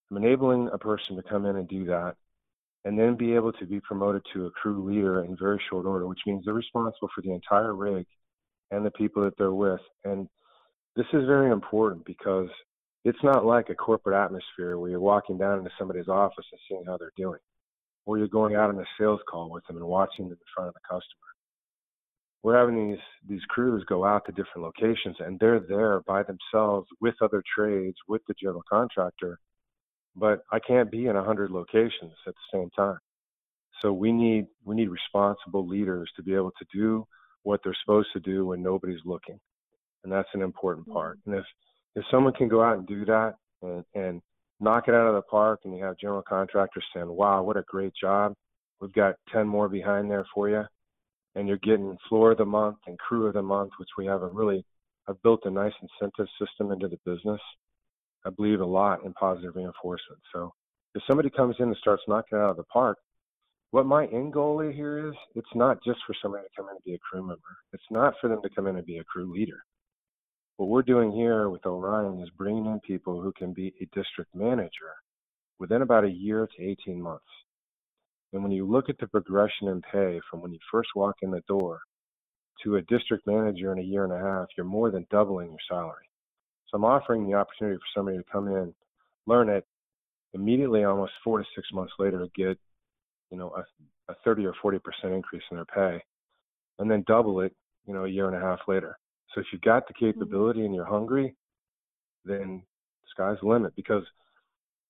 I'm 0.09 0.17
enabling 0.17 0.69
a 0.71 0.77
person 0.77 1.15
to 1.15 1.23
come 1.23 1.45
in 1.45 1.57
and 1.57 1.67
do 1.67 1.85
that, 1.85 2.15
and 2.85 2.97
then 2.97 3.15
be 3.15 3.33
able 3.33 3.51
to 3.53 3.65
be 3.65 3.79
promoted 3.81 4.21
to 4.33 4.45
a 4.45 4.51
crew 4.51 4.83
leader 4.83 5.23
in 5.23 5.35
very 5.37 5.61
short 5.69 5.85
order, 5.85 6.07
which 6.07 6.21
means 6.25 6.45
they're 6.45 6.53
responsible 6.53 7.09
for 7.13 7.21
the 7.21 7.33
entire 7.33 7.75
rig 7.75 8.05
and 8.71 8.85
the 8.85 8.91
people 8.91 9.23
that 9.23 9.37
they're 9.37 9.53
with. 9.53 9.81
And 10.05 10.27
this 10.95 11.07
is 11.13 11.25
very 11.25 11.51
important 11.51 12.05
because 12.05 12.49
it's 13.03 13.23
not 13.23 13.45
like 13.45 13.69
a 13.69 13.75
corporate 13.75 14.15
atmosphere 14.15 14.77
where 14.77 14.89
you're 14.89 14.99
walking 14.99 15.37
down 15.37 15.59
into 15.59 15.71
somebody's 15.77 16.07
office 16.07 16.45
and 16.51 16.59
seeing 16.67 16.83
how 16.85 16.97
they're 16.97 17.11
doing, 17.17 17.39
or 18.05 18.17
you're 18.17 18.27
going 18.27 18.55
out 18.55 18.69
on 18.69 18.79
a 18.79 18.85
sales 18.99 19.21
call 19.29 19.49
with 19.49 19.65
them 19.67 19.77
and 19.77 19.85
watching 19.85 20.25
them 20.25 20.33
in 20.33 20.37
front 20.55 20.69
of 20.69 20.73
the 20.73 20.79
customer. 20.81 21.03
We're 22.43 22.57
having 22.57 22.91
these 22.91 22.99
these 23.27 23.43
crews 23.49 23.83
go 23.89 24.05
out 24.05 24.25
to 24.25 24.31
different 24.31 24.63
locations 24.63 25.17
and 25.19 25.39
they're 25.39 25.59
there 25.59 26.01
by 26.01 26.23
themselves 26.23 26.87
with 27.01 27.15
other 27.21 27.43
trades, 27.53 27.97
with 28.07 28.21
the 28.27 28.35
general 28.41 28.63
contractor, 28.69 29.39
but 30.17 30.41
I 30.51 30.59
can't 30.59 30.91
be 30.91 31.05
in 31.05 31.15
a 31.15 31.23
hundred 31.23 31.51
locations 31.51 32.13
at 32.25 32.33
the 32.33 32.57
same 32.57 32.69
time. 32.71 32.97
So 33.81 33.93
we 33.93 34.11
need 34.11 34.47
we 34.65 34.75
need 34.75 34.89
responsible 34.89 35.67
leaders 35.67 36.09
to 36.15 36.23
be 36.23 36.33
able 36.33 36.51
to 36.51 36.65
do 36.73 37.05
what 37.43 37.61
they're 37.63 37.77
supposed 37.83 38.09
to 38.13 38.19
do 38.19 38.47
when 38.47 38.61
nobody's 38.61 38.99
looking, 39.05 39.39
and 40.03 40.11
that's 40.11 40.29
an 40.33 40.41
important 40.41 40.87
part. 40.87 41.19
Mm-hmm. 41.19 41.33
And 41.33 41.39
if 41.39 41.45
if 41.95 42.03
someone 42.11 42.33
can 42.33 42.47
go 42.47 42.63
out 42.63 42.77
and 42.77 42.87
do 42.87 43.05
that 43.05 43.35
and, 43.61 43.83
and 43.93 44.21
knock 44.59 44.87
it 44.87 44.95
out 44.95 45.07
of 45.07 45.15
the 45.15 45.21
park, 45.21 45.61
and 45.63 45.77
you 45.77 45.83
have 45.83 45.97
general 45.99 46.23
contractors 46.27 46.83
saying, 46.93 47.07
"Wow, 47.07 47.43
what 47.43 47.57
a 47.57 47.63
great 47.67 47.93
job! 47.99 48.33
We've 48.81 48.93
got 48.93 49.15
ten 49.31 49.47
more 49.47 49.69
behind 49.69 50.09
there 50.09 50.25
for 50.33 50.49
you," 50.49 50.63
and 51.35 51.47
you're 51.47 51.57
getting 51.57 51.97
floor 52.09 52.31
of 52.31 52.39
the 52.39 52.45
month 52.45 52.77
and 52.87 52.97
crew 52.97 53.27
of 53.27 53.33
the 53.33 53.43
month, 53.43 53.71
which 53.77 53.89
we 53.97 54.07
have 54.07 54.23
a 54.23 54.27
really 54.27 54.65
I've 55.07 55.21
built 55.21 55.41
a 55.45 55.51
nice 55.51 55.73
incentive 55.81 56.27
system 56.39 56.71
into 56.71 56.87
the 56.87 56.99
business. 57.05 57.39
I 58.27 58.29
believe 58.29 58.59
a 58.59 58.65
lot 58.65 59.05
in 59.05 59.13
positive 59.13 59.55
reinforcement. 59.55 60.21
So 60.33 60.53
if 60.95 61.01
somebody 61.07 61.29
comes 61.29 61.55
in 61.59 61.67
and 61.67 61.77
starts 61.77 62.03
knocking 62.09 62.37
out 62.37 62.51
of 62.51 62.57
the 62.57 62.63
park, 62.65 62.97
what 63.71 63.85
my 63.85 64.05
end 64.07 64.33
goal 64.33 64.59
here 64.59 65.07
is, 65.07 65.15
it's 65.35 65.55
not 65.55 65.81
just 65.83 65.99
for 66.05 66.13
somebody 66.21 66.43
to 66.43 66.49
come 66.55 66.67
in 66.67 66.75
and 66.75 66.83
be 66.83 66.95
a 66.95 66.99
crew 66.99 67.21
member. 67.21 67.39
It's 67.71 67.83
not 67.89 68.15
for 68.19 68.27
them 68.27 68.41
to 68.41 68.49
come 68.49 68.67
in 68.67 68.75
and 68.75 68.85
be 68.85 68.97
a 68.97 69.03
crew 69.05 69.31
leader. 69.33 69.59
What 70.57 70.67
we're 70.69 70.81
doing 70.81 71.11
here 71.11 71.49
with 71.49 71.65
Orion 71.65 72.19
is 72.19 72.29
bringing 72.37 72.65
in 72.65 72.79
people 72.81 73.21
who 73.21 73.31
can 73.37 73.53
be 73.53 73.73
a 73.79 73.85
district 73.95 74.35
manager 74.35 74.91
within 75.59 75.81
about 75.81 76.03
a 76.03 76.09
year 76.09 76.47
to 76.47 76.63
18 76.63 77.01
months. 77.01 77.23
And 78.33 78.43
when 78.43 78.51
you 78.51 78.65
look 78.69 78.89
at 78.89 78.97
the 78.99 79.07
progression 79.07 79.69
in 79.69 79.81
pay 79.81 80.19
from 80.29 80.41
when 80.41 80.51
you 80.51 80.59
first 80.69 80.89
walk 80.95 81.15
in 81.21 81.31
the 81.31 81.43
door 81.47 81.79
to 82.63 82.75
a 82.75 82.81
district 82.83 83.25
manager 83.25 83.71
in 83.71 83.79
a 83.79 83.83
year 83.83 84.03
and 84.03 84.11
a 84.11 84.19
half, 84.19 84.47
you're 84.57 84.65
more 84.65 84.91
than 84.91 85.07
doubling 85.11 85.49
your 85.49 85.59
salary. 85.69 86.07
So 86.69 86.77
I'm 86.77 86.85
offering 86.85 87.27
the 87.27 87.35
opportunity 87.35 87.77
for 87.77 87.99
somebody 87.99 88.17
to 88.17 88.23
come 88.31 88.47
in, 88.47 88.73
learn 89.25 89.49
it, 89.49 89.65
immediately 90.33 90.83
almost 90.83 91.13
four 91.23 91.39
to 91.39 91.45
six 91.55 91.67
months 91.71 91.93
later 91.99 92.27
get 92.35 92.59
you 93.31 93.37
know, 93.37 93.53
a, 93.55 94.11
a 94.11 94.15
30 94.23 94.45
or 94.45 94.53
40% 94.63 94.79
increase 95.05 95.43
in 95.51 95.57
their 95.57 95.65
pay 95.65 96.03
and 96.79 96.89
then 96.89 97.03
double 97.07 97.41
it, 97.41 97.53
you 97.85 97.93
know, 97.93 98.05
a 98.05 98.09
year 98.09 98.27
and 98.27 98.35
a 98.35 98.39
half 98.39 98.59
later. 98.67 98.97
So 99.33 99.41
if 99.41 99.47
you've 99.51 99.61
got 99.61 99.87
the 99.87 99.93
mm-hmm. 99.93 100.19
capability 100.19 100.65
and 100.65 100.73
you're 100.73 100.85
hungry, 100.85 101.35
then 102.25 102.63
sky's 103.11 103.37
the 103.41 103.47
limit 103.47 103.75
because 103.75 104.03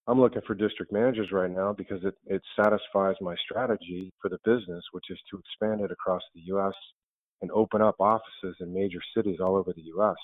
I'm 0.08 0.20
looking 0.20 0.42
for 0.48 0.56
district 0.56 0.92
managers 0.92 1.32
right 1.32 1.52
now 1.52 1.74
because 1.74 2.04
it, 2.04 2.16
it 2.26 2.42
satisfies 2.56 3.16
my 3.22 3.36
strategy 3.44 4.12
for 4.22 4.30
the 4.30 4.40
business, 4.46 4.84
which 4.92 5.06
is 5.10 5.20
to 5.32 5.40
expand 5.40 5.82
it 5.82 5.92
across 5.92 6.22
the 6.34 6.42
U.S. 6.46 6.74
and 7.42 7.52
open 7.52 7.82
up 7.82 7.96
offices 8.00 8.56
in 8.62 8.74
major 8.74 9.00
cities 9.16 9.40
all 9.42 9.56
over 9.56 9.74
the 9.74 9.82
U.S. 9.82 10.16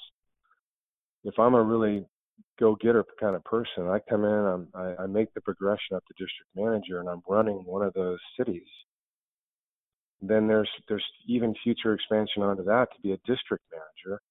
If 1.23 1.39
I'm 1.39 1.55
a 1.55 1.62
really 1.62 2.05
go 2.59 2.75
getter 2.75 3.03
kind 3.19 3.36
of 3.36 3.43
person. 3.43 3.88
I 3.88 3.99
come 4.09 4.23
in, 4.23 4.31
I'm, 4.31 4.67
I, 4.73 5.03
I 5.03 5.05
make 5.07 5.33
the 5.33 5.41
progression 5.41 5.95
up 5.95 6.03
to 6.05 6.13
district 6.13 6.49
manager, 6.55 6.99
and 6.99 7.09
I'm 7.09 7.21
running 7.27 7.63
one 7.65 7.81
of 7.81 7.93
those 7.93 8.19
cities. 8.38 8.67
Then 10.21 10.47
there's 10.47 10.69
there's 10.88 11.03
even 11.27 11.53
future 11.63 11.93
expansion 11.93 12.43
onto 12.43 12.63
that 12.63 12.88
to 12.95 13.01
be 13.01 13.12
a 13.12 13.17
district 13.25 13.63
manager, 13.71 14.21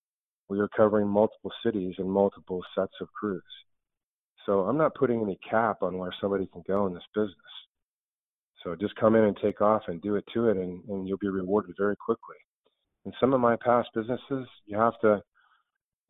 where 0.46 0.58
you're 0.58 0.68
covering 0.68 1.08
multiple 1.08 1.52
cities 1.64 1.94
and 1.98 2.10
multiple 2.10 2.62
sets 2.74 2.94
of 3.00 3.08
crews. 3.12 3.42
So 4.46 4.62
I'm 4.62 4.78
not 4.78 4.94
putting 4.94 5.20
any 5.20 5.38
cap 5.48 5.82
on 5.82 5.98
where 5.98 6.14
somebody 6.20 6.48
can 6.52 6.62
go 6.66 6.86
in 6.86 6.94
this 6.94 7.02
business. 7.14 7.36
So 8.64 8.74
just 8.76 8.96
come 8.96 9.16
in 9.16 9.24
and 9.24 9.36
take 9.42 9.60
off 9.60 9.82
and 9.88 10.00
do 10.00 10.16
it 10.16 10.24
to 10.34 10.48
it, 10.48 10.56
and, 10.56 10.82
and 10.88 11.06
you'll 11.06 11.18
be 11.18 11.28
rewarded 11.28 11.74
very 11.78 11.96
quickly. 11.96 12.36
In 13.04 13.12
some 13.20 13.34
of 13.34 13.40
my 13.40 13.56
past 13.56 13.88
businesses, 13.94 14.46
you 14.64 14.78
have 14.78 14.98
to 15.00 15.20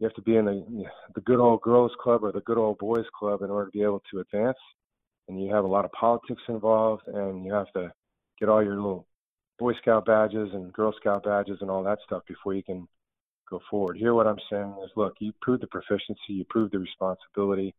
you 0.03 0.09
have 0.09 0.15
to 0.17 0.23
be 0.23 0.35
in 0.35 0.47
the 0.47 0.85
the 1.15 1.21
good 1.21 1.39
old 1.39 1.63
girls 1.63 1.93
club 2.03 2.25
or 2.25 2.33
the 2.33 2.41
good 2.41 2.59
old 2.59 2.77
boys 2.79 3.05
club 3.17 3.43
in 3.43 3.51
order 3.51 3.67
to 3.67 3.71
be 3.71 3.85
able 3.85 4.03
to 4.11 4.19
advance. 4.19 4.59
And 5.29 5.41
you 5.41 5.55
have 5.55 5.63
a 5.63 5.69
lot 5.69 5.85
of 5.85 5.93
politics 5.93 6.43
involved 6.49 7.05
and 7.07 7.45
you 7.45 7.53
have 7.53 7.73
to 7.75 7.93
get 8.41 8.49
all 8.49 8.65
your 8.65 8.75
little 8.75 9.07
boy 9.61 9.75
scout 9.75 10.05
badges 10.05 10.49
and 10.55 10.73
girl 10.73 10.93
scout 11.01 11.23
badges 11.23 11.59
and 11.61 11.71
all 11.71 11.85
that 11.85 12.01
stuff 12.05 12.25
before 12.27 12.53
you 12.53 12.65
can 12.65 12.89
go 13.49 13.61
forward. 13.71 13.97
Here 13.97 14.13
what 14.13 14.27
i'm 14.27 14.41
saying 14.51 14.75
is 14.83 14.91
look 14.97 15.15
you 15.21 15.33
prove 15.41 15.61
the 15.61 15.69
proficiency 15.69 16.31
you 16.31 16.45
prove 16.51 16.73
the 16.73 16.81
responsibility 16.81 17.73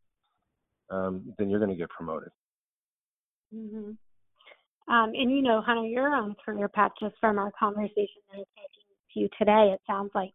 um, 0.90 1.34
then 1.38 1.50
you're 1.50 1.60
going 1.60 1.72
to 1.72 1.78
get 1.78 1.90
promoted. 1.90 2.30
Mm-hmm. 3.54 4.94
um, 4.94 5.12
and 5.14 5.30
you 5.30 5.42
know 5.42 5.62
hunter 5.62 5.84
your 5.88 6.16
own 6.16 6.36
career 6.46 6.70
path 6.70 6.94
just 7.02 7.16
from 7.20 7.38
our 7.38 7.52
conversation 7.60 8.22
that 8.32 8.38
i'm 8.38 8.46
talking 8.56 8.96
to 9.14 9.20
you 9.20 9.30
today 9.38 9.74
it 9.74 9.82
sounds 9.86 10.12
like 10.16 10.32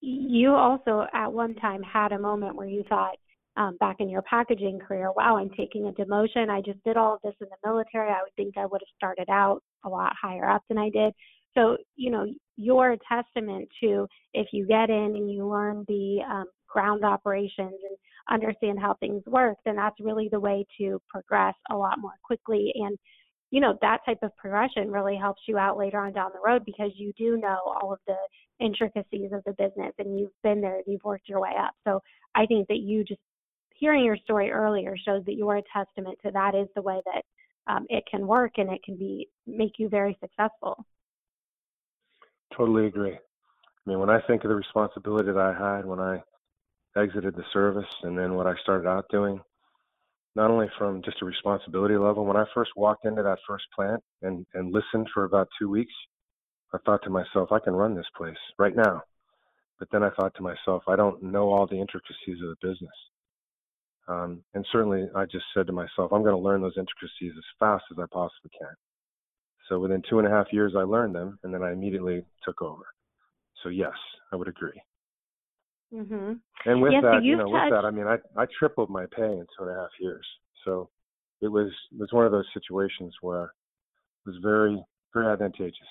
you 0.00 0.54
also 0.54 1.06
at 1.14 1.32
one 1.32 1.54
time 1.56 1.82
had 1.82 2.12
a 2.12 2.18
moment 2.18 2.56
where 2.56 2.68
you 2.68 2.84
thought 2.88 3.16
um, 3.56 3.76
back 3.78 3.96
in 4.00 4.08
your 4.08 4.22
packaging 4.22 4.78
career, 4.78 5.10
wow, 5.16 5.36
I'm 5.36 5.50
taking 5.50 5.86
a 5.86 5.92
demotion. 5.92 6.50
I 6.50 6.60
just 6.60 6.82
did 6.84 6.96
all 6.96 7.14
of 7.14 7.20
this 7.22 7.34
in 7.40 7.48
the 7.48 7.68
military. 7.68 8.10
I 8.10 8.22
would 8.22 8.34
think 8.36 8.58
I 8.58 8.66
would 8.66 8.82
have 8.82 8.96
started 8.96 9.28
out 9.30 9.62
a 9.84 9.88
lot 9.88 10.12
higher 10.20 10.48
up 10.48 10.62
than 10.68 10.78
I 10.78 10.90
did. 10.90 11.14
So, 11.54 11.78
you 11.96 12.10
know, 12.10 12.26
you're 12.56 12.92
a 12.92 12.98
testament 13.08 13.68
to 13.82 14.06
if 14.34 14.48
you 14.52 14.66
get 14.66 14.90
in 14.90 15.16
and 15.16 15.32
you 15.32 15.48
learn 15.48 15.84
the 15.88 16.18
um, 16.30 16.44
ground 16.68 17.04
operations 17.04 17.56
and 17.58 17.96
understand 18.30 18.78
how 18.78 18.94
things 19.00 19.22
work, 19.26 19.56
then 19.64 19.76
that's 19.76 19.96
really 20.00 20.28
the 20.30 20.40
way 20.40 20.66
to 20.78 21.00
progress 21.08 21.54
a 21.70 21.76
lot 21.76 21.98
more 21.98 22.14
quickly. 22.22 22.72
And, 22.74 22.98
you 23.56 23.62
know, 23.62 23.78
that 23.80 24.04
type 24.04 24.18
of 24.22 24.36
progression 24.36 24.90
really 24.90 25.16
helps 25.16 25.40
you 25.48 25.56
out 25.56 25.78
later 25.78 25.98
on 25.98 26.12
down 26.12 26.30
the 26.34 26.46
road 26.46 26.62
because 26.66 26.90
you 26.94 27.14
do 27.16 27.38
know 27.38 27.56
all 27.64 27.90
of 27.90 27.98
the 28.06 28.18
intricacies 28.60 29.32
of 29.32 29.42
the 29.46 29.52
business 29.52 29.94
and 29.98 30.20
you've 30.20 30.28
been 30.42 30.60
there, 30.60 30.74
and 30.74 30.84
you've 30.86 31.02
worked 31.04 31.26
your 31.26 31.40
way 31.40 31.52
up. 31.58 31.72
So 31.84 32.02
I 32.34 32.44
think 32.44 32.68
that 32.68 32.80
you 32.80 33.02
just 33.02 33.18
hearing 33.74 34.04
your 34.04 34.18
story 34.18 34.50
earlier 34.50 34.94
shows 35.02 35.24
that 35.24 35.36
you're 35.36 35.56
a 35.56 35.62
testament 35.72 36.18
to 36.26 36.32
that 36.32 36.54
is 36.54 36.68
the 36.74 36.82
way 36.82 37.00
that 37.06 37.22
um, 37.72 37.86
it 37.88 38.04
can 38.10 38.26
work 38.26 38.58
and 38.58 38.70
it 38.70 38.82
can 38.84 38.98
be 38.98 39.26
make 39.46 39.78
you 39.78 39.88
very 39.88 40.18
successful. 40.20 40.84
Totally 42.54 42.88
agree. 42.88 43.14
I 43.14 43.18
mean, 43.86 44.00
when 44.00 44.10
I 44.10 44.20
think 44.26 44.44
of 44.44 44.50
the 44.50 44.54
responsibility 44.54 45.32
that 45.32 45.38
I 45.38 45.76
had 45.76 45.86
when 45.86 45.98
I 45.98 46.22
exited 46.94 47.34
the 47.34 47.44
service 47.54 47.88
and 48.02 48.18
then 48.18 48.34
what 48.34 48.46
I 48.46 48.52
started 48.62 48.86
out 48.86 49.06
doing, 49.08 49.40
not 50.36 50.50
only 50.50 50.66
from 50.78 51.02
just 51.02 51.22
a 51.22 51.24
responsibility 51.24 51.96
level, 51.96 52.26
when 52.26 52.36
I 52.36 52.44
first 52.54 52.70
walked 52.76 53.06
into 53.06 53.22
that 53.22 53.38
first 53.48 53.64
plant 53.74 54.02
and, 54.20 54.46
and 54.52 54.72
listened 54.72 55.08
for 55.12 55.24
about 55.24 55.48
two 55.58 55.70
weeks, 55.70 55.92
I 56.74 56.78
thought 56.84 57.02
to 57.04 57.10
myself, 57.10 57.52
I 57.52 57.58
can 57.58 57.74
run 57.74 57.96
this 57.96 58.06
place 58.14 58.36
right 58.58 58.76
now. 58.76 59.02
But 59.78 59.88
then 59.90 60.02
I 60.02 60.10
thought 60.10 60.34
to 60.36 60.42
myself, 60.42 60.82
I 60.88 60.94
don't 60.94 61.22
know 61.22 61.48
all 61.48 61.66
the 61.66 61.80
intricacies 61.80 62.42
of 62.42 62.50
the 62.50 62.68
business. 62.68 62.92
Um, 64.08 64.42
and 64.52 64.64
certainly, 64.70 65.08
I 65.16 65.24
just 65.24 65.46
said 65.54 65.66
to 65.68 65.72
myself, 65.72 66.12
I'm 66.12 66.22
going 66.22 66.36
to 66.36 66.38
learn 66.38 66.60
those 66.60 66.76
intricacies 66.76 67.32
as 67.36 67.44
fast 67.58 67.84
as 67.90 67.98
I 67.98 68.04
possibly 68.12 68.50
can. 68.58 68.74
So 69.68 69.80
within 69.80 70.02
two 70.08 70.18
and 70.18 70.28
a 70.28 70.30
half 70.30 70.52
years, 70.52 70.74
I 70.76 70.82
learned 70.82 71.14
them, 71.14 71.38
and 71.44 71.52
then 71.52 71.62
I 71.62 71.72
immediately 71.72 72.22
took 72.44 72.60
over. 72.60 72.84
So 73.62 73.70
yes, 73.70 73.94
I 74.32 74.36
would 74.36 74.48
agree. 74.48 74.80
Mm-hmm. 75.94 76.32
And 76.64 76.82
with 76.82 76.92
that, 77.02 77.18
so 77.18 77.22
you 77.22 77.36
know, 77.36 77.44
touched... 77.50 77.64
with 77.64 77.72
that, 77.72 77.84
I 77.84 77.90
mean, 77.90 78.06
I 78.06 78.16
I 78.40 78.46
tripled 78.58 78.90
my 78.90 79.06
pay 79.06 79.24
in 79.24 79.46
two 79.56 79.64
and 79.64 79.70
a 79.70 79.74
half 79.74 79.90
years. 80.00 80.26
So 80.64 80.90
it 81.40 81.48
was 81.48 81.68
it 81.92 81.98
was 81.98 82.08
one 82.12 82.26
of 82.26 82.32
those 82.32 82.46
situations 82.52 83.14
where 83.20 83.44
it 83.44 84.26
was 84.26 84.36
very 84.42 84.82
very 85.14 85.32
advantageous. 85.32 85.88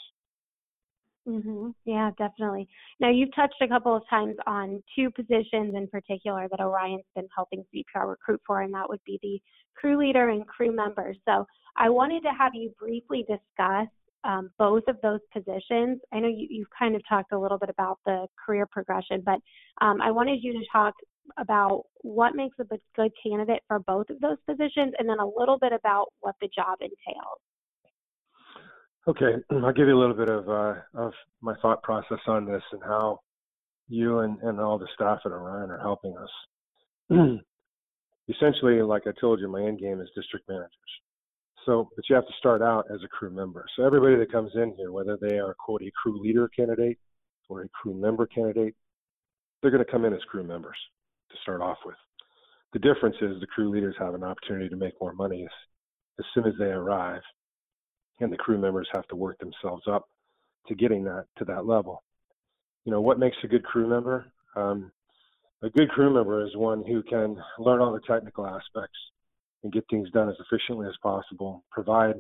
Mm-hmm. 1.28 1.70
Yeah, 1.86 2.12
definitely. 2.20 2.68
Now, 3.00 3.10
you've 3.10 3.34
touched 3.36 3.60
a 3.62 3.68
couple 3.68 3.96
of 3.96 4.04
times 4.10 4.36
on 4.46 4.84
two 4.96 5.10
positions 5.10 5.74
in 5.74 5.88
particular 5.92 6.48
that 6.52 6.60
Orion's 6.60 7.04
been 7.16 7.28
helping 7.36 7.66
CPR 7.74 8.08
recruit 8.08 8.42
for, 8.46 8.62
and 8.62 8.72
that 8.76 8.88
would 8.88 9.00
be 9.06 9.20
the 9.24 9.40
crew 9.76 9.98
leader 9.98 10.30
and 10.30 10.46
crew 10.46 10.76
member. 10.76 11.16
So, 11.26 11.48
I 11.78 11.90
wanted 11.90 12.22
to 12.24 12.30
have 12.38 12.54
you 12.54 12.72
briefly 12.80 13.26
discuss 13.28 13.88
um, 14.26 14.50
both 14.58 14.84
of 14.88 14.98
those 15.02 15.20
positions. 15.32 16.00
I 16.12 16.20
know 16.20 16.28
you, 16.28 16.48
you've 16.50 16.68
kind 16.78 16.96
of 16.96 17.02
talked 17.08 17.32
a 17.32 17.40
little 17.40 17.58
bit 17.58 17.70
about 17.70 18.00
the 18.06 18.28
career 18.44 18.66
progression, 18.66 19.22
but 19.26 19.40
um, 19.82 20.02
I 20.02 20.12
wanted 20.12 20.40
you 20.42 20.54
to 20.54 20.66
talk 20.72 20.94
about 21.38 21.84
what 22.02 22.36
makes 22.36 22.58
a 22.60 22.66
good 22.96 23.12
candidate 23.24 23.62
for 23.68 23.80
both 23.80 24.10
of 24.10 24.20
those 24.20 24.38
positions 24.48 24.94
and 25.00 25.08
then 25.08 25.20
a 25.20 25.26
little 25.26 25.58
bit 25.60 25.74
about 25.74 26.08
what 26.22 26.36
the 26.42 26.50
job 26.56 26.80
entails. 26.82 27.40
Okay, 29.08 29.44
I'll 29.64 29.74
give 29.74 29.88
you 29.88 29.98
a 29.98 30.00
little 30.00 30.16
bit 30.16 30.30
of 30.30 30.50
uh, 30.50 30.76
of 30.96 31.14
my 31.42 31.56
thought 31.62 31.84
process 31.84 32.20
on 32.28 32.46
this 32.46 32.64
and 32.72 32.82
how 32.84 33.20
you 33.88 34.20
and, 34.20 34.40
and 34.42 34.60
all 34.60 34.80
the 34.80 34.88
staff 34.96 35.20
at 35.26 35.32
Orion 35.32 35.70
are 35.70 35.80
helping 35.80 36.16
us. 36.18 36.30
Essentially, 38.30 38.82
like 38.82 39.04
I 39.06 39.12
told 39.20 39.40
you, 39.40 39.48
my 39.48 39.62
end 39.62 39.80
game 39.80 40.02
is 40.02 40.10
district 40.16 40.50
managers. 40.50 40.72
So, 41.66 41.90
but 41.96 42.08
you 42.08 42.16
have 42.16 42.28
to 42.28 42.34
start 42.38 42.62
out 42.62 42.86
as 42.94 43.00
a 43.04 43.08
crew 43.08 43.32
member. 43.32 43.66
So 43.76 43.84
everybody 43.84 44.16
that 44.18 44.32
comes 44.32 44.52
in 44.56 44.76
here, 44.78 44.92
whether 44.92 45.18
they 45.20 45.40
are 45.40 45.56
quote 45.56 45.82
a 45.82 45.92
crew 45.92 46.22
leader 46.22 46.48
candidate 46.50 47.00
or 47.50 47.64
a 47.64 47.70
crew 47.70 47.94
member 47.94 48.28
candidate, 48.28 48.76
they're 49.62 49.72
going 49.72 49.84
to 49.84 49.92
come 49.92 50.06
in 50.06 50.14
as 50.14 50.22
crew 50.30 50.44
members 50.44 50.78
to 51.32 51.38
start 51.42 51.62
off 51.62 51.78
with. 51.86 51.96
The 52.74 52.80
difference 52.80 53.16
is 53.22 53.40
the 53.40 53.48
crew 53.48 53.70
leaders 53.70 53.96
have 54.00 54.14
an 54.14 54.24
opportunity 54.24 54.70
to 54.70 54.76
make 54.76 54.94
more 55.02 55.14
money 55.14 55.44
as, 55.44 55.50
as 56.20 56.26
soon 56.34 56.46
as 56.46 56.54
they 56.60 56.66
arrive, 56.66 57.22
and 58.20 58.32
the 58.32 58.38
crew 58.38 58.60
members 58.60 58.88
have 58.94 59.08
to 59.08 59.16
work 59.16 59.40
themselves 59.40 59.84
up 59.90 60.04
to 60.68 60.76
getting 60.76 61.04
that 61.06 61.26
to 61.38 61.46
that 61.46 61.66
level. 61.66 62.04
You 62.84 62.92
know 62.92 63.02
what 63.02 63.20
makes 63.20 63.38
a 63.44 63.48
good 63.48 63.64
crew 63.64 63.88
member? 63.88 64.26
Um, 64.56 64.92
a 65.64 65.70
good 65.70 65.90
crew 65.90 66.14
member 66.14 66.46
is 66.46 66.56
one 66.56 66.84
who 66.86 67.02
can 67.04 67.38
learn 67.58 67.82
all 67.82 67.94
the 67.94 68.02
technical 68.08 68.46
aspects 68.46 68.98
and 69.66 69.74
get 69.74 69.84
things 69.90 70.08
done 70.12 70.30
as 70.30 70.36
efficiently 70.40 70.88
as 70.88 70.94
possible, 71.02 71.64
provide 71.72 72.14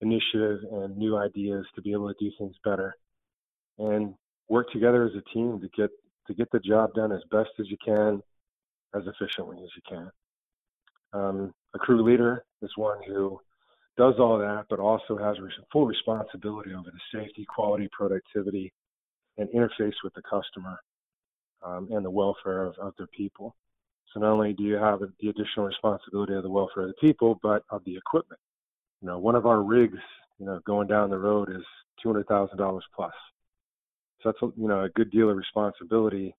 initiative 0.00 0.58
and 0.72 0.96
new 0.96 1.16
ideas 1.16 1.64
to 1.76 1.80
be 1.80 1.92
able 1.92 2.12
to 2.12 2.14
do 2.18 2.28
things 2.36 2.56
better, 2.64 2.96
and 3.78 4.14
work 4.48 4.66
together 4.72 5.04
as 5.04 5.12
a 5.14 5.22
team 5.32 5.60
to 5.60 5.68
get 5.76 5.90
to 6.26 6.34
get 6.34 6.50
the 6.50 6.58
job 6.58 6.92
done 6.94 7.12
as 7.12 7.22
best 7.30 7.50
as 7.60 7.70
you 7.70 7.76
can, 7.84 8.20
as 8.96 9.02
efficiently 9.06 9.58
as 9.62 9.70
you 9.76 9.82
can. 9.88 10.10
Um, 11.12 11.54
a 11.72 11.78
crew 11.78 12.02
leader 12.02 12.44
is 12.62 12.70
one 12.74 12.98
who 13.06 13.38
does 13.96 14.14
all 14.18 14.38
that, 14.38 14.64
but 14.68 14.80
also 14.80 15.16
has 15.16 15.36
full 15.72 15.86
responsibility 15.86 16.74
over 16.74 16.90
the 16.90 17.18
safety, 17.20 17.44
quality, 17.44 17.88
productivity, 17.96 18.72
and 19.38 19.48
interface 19.50 19.94
with 20.02 20.14
the 20.14 20.22
customer 20.22 20.78
um, 21.64 21.88
and 21.92 22.04
the 22.04 22.10
welfare 22.10 22.64
of, 22.64 22.74
of 22.80 22.92
their 22.98 23.08
people. 23.08 23.54
So 24.12 24.20
not 24.20 24.32
only 24.32 24.52
do 24.52 24.62
you 24.62 24.74
have 24.74 25.00
the 25.00 25.28
additional 25.28 25.66
responsibility 25.66 26.34
of 26.34 26.42
the 26.42 26.50
welfare 26.50 26.84
of 26.84 26.90
the 26.90 27.08
people, 27.08 27.38
but 27.42 27.64
of 27.70 27.82
the 27.84 27.96
equipment. 27.96 28.40
You 29.00 29.08
know, 29.08 29.18
one 29.18 29.34
of 29.34 29.46
our 29.46 29.62
rigs, 29.62 29.98
you 30.38 30.46
know, 30.46 30.60
going 30.66 30.86
down 30.86 31.10
the 31.10 31.18
road 31.18 31.50
is 31.50 31.62
two 32.02 32.08
hundred 32.10 32.26
thousand 32.28 32.58
dollars 32.58 32.84
plus. 32.94 33.12
So 34.22 34.30
that's 34.30 34.42
a, 34.42 34.60
you 34.60 34.68
know 34.68 34.84
a 34.84 34.90
good 34.90 35.10
deal 35.10 35.30
of 35.30 35.36
responsibility 35.36 36.34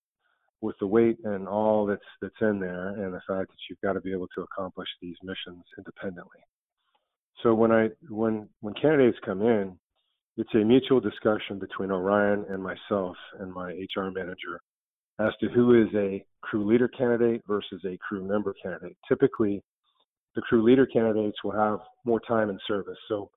with 0.61 0.75
the 0.79 0.87
weight 0.87 1.17
and 1.25 1.47
all 1.47 1.85
that's 1.85 2.01
that's 2.21 2.41
in 2.41 2.59
there, 2.59 2.89
and 2.89 3.13
the 3.13 3.21
fact 3.27 3.49
that 3.49 3.57
you've 3.69 3.81
got 3.81 3.93
to 3.93 4.01
be 4.01 4.11
able 4.11 4.27
to 4.35 4.41
accomplish 4.41 4.87
these 5.01 5.17
missions 5.23 5.63
independently. 5.77 6.39
So 7.41 7.53
when 7.53 7.71
I 7.71 7.89
when 8.09 8.47
when 8.61 8.73
candidates 8.75 9.17
come 9.25 9.41
in, 9.41 9.77
it's 10.37 10.53
a 10.53 10.59
mutual 10.59 10.99
discussion 10.99 11.59
between 11.59 11.91
Orion 11.91 12.45
and 12.49 12.63
myself 12.63 13.15
and 13.39 13.51
my 13.51 13.71
HR 13.71 14.09
manager 14.09 14.61
as 15.19 15.31
to 15.39 15.49
who 15.49 15.81
is 15.81 15.93
a 15.95 16.25
crew 16.41 16.65
leader 16.67 16.87
candidate 16.87 17.41
versus 17.47 17.81
a 17.85 17.97
crew 17.97 18.27
member 18.27 18.53
candidate. 18.61 18.97
Typically, 19.07 19.61
the 20.35 20.41
crew 20.41 20.63
leader 20.63 20.85
candidates 20.85 21.37
will 21.43 21.51
have 21.51 21.79
more 22.05 22.19
time 22.19 22.49
in 22.49 22.59
service. 22.67 22.97
So, 23.07 23.29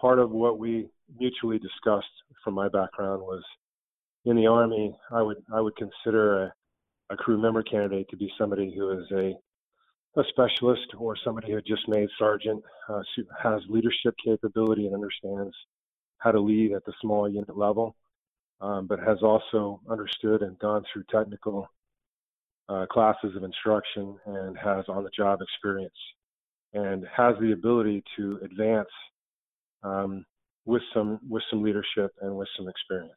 part 0.00 0.18
of 0.18 0.30
what 0.30 0.58
we 0.58 0.88
mutually 1.18 1.58
discussed 1.58 2.06
from 2.44 2.54
my 2.54 2.68
background 2.68 3.22
was 3.22 3.42
in 4.24 4.36
the 4.36 4.46
Army, 4.46 4.94
I 5.10 5.22
would 5.22 5.38
I 5.52 5.60
would 5.60 5.74
consider 5.76 6.44
a, 6.44 6.54
a 7.10 7.16
crew 7.16 7.40
member 7.40 7.62
candidate 7.62 8.08
to 8.10 8.16
be 8.16 8.30
somebody 8.38 8.72
who 8.74 8.90
is 8.90 9.10
a 9.12 9.32
a 10.16 10.22
specialist 10.28 10.86
or 10.98 11.16
somebody 11.24 11.52
who 11.52 11.60
just 11.62 11.88
made 11.88 12.06
sergeant, 12.18 12.62
uh, 12.88 13.00
has 13.42 13.62
leadership 13.70 14.14
capability 14.22 14.84
and 14.86 14.94
understands 14.94 15.54
how 16.18 16.30
to 16.30 16.38
lead 16.40 16.72
at 16.72 16.84
the 16.84 16.92
small 17.00 17.28
unit 17.28 17.56
level 17.56 17.96
um, 18.62 18.86
but 18.86 19.00
has 19.00 19.18
also 19.22 19.80
understood 19.90 20.42
and 20.42 20.58
gone 20.60 20.84
through 20.92 21.02
technical 21.10 21.68
uh, 22.68 22.86
classes 22.86 23.36
of 23.36 23.42
instruction 23.42 24.16
and 24.24 24.56
has 24.56 24.84
on 24.88 25.02
the 25.02 25.10
job 25.14 25.40
experience 25.42 25.92
and 26.72 27.04
has 27.14 27.34
the 27.40 27.52
ability 27.52 28.02
to 28.16 28.38
advance 28.44 28.88
um, 29.82 30.24
with 30.64 30.82
some 30.94 31.18
with 31.28 31.42
some 31.50 31.62
leadership 31.62 32.12
and 32.22 32.34
with 32.34 32.48
some 32.56 32.68
experience 32.68 33.12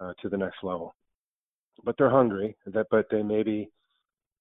uh, 0.00 0.12
to 0.20 0.28
the 0.28 0.36
next 0.36 0.58
level. 0.64 0.94
But 1.84 1.94
they're 1.96 2.10
hungry. 2.10 2.56
That 2.66 2.86
but 2.90 3.06
they 3.12 3.22
maybe 3.22 3.70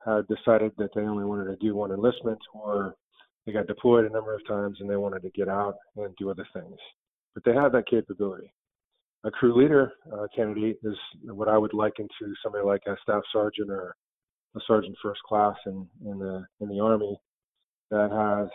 had 0.03 0.27
decided 0.27 0.71
that 0.79 0.89
they 0.95 1.01
only 1.01 1.25
wanted 1.25 1.45
to 1.45 1.55
do 1.57 1.75
one 1.75 1.91
enlistment 1.91 2.39
or 2.53 2.95
they 3.45 3.51
got 3.51 3.67
deployed 3.67 4.05
a 4.05 4.09
number 4.09 4.33
of 4.33 4.45
times 4.47 4.77
and 4.79 4.89
they 4.89 4.95
wanted 4.95 5.21
to 5.21 5.29
get 5.29 5.47
out 5.47 5.75
and 5.95 6.15
do 6.15 6.31
other 6.31 6.47
things. 6.53 6.77
But 7.35 7.43
they 7.43 7.53
have 7.53 7.71
that 7.73 7.87
capability 7.87 8.51
a 9.27 9.31
crew 9.31 9.61
leader 9.61 9.91
uh, 10.13 10.25
candidate 10.33 10.79
is 10.83 10.95
what 11.25 11.49
I 11.49 11.57
would 11.57 11.73
liken 11.73 12.07
to 12.19 12.33
somebody 12.41 12.63
like 12.63 12.81
a 12.87 12.95
staff 13.03 13.21
sergeant 13.33 13.69
or 13.69 13.93
a 14.55 14.59
sergeant 14.65 14.95
first 15.03 15.21
class 15.23 15.55
in 15.65 15.85
in 16.05 16.17
the 16.17 16.45
in 16.61 16.69
the 16.69 16.79
army 16.79 17.19
that 17.91 18.09
has 18.09 18.49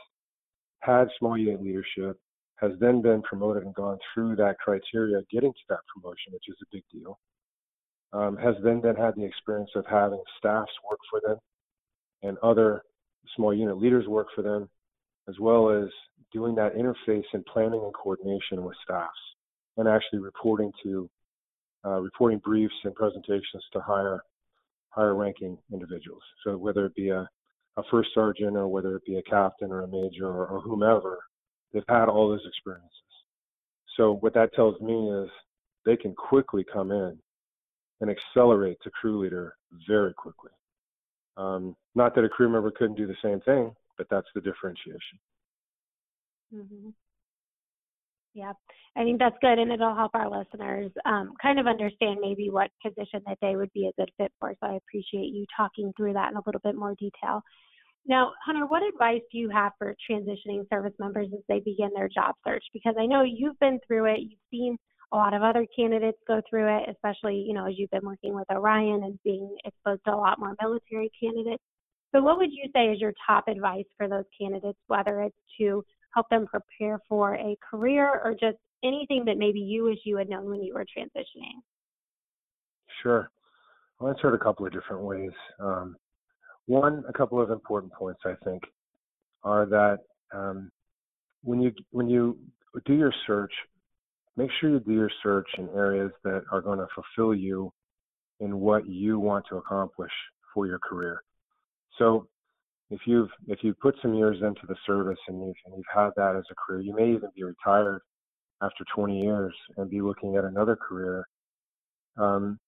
had 0.81 1.09
small 1.19 1.37
unit 1.37 1.63
leadership, 1.63 2.19
has 2.57 2.73
then 2.81 3.03
been 3.03 3.23
promoted 3.23 3.65
and 3.65 3.75
gone 3.75 3.99
through 4.13 4.35
that 4.37 4.59
criteria, 4.59 5.21
getting 5.31 5.53
to 5.53 5.65
that 5.69 5.79
promotion, 5.95 6.33
which 6.33 6.49
is 6.49 6.57
a 6.63 6.67
big 6.73 6.83
deal. 6.91 7.19
Um, 8.15 8.37
has 8.39 8.55
then 8.65 8.81
then 8.83 8.97
had 8.97 9.15
the 9.15 9.25
experience 9.25 9.71
of 9.77 9.85
having 9.87 10.23
staffs 10.39 10.73
work 10.91 10.99
for 11.11 11.21
them 11.21 11.39
and 12.23 12.39
other 12.39 12.83
small 13.37 13.55
unit 13.55 13.79
leaders 13.79 14.07
work 14.07 14.29
for 14.35 14.43
them, 14.43 14.69
as 15.29 15.39
well 15.39 15.71
as 15.71 15.89
doing 16.33 16.55
that 16.55 16.75
interface 16.75 17.25
and 17.35 17.45
planning 17.45 17.83
and 17.85 17.93
coordination 17.95 18.65
with 18.65 18.77
staffs 18.83 19.13
and 19.77 19.89
actually 19.89 20.19
reporting 20.19 20.73
to 20.83 21.09
uh, 21.85 22.01
reporting 22.01 22.39
briefs 22.39 22.75
and 22.85 22.95
presentations 22.95 23.65
to 23.73 23.81
higher 23.81 24.23
higher 24.91 25.15
ranking 25.15 25.57
individuals. 25.73 26.23
So 26.45 26.57
whether 26.57 26.85
it 26.85 26.95
be 26.95 27.09
a, 27.09 27.29
a 27.79 27.83
first 27.91 28.11
sergeant 28.15 28.57
or 28.57 28.69
whether 28.69 28.95
it 28.97 29.05
be 29.07 29.17
a 29.17 29.23
captain 29.23 29.73
or 29.73 29.83
a 29.83 29.89
major 29.89 30.27
or, 30.27 30.47
or 30.47 30.61
whomever, 30.61 31.19
they've 31.73 31.83
had 31.89 32.09
all 32.09 32.29
those 32.29 32.47
experiences. 32.47 32.91
So 33.97 34.17
what 34.17 34.35
that 34.35 34.53
tells 34.55 34.79
me 34.81 35.11
is 35.11 35.31
they 35.87 35.97
can 35.97 36.15
quickly 36.15 36.65
come 36.71 36.93
in 36.93 37.19
and 38.01 38.11
accelerate 38.11 38.79
to 38.83 38.91
crew 38.91 39.23
leader 39.23 39.55
very 39.89 40.13
quickly. 40.13 40.51
Um, 41.37 41.75
not 41.95 42.15
that 42.15 42.25
a 42.25 42.29
crew 42.29 42.49
member 42.49 42.71
couldn't 42.71 42.97
do 42.97 43.07
the 43.07 43.17
same 43.23 43.41
thing, 43.41 43.75
but 43.97 44.07
that's 44.11 44.29
the 44.35 44.41
differentiation. 44.41 45.19
Mm-hmm. 46.55 46.91
Yeah, 48.35 48.53
I 48.97 49.05
think 49.05 49.19
that's 49.19 49.37
good, 49.43 49.59
and 49.59 49.71
it'll 49.71 49.95
help 49.95 50.13
our 50.15 50.31
listeners 50.31 50.91
um, 51.05 51.35
kind 51.41 51.61
of 51.61 51.67
understand 51.67 52.19
maybe 52.21 52.49
what 52.49 52.71
position 52.83 53.21
that 53.27 53.37
they 53.43 53.57
would 53.57 53.71
be 53.75 53.89
a 53.89 54.01
good 54.01 54.11
fit 54.17 54.33
for. 54.41 54.55
So 54.59 54.69
I 54.69 54.77
appreciate 54.77 55.35
you 55.35 55.45
talking 55.55 55.93
through 55.97 56.15
that 56.15 56.31
in 56.31 56.37
a 56.37 56.43
little 56.47 56.61
bit 56.65 56.75
more 56.75 56.95
detail. 56.95 57.43
Now, 58.07 58.33
Hunter, 58.45 58.67
what 58.67 58.83
advice 58.83 59.21
do 59.31 59.39
you 59.39 59.51
have 59.51 59.73
for 59.79 59.95
transitioning 60.11 60.69
service 60.71 60.95
members 60.99 61.29
as 61.33 61.41
they 61.49 61.61
begin 61.61 61.91
their 61.95 62.09
job 62.09 62.35
search? 62.47 62.65
Because 62.73 62.95
I 62.99 63.07
know 63.07 63.23
you've 63.23 63.59
been 63.61 63.79
through 63.87 64.07
it, 64.07 64.21
you've 64.21 64.41
seen 64.51 64.77
a 65.13 65.17
lot 65.17 65.35
of 65.35 65.43
other 65.43 65.67
candidates 65.77 66.19
go 66.27 66.41
through 66.49 66.79
it, 66.79 66.89
especially 66.89 67.37
you 67.37 67.53
know 67.53 67.67
as 67.67 67.75
you've 67.77 67.91
been 67.91 68.05
working 68.05 68.35
with 68.35 68.51
Orion 68.51 69.05
and 69.05 69.19
being 69.25 69.55
exposed 69.67 70.01
to 70.07 70.15
a 70.15 70.17
lot 70.17 70.39
more 70.39 70.57
military 70.61 71.11
candidates. 71.23 71.63
So, 72.15 72.23
what 72.23 72.39
would 72.39 72.51
you 72.51 72.71
say 72.75 72.87
is 72.87 73.01
your 73.01 73.13
top 73.27 73.47
advice 73.47 73.85
for 73.97 74.09
those 74.09 74.25
candidates, 74.41 74.79
whether 74.87 75.23
it's 75.23 75.37
to 75.61 75.85
help 76.15 76.29
them 76.29 76.47
prepare 76.47 77.01
for 77.09 77.35
a 77.35 77.57
career 77.69 78.21
or 78.25 78.33
just 78.33 78.59
anything 78.85 79.25
that 79.27 79.39
maybe 79.39 79.61
you 79.61 79.85
wish 79.85 79.99
you 80.05 80.17
had 80.17 80.29
known 80.29 80.49
when 80.49 80.63
you 80.63 80.75
were 80.75 80.85
transitioning? 80.85 81.61
Sure. 83.03 83.31
I'll 84.01 84.09
answer 84.09 84.29
it 84.29 84.35
a 84.35 84.43
couple 84.45 84.67
of 84.67 84.73
different 84.73 85.03
ways. 85.03 85.31
Um, 85.61 85.97
one, 86.67 87.05
a 87.09 87.13
couple 87.13 87.41
of 87.41 87.51
important 87.51 87.93
points 87.93 88.21
I 88.25 88.35
think 88.45 88.63
are 89.45 89.67
that 89.67 89.99
um, 90.35 90.71
when 91.43 91.61
you 91.61 91.73
when 91.91 92.09
you 92.09 92.39
do 92.87 92.95
your 92.95 93.13
search, 93.27 93.53
make 94.37 94.51
sure 94.61 94.71
you 94.71 94.81
do 94.81 94.93
your 94.93 95.11
search 95.23 95.49
in 95.59 95.69
areas 95.71 96.11
that 96.25 96.43
are 96.51 96.61
going 96.61 96.79
to 96.79 96.87
fulfill 96.95 97.35
you 97.35 97.73
in 98.41 98.59
what 98.59 98.87
you 98.87 99.19
want 99.19 99.45
to 99.49 99.57
accomplish 99.57 100.11
for 100.55 100.67
your 100.67 100.79
career. 100.79 101.23
So 101.99 102.27
if 102.93 103.01
you've 103.07 103.31
if 103.49 103.61
you've 103.63 103.79
put 103.81 103.97
some 104.03 104.15
years 104.15 104.37
into 104.43 104.67
the 104.69 104.77
service 104.87 105.19
and 105.29 105.41
you've, 105.41 105.57
and 105.67 105.75
you've 105.77 105.85
had 105.93 106.11
that 106.17 106.37
as 106.37 106.45
a 106.51 106.55
career, 106.55 106.83
you 106.83 106.95
may 106.95 107.11
even 107.11 107.31
be 107.35 107.43
retired 107.43 108.03
after 108.63 108.85
20 108.95 109.21
years 109.21 109.55
and 109.77 109.91
be 109.91 110.01
looking 110.01 110.37
at 110.37 110.45
another 110.45 110.77
career. 110.77 111.27
Um, 112.17 112.59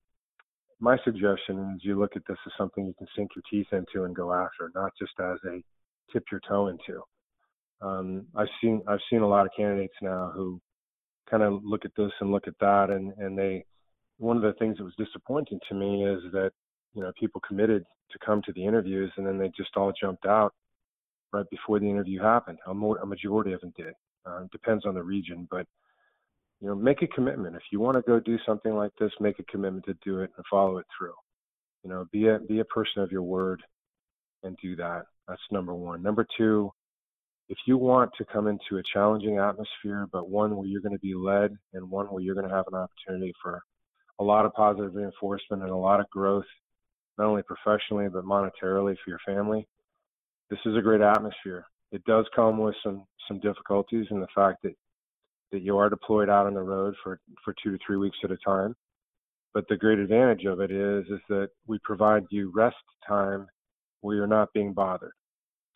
my 0.80 0.96
suggestion 1.04 1.74
is 1.76 1.84
you 1.84 1.98
look 1.98 2.16
at 2.16 2.22
this 2.26 2.38
as 2.46 2.52
something 2.58 2.86
you 2.86 2.94
can 2.98 3.06
sink 3.14 3.30
your 3.36 3.42
teeth 3.50 3.72
into 3.72 4.04
and 4.04 4.16
go 4.16 4.32
after, 4.32 4.72
not 4.74 4.92
just 4.98 5.12
as 5.20 5.38
a 5.46 5.62
tip 6.12 6.24
your 6.32 6.40
toe 6.48 6.68
into. 6.68 7.02
Um, 7.80 8.26
I've 8.34 8.48
seen 8.62 8.82
I've 8.88 9.00
seen 9.10 9.20
a 9.20 9.28
lot 9.28 9.46
of 9.46 9.52
candidates 9.56 9.94
now 10.00 10.32
who 10.34 10.60
kind 11.30 11.42
of 11.42 11.60
look 11.64 11.84
at 11.84 11.92
this 11.96 12.12
and 12.20 12.32
look 12.32 12.48
at 12.48 12.58
that, 12.60 12.90
and 12.90 13.12
and 13.18 13.38
they 13.38 13.64
one 14.18 14.36
of 14.36 14.42
the 14.42 14.54
things 14.58 14.78
that 14.78 14.84
was 14.84 14.94
disappointing 14.96 15.60
to 15.68 15.74
me 15.74 16.04
is 16.04 16.20
that 16.32 16.52
you 16.94 17.02
know 17.02 17.12
people 17.18 17.40
committed 17.46 17.84
to 18.10 18.18
come 18.24 18.42
to 18.42 18.52
the 18.52 18.64
interviews 18.64 19.12
and 19.16 19.26
then 19.26 19.38
they 19.38 19.50
just 19.56 19.76
all 19.76 19.92
jumped 20.00 20.26
out 20.26 20.54
right 21.32 21.48
before 21.50 21.80
the 21.80 21.88
interview 21.90 22.22
happened. 22.22 22.58
A, 22.66 22.74
more, 22.74 22.98
a 22.98 23.06
majority 23.06 23.52
of 23.52 23.60
them 23.60 23.72
did. 23.76 23.92
Uh, 24.24 24.44
depends 24.52 24.86
on 24.86 24.94
the 24.94 25.02
region, 25.02 25.46
but 25.50 25.66
you 26.60 26.68
know, 26.68 26.74
make 26.74 27.02
a 27.02 27.06
commitment. 27.08 27.56
If 27.56 27.62
you 27.70 27.80
want 27.80 27.96
to 27.96 28.02
go 28.02 28.20
do 28.20 28.38
something 28.46 28.74
like 28.74 28.92
this, 28.98 29.10
make 29.20 29.38
a 29.38 29.42
commitment 29.44 29.84
to 29.86 29.94
do 30.02 30.20
it 30.20 30.30
and 30.36 30.46
follow 30.50 30.78
it 30.78 30.86
through. 30.96 31.12
You 31.82 31.90
know, 31.90 32.06
be 32.10 32.28
a 32.28 32.38
be 32.38 32.60
a 32.60 32.64
person 32.64 33.02
of 33.02 33.12
your 33.12 33.22
word 33.22 33.62
and 34.44 34.56
do 34.62 34.76
that. 34.76 35.02
That's 35.28 35.40
number 35.50 35.74
one. 35.74 36.02
Number 36.02 36.26
two, 36.38 36.70
if 37.48 37.58
you 37.66 37.76
want 37.76 38.12
to 38.16 38.24
come 38.24 38.46
into 38.46 38.78
a 38.78 38.82
challenging 38.94 39.38
atmosphere, 39.38 40.06
but 40.10 40.30
one 40.30 40.56
where 40.56 40.66
you're 40.66 40.80
going 40.80 40.94
to 40.94 40.98
be 40.98 41.14
led 41.14 41.54
and 41.74 41.90
one 41.90 42.06
where 42.06 42.22
you're 42.22 42.34
going 42.34 42.48
to 42.48 42.54
have 42.54 42.66
an 42.72 42.78
opportunity 42.78 43.34
for 43.42 43.62
a 44.18 44.24
lot 44.24 44.46
of 44.46 44.54
positive 44.54 44.94
reinforcement 44.94 45.62
and 45.62 45.70
a 45.70 45.76
lot 45.76 46.00
of 46.00 46.08
growth, 46.08 46.46
not 47.18 47.26
only 47.26 47.42
professionally 47.42 48.08
but 48.08 48.24
monetarily 48.24 48.96
for 49.04 49.08
your 49.08 49.20
family, 49.26 49.66
this 50.50 50.58
is 50.66 50.76
a 50.76 50.82
great 50.82 51.00
atmosphere. 51.00 51.64
It 51.92 52.04
does 52.04 52.26
come 52.34 52.58
with 52.58 52.74
some 52.82 53.06
some 53.28 53.40
difficulties 53.40 54.06
in 54.10 54.20
the 54.20 54.28
fact 54.34 54.62
that 54.62 54.74
that 55.52 55.62
you 55.62 55.78
are 55.78 55.88
deployed 55.88 56.28
out 56.28 56.46
on 56.46 56.54
the 56.54 56.62
road 56.62 56.94
for 57.02 57.20
for 57.44 57.54
two 57.62 57.72
to 57.72 57.78
three 57.86 57.96
weeks 57.96 58.18
at 58.24 58.30
a 58.30 58.36
time. 58.44 58.74
But 59.52 59.66
the 59.68 59.76
great 59.76 59.98
advantage 59.98 60.44
of 60.46 60.60
it 60.60 60.70
is 60.70 61.06
is 61.06 61.20
that 61.28 61.50
we 61.66 61.78
provide 61.84 62.24
you 62.30 62.52
rest 62.54 62.76
time 63.06 63.46
where 64.00 64.16
you're 64.16 64.26
not 64.26 64.52
being 64.52 64.72
bothered. 64.72 65.14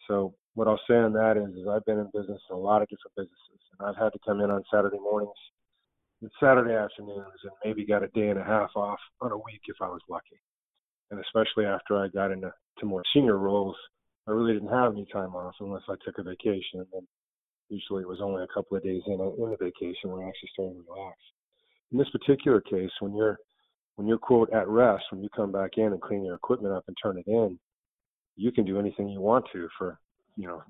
So 0.08 0.34
what 0.54 0.66
I'll 0.66 0.80
say 0.88 0.96
on 0.96 1.12
that 1.12 1.36
is, 1.36 1.54
is 1.56 1.68
I've 1.68 1.84
been 1.84 1.98
in 1.98 2.10
business 2.12 2.40
in 2.50 2.56
a 2.56 2.58
lot 2.58 2.82
of 2.82 2.88
different 2.88 3.14
businesses, 3.16 3.62
and 3.78 3.88
I've 3.88 3.96
had 3.96 4.12
to 4.12 4.18
come 4.26 4.40
in 4.40 4.50
on 4.50 4.64
Saturday 4.72 4.98
mornings 4.98 5.30
and 6.20 6.30
Saturday 6.40 6.74
afternoons, 6.74 7.38
and 7.44 7.52
maybe 7.64 7.86
got 7.86 8.02
a 8.02 8.08
day 8.08 8.28
and 8.28 8.38
a 8.38 8.44
half 8.44 8.70
off 8.74 8.98
on 9.20 9.30
a 9.30 9.36
week 9.36 9.62
if 9.68 9.76
I 9.80 9.86
was 9.86 10.00
lucky. 10.08 10.40
And 11.10 11.20
especially 11.20 11.64
after 11.64 11.96
I 11.96 12.08
got 12.08 12.32
into 12.32 12.52
to 12.78 12.86
more 12.86 13.02
senior 13.14 13.38
roles, 13.38 13.76
I 14.26 14.32
really 14.32 14.52
didn't 14.52 14.68
have 14.68 14.92
any 14.92 15.06
time 15.12 15.34
off 15.34 15.54
unless 15.60 15.82
I 15.88 15.94
took 16.04 16.18
a 16.18 16.22
vacation. 16.22 16.84
And 16.92 17.06
usually 17.68 18.02
it 18.02 18.08
was 18.08 18.20
only 18.22 18.42
a 18.42 18.54
couple 18.54 18.76
of 18.76 18.82
days 18.82 19.02
in 19.06 19.14
in 19.14 19.50
the 19.50 19.56
vacation 19.58 20.10
when 20.10 20.22
I 20.22 20.28
actually 20.28 20.50
started 20.52 20.74
to 20.74 20.84
relax. 20.88 21.16
In 21.92 21.98
this 21.98 22.10
particular 22.10 22.60
case, 22.60 22.90
when 23.00 23.14
you're 23.14 23.38
when 23.96 24.06
you're 24.06 24.18
quote 24.18 24.52
at 24.52 24.68
rest, 24.68 25.04
when 25.10 25.22
you 25.22 25.28
come 25.34 25.50
back 25.50 25.72
in 25.76 25.86
and 25.86 26.00
clean 26.00 26.24
your 26.24 26.36
equipment 26.36 26.74
up 26.74 26.84
and 26.86 26.96
turn 27.02 27.18
it 27.18 27.26
in, 27.26 27.58
you 28.36 28.52
can 28.52 28.64
do 28.64 28.78
anything 28.78 29.08
you 29.08 29.20
want 29.20 29.44
to 29.52 29.68
for 29.76 29.98
you 30.36 30.46
know 30.46 30.62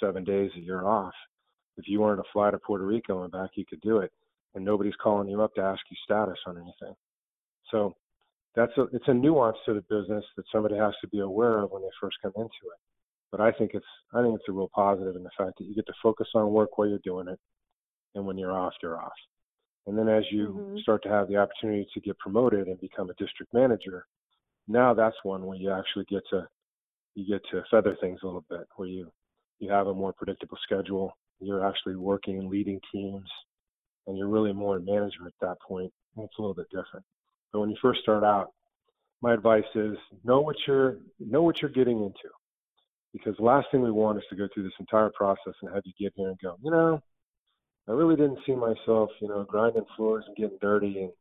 seven 0.00 0.24
days 0.24 0.50
a 0.56 0.60
year 0.60 0.84
off. 0.84 1.14
If 1.76 1.88
you 1.88 2.00
wanted 2.00 2.16
to 2.16 2.28
fly 2.32 2.50
to 2.50 2.58
Puerto 2.58 2.84
Rico 2.84 3.22
and 3.22 3.32
back, 3.32 3.50
you 3.54 3.64
could 3.68 3.80
do 3.80 3.98
it, 3.98 4.12
and 4.54 4.64
nobody's 4.64 4.96
calling 5.02 5.28
you 5.28 5.42
up 5.42 5.54
to 5.54 5.62
ask 5.62 5.80
you 5.90 5.96
status 6.04 6.38
on 6.46 6.56
anything. 6.56 6.94
So 7.70 7.94
that's 8.54 8.76
a 8.76 8.82
it's 8.92 9.08
a 9.08 9.14
nuance 9.14 9.56
to 9.66 9.74
the 9.74 9.82
business 9.82 10.24
that 10.36 10.44
somebody 10.50 10.76
has 10.76 10.94
to 11.00 11.08
be 11.08 11.20
aware 11.20 11.58
of 11.58 11.70
when 11.70 11.82
they 11.82 11.88
first 12.00 12.16
come 12.22 12.32
into 12.36 12.46
it. 12.46 12.80
But 13.30 13.40
I 13.40 13.52
think 13.52 13.72
it's 13.74 13.86
I 14.14 14.22
think 14.22 14.34
it's 14.34 14.48
a 14.48 14.52
real 14.52 14.70
positive 14.74 15.16
in 15.16 15.22
the 15.22 15.30
fact 15.36 15.58
that 15.58 15.64
you 15.64 15.74
get 15.74 15.86
to 15.86 15.92
focus 16.02 16.28
on 16.34 16.52
work 16.52 16.76
while 16.76 16.88
you're 16.88 16.98
doing 17.04 17.28
it, 17.28 17.38
and 18.14 18.26
when 18.26 18.38
you're 18.38 18.56
off, 18.56 18.72
you're 18.82 18.98
off. 19.00 19.12
And 19.86 19.96
then 19.96 20.08
as 20.08 20.24
you 20.30 20.48
mm-hmm. 20.48 20.78
start 20.78 21.02
to 21.04 21.08
have 21.08 21.28
the 21.28 21.36
opportunity 21.36 21.86
to 21.94 22.00
get 22.00 22.18
promoted 22.18 22.68
and 22.68 22.80
become 22.80 23.10
a 23.10 23.14
district 23.14 23.54
manager, 23.54 24.04
now 24.66 24.92
that's 24.92 25.16
one 25.22 25.46
where 25.46 25.56
you 25.56 25.72
actually 25.72 26.04
get 26.10 26.22
to 26.30 26.46
you 27.14 27.26
get 27.26 27.42
to 27.50 27.62
feather 27.70 27.96
things 28.00 28.20
a 28.22 28.26
little 28.26 28.44
bit, 28.48 28.66
where 28.76 28.88
you 28.88 29.10
you 29.58 29.70
have 29.70 29.86
a 29.88 29.94
more 29.94 30.12
predictable 30.12 30.58
schedule. 30.62 31.12
You're 31.40 31.66
actually 31.66 31.96
working 31.96 32.38
and 32.38 32.48
leading 32.48 32.80
teams, 32.92 33.28
and 34.06 34.16
you're 34.16 34.28
really 34.28 34.52
more 34.52 34.76
in 34.76 34.84
management 34.84 35.34
at 35.40 35.46
that 35.46 35.60
point. 35.66 35.92
It's 36.16 36.38
a 36.38 36.42
little 36.42 36.54
bit 36.54 36.68
different. 36.70 37.04
But 37.52 37.60
when 37.60 37.70
you 37.70 37.76
first 37.80 38.00
start 38.00 38.24
out, 38.24 38.52
my 39.22 39.34
advice 39.34 39.64
is 39.74 39.96
know 40.24 40.40
what 40.40 40.56
you're 40.66 40.98
know 41.18 41.42
what 41.42 41.60
you're 41.60 41.70
getting 41.70 41.98
into 41.98 42.28
because 43.12 43.36
the 43.36 43.44
last 43.44 43.68
thing 43.70 43.82
we 43.82 43.90
want 43.90 44.18
is 44.18 44.24
to 44.30 44.36
go 44.36 44.48
through 44.52 44.64
this 44.64 44.72
entire 44.78 45.10
process 45.10 45.54
and 45.62 45.74
have 45.74 45.82
you 45.84 45.92
get 45.98 46.12
here 46.14 46.28
and 46.28 46.38
go, 46.40 46.56
you 46.62 46.70
know, 46.70 47.00
I 47.88 47.92
really 47.92 48.16
didn't 48.16 48.38
see 48.46 48.54
myself, 48.54 49.10
you 49.20 49.28
know, 49.28 49.44
grinding 49.48 49.86
floors 49.96 50.24
and 50.26 50.36
getting 50.36 50.58
dirty 50.60 51.00
and 51.02 51.12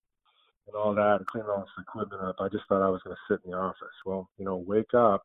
and 0.67 0.75
all 0.75 0.93
that 0.93 1.15
and 1.17 1.27
cleaning 1.27 1.49
all 1.49 1.61
this 1.61 1.69
equipment 1.79 2.21
up. 2.21 2.35
I 2.39 2.49
just 2.49 2.65
thought 2.67 2.85
I 2.85 2.89
was 2.89 3.01
going 3.03 3.15
to 3.15 3.33
sit 3.33 3.39
in 3.45 3.51
the 3.51 3.57
office. 3.57 3.95
Well, 4.05 4.29
you 4.37 4.43
know, 4.43 4.57
wake 4.57 4.93
up. 4.93 5.23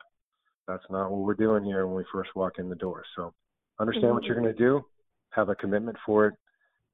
That's 0.68 0.84
not 0.88 1.10
what 1.10 1.22
we're 1.22 1.34
doing 1.34 1.64
here 1.64 1.84
when 1.86 1.96
we 1.96 2.04
first 2.12 2.30
walk 2.36 2.58
in 2.58 2.68
the 2.68 2.76
door. 2.76 3.02
So 3.16 3.34
understand 3.80 4.06
mm-hmm. 4.06 4.14
what 4.14 4.24
you're 4.24 4.40
going 4.40 4.54
to 4.54 4.58
do, 4.58 4.84
have 5.30 5.48
a 5.48 5.56
commitment 5.56 5.98
for 6.06 6.26
it, 6.26 6.34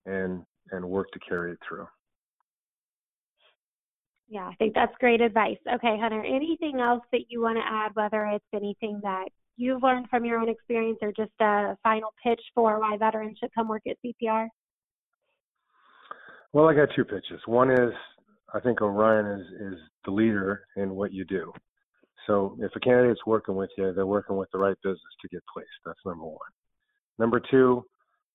and 0.07 0.45
and 0.71 0.85
work 0.85 1.11
to 1.13 1.19
carry 1.19 1.53
it 1.53 1.59
through. 1.67 1.87
Yeah, 4.29 4.47
I 4.47 4.55
think 4.57 4.75
that's 4.75 4.93
great 5.01 5.21
advice. 5.21 5.57
Okay, 5.67 5.97
Hunter, 5.99 6.23
anything 6.23 6.81
else 6.81 7.03
that 7.13 7.23
you 7.29 7.41
want 7.41 7.57
to 7.57 7.65
add, 7.65 7.95
whether 7.95 8.27
it's 8.27 8.45
anything 8.53 9.01
that 9.03 9.29
you've 9.57 9.83
learned 9.83 10.09
from 10.11 10.25
your 10.25 10.39
own 10.39 10.49
experience 10.49 10.99
or 11.01 11.13
just 11.13 11.33
a 11.41 11.77
final 11.83 12.13
pitch 12.23 12.41
for 12.55 12.79
why 12.79 12.97
veterans 12.99 13.39
should 13.41 13.55
come 13.55 13.69
work 13.69 13.83
at 13.89 13.97
CPR? 14.05 14.49
Well, 16.53 16.69
I 16.69 16.75
got 16.75 16.89
two 16.95 17.05
pitches. 17.05 17.41
One 17.47 17.71
is 17.71 17.93
I 18.55 18.61
think 18.61 18.81
Orion 18.81 19.41
is, 19.41 19.47
is 19.73 19.79
the 20.05 20.11
leader 20.11 20.63
in 20.77 20.95
what 20.95 21.13
you 21.13 21.25
do. 21.25 21.53
So 22.27 22.57
if 22.61 22.71
a 22.77 22.81
candidate's 22.81 23.25
working 23.27 23.57
with 23.57 23.71
you, 23.77 23.93
they're 23.93 24.07
working 24.07 24.37
with 24.37 24.51
the 24.53 24.59
right 24.59 24.77
business 24.83 25.01
to 25.23 25.29
get 25.29 25.43
placed. 25.53 25.69
That's 25.85 25.99
number 26.05 26.25
one. 26.25 26.37
Number 27.19 27.41
two, 27.51 27.85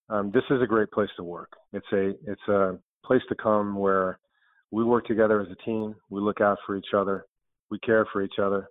um, 0.10 0.32
this 0.32 0.44
is 0.50 0.62
a 0.62 0.68
great 0.68 0.92
place 0.92 1.10
to 1.18 1.24
work. 1.24 1.52
It's 1.72 1.86
a 1.94 2.14
it's 2.26 2.48
a 2.48 2.78
place 3.06 3.22
to 3.30 3.36
come 3.36 3.78
where 3.78 4.20
we 4.74 4.84
work 4.84 5.06
together 5.06 5.40
as 5.40 5.48
a 5.52 5.66
team. 5.66 5.96
We 6.10 6.20
look 6.20 6.42
out 6.42 6.58
for 6.66 6.76
each 6.76 6.94
other. 6.98 7.26
We 7.70 7.78
care 7.80 8.08
for 8.12 8.24
each 8.24 8.40
other. 8.42 8.68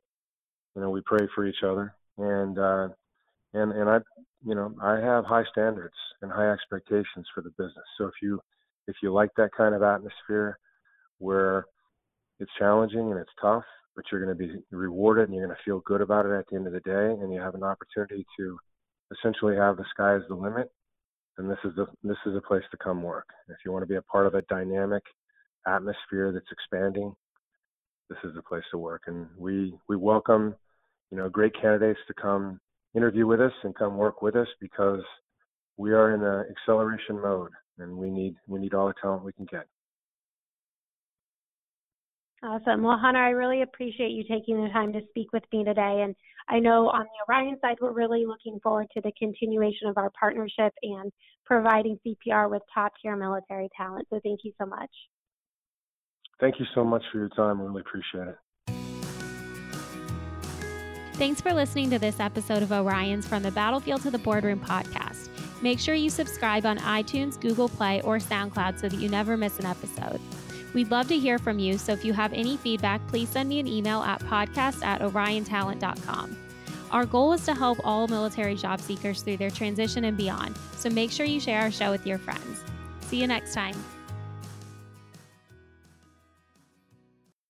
You 0.74 0.82
know, 0.82 0.90
we 0.90 1.00
pray 1.06 1.28
for 1.32 1.46
each 1.46 1.62
other, 1.64 1.94
and 2.18 2.58
uh, 2.58 2.88
and 3.54 3.72
and 3.72 3.88
I 3.88 3.98
you 4.44 4.56
know 4.56 4.74
I 4.82 4.98
have 4.98 5.24
high 5.24 5.44
standards 5.52 5.94
and 6.20 6.32
high 6.32 6.50
expectations 6.50 7.26
for 7.32 7.42
the 7.42 7.50
business. 7.50 7.84
So 7.98 8.06
if 8.06 8.14
you 8.20 8.40
if 8.88 8.96
you 9.00 9.12
like 9.12 9.30
that 9.36 9.50
kind 9.56 9.76
of 9.76 9.82
atmosphere 9.84 10.58
where 11.18 11.66
it's 12.40 12.50
challenging 12.58 13.12
and 13.12 13.20
it's 13.20 13.30
tough, 13.40 13.64
but 13.94 14.04
you're 14.10 14.24
going 14.24 14.36
to 14.36 14.46
be 14.46 14.60
rewarded 14.72 15.28
and 15.28 15.36
you're 15.36 15.46
going 15.46 15.56
to 15.56 15.62
feel 15.64 15.82
good 15.86 16.00
about 16.00 16.26
it 16.26 16.32
at 16.32 16.46
the 16.50 16.56
end 16.56 16.66
of 16.66 16.72
the 16.72 16.80
day, 16.80 17.22
and 17.22 17.32
you 17.32 17.40
have 17.40 17.54
an 17.54 17.62
opportunity 17.62 18.26
to 18.40 18.58
essentially 19.12 19.54
have 19.54 19.76
the 19.76 19.84
sky 19.90 20.16
is 20.16 20.22
the 20.28 20.34
limit, 20.34 20.68
then 21.36 21.46
this 21.46 21.58
is 21.64 21.76
the 21.76 21.86
this 22.02 22.18
is 22.26 22.34
a 22.34 22.40
place 22.40 22.64
to 22.72 22.76
come 22.78 23.04
work. 23.04 23.28
If 23.48 23.58
you 23.64 23.70
want 23.70 23.84
to 23.84 23.88
be 23.88 23.96
a 23.96 24.02
part 24.02 24.26
of 24.26 24.34
a 24.34 24.42
dynamic 24.42 25.04
atmosphere 25.66 26.32
that's 26.32 26.50
expanding, 26.50 27.14
this 28.08 28.18
is 28.24 28.34
the 28.34 28.42
place 28.42 28.64
to 28.70 28.78
work. 28.78 29.02
And 29.06 29.28
we 29.36 29.74
we 29.88 29.96
welcome 29.96 30.54
you 31.12 31.18
know, 31.18 31.28
great 31.28 31.52
candidates 31.60 32.00
to 32.08 32.14
come 32.14 32.58
interview 32.96 33.26
with 33.26 33.40
us 33.40 33.52
and 33.62 33.76
come 33.76 33.98
work 33.98 34.22
with 34.22 34.34
us 34.34 34.48
because 34.60 35.02
we 35.76 35.92
are 35.92 36.14
in 36.14 36.22
an 36.22 36.46
acceleration 36.50 37.20
mode 37.20 37.50
and 37.78 37.94
we 37.94 38.10
need 38.10 38.34
we 38.48 38.58
need 38.58 38.72
all 38.72 38.88
the 38.88 38.94
talent 39.00 39.22
we 39.22 39.32
can 39.34 39.44
get. 39.44 39.66
Awesome. 42.42 42.82
Well, 42.82 42.98
Hunter, 42.98 43.20
I 43.20 43.30
really 43.30 43.62
appreciate 43.62 44.10
you 44.10 44.24
taking 44.24 44.60
the 44.60 44.70
time 44.70 44.92
to 44.94 45.00
speak 45.10 45.32
with 45.32 45.44
me 45.52 45.64
today. 45.64 46.02
And 46.02 46.16
I 46.48 46.58
know 46.58 46.88
on 46.88 47.04
the 47.04 47.32
Orion 47.32 47.56
side, 47.60 47.76
we're 47.80 47.92
really 47.92 48.26
looking 48.26 48.58
forward 48.62 48.88
to 48.94 49.00
the 49.00 49.12
continuation 49.16 49.88
of 49.88 49.96
our 49.96 50.10
partnership 50.18 50.72
and 50.82 51.12
providing 51.44 52.00
CPR 52.04 52.50
with 52.50 52.62
top 52.74 52.94
tier 53.00 53.16
military 53.16 53.68
talent. 53.76 54.08
So 54.10 54.18
thank 54.24 54.40
you 54.42 54.52
so 54.58 54.66
much. 54.66 54.90
Thank 56.42 56.58
you 56.58 56.66
so 56.74 56.82
much 56.82 57.04
for 57.12 57.18
your 57.18 57.28
time. 57.28 57.60
I 57.60 57.64
really 57.64 57.82
appreciate 57.82 58.26
it. 58.26 58.36
Thanks 61.14 61.40
for 61.40 61.52
listening 61.52 61.88
to 61.90 62.00
this 62.00 62.18
episode 62.18 62.64
of 62.64 62.72
Orion's 62.72 63.28
From 63.28 63.44
the 63.44 63.52
Battlefield 63.52 64.02
to 64.02 64.10
the 64.10 64.18
Boardroom 64.18 64.58
podcast. 64.58 65.28
Make 65.62 65.78
sure 65.78 65.94
you 65.94 66.10
subscribe 66.10 66.66
on 66.66 66.78
iTunes, 66.78 67.40
Google 67.40 67.68
Play, 67.68 68.02
or 68.02 68.18
SoundCloud 68.18 68.80
so 68.80 68.88
that 68.88 68.98
you 68.98 69.08
never 69.08 69.36
miss 69.36 69.60
an 69.60 69.66
episode. 69.66 70.20
We'd 70.74 70.90
love 70.90 71.06
to 71.08 71.18
hear 71.18 71.38
from 71.38 71.60
you, 71.60 71.78
so 71.78 71.92
if 71.92 72.04
you 72.04 72.12
have 72.12 72.32
any 72.32 72.56
feedback, 72.56 73.06
please 73.06 73.28
send 73.28 73.48
me 73.48 73.60
an 73.60 73.68
email 73.68 74.02
at 74.02 74.20
podcast 74.22 74.84
at 74.84 75.00
oriontalent.com. 75.00 76.36
Our 76.90 77.06
goal 77.06 77.34
is 77.34 77.44
to 77.44 77.54
help 77.54 77.78
all 77.84 78.08
military 78.08 78.56
job 78.56 78.80
seekers 78.80 79.22
through 79.22 79.36
their 79.36 79.50
transition 79.50 80.06
and 80.06 80.16
beyond, 80.16 80.58
so 80.76 80.90
make 80.90 81.12
sure 81.12 81.24
you 81.24 81.38
share 81.38 81.60
our 81.60 81.70
show 81.70 81.92
with 81.92 82.04
your 82.04 82.18
friends. 82.18 82.64
See 83.02 83.20
you 83.20 83.28
next 83.28 83.54
time. 83.54 83.76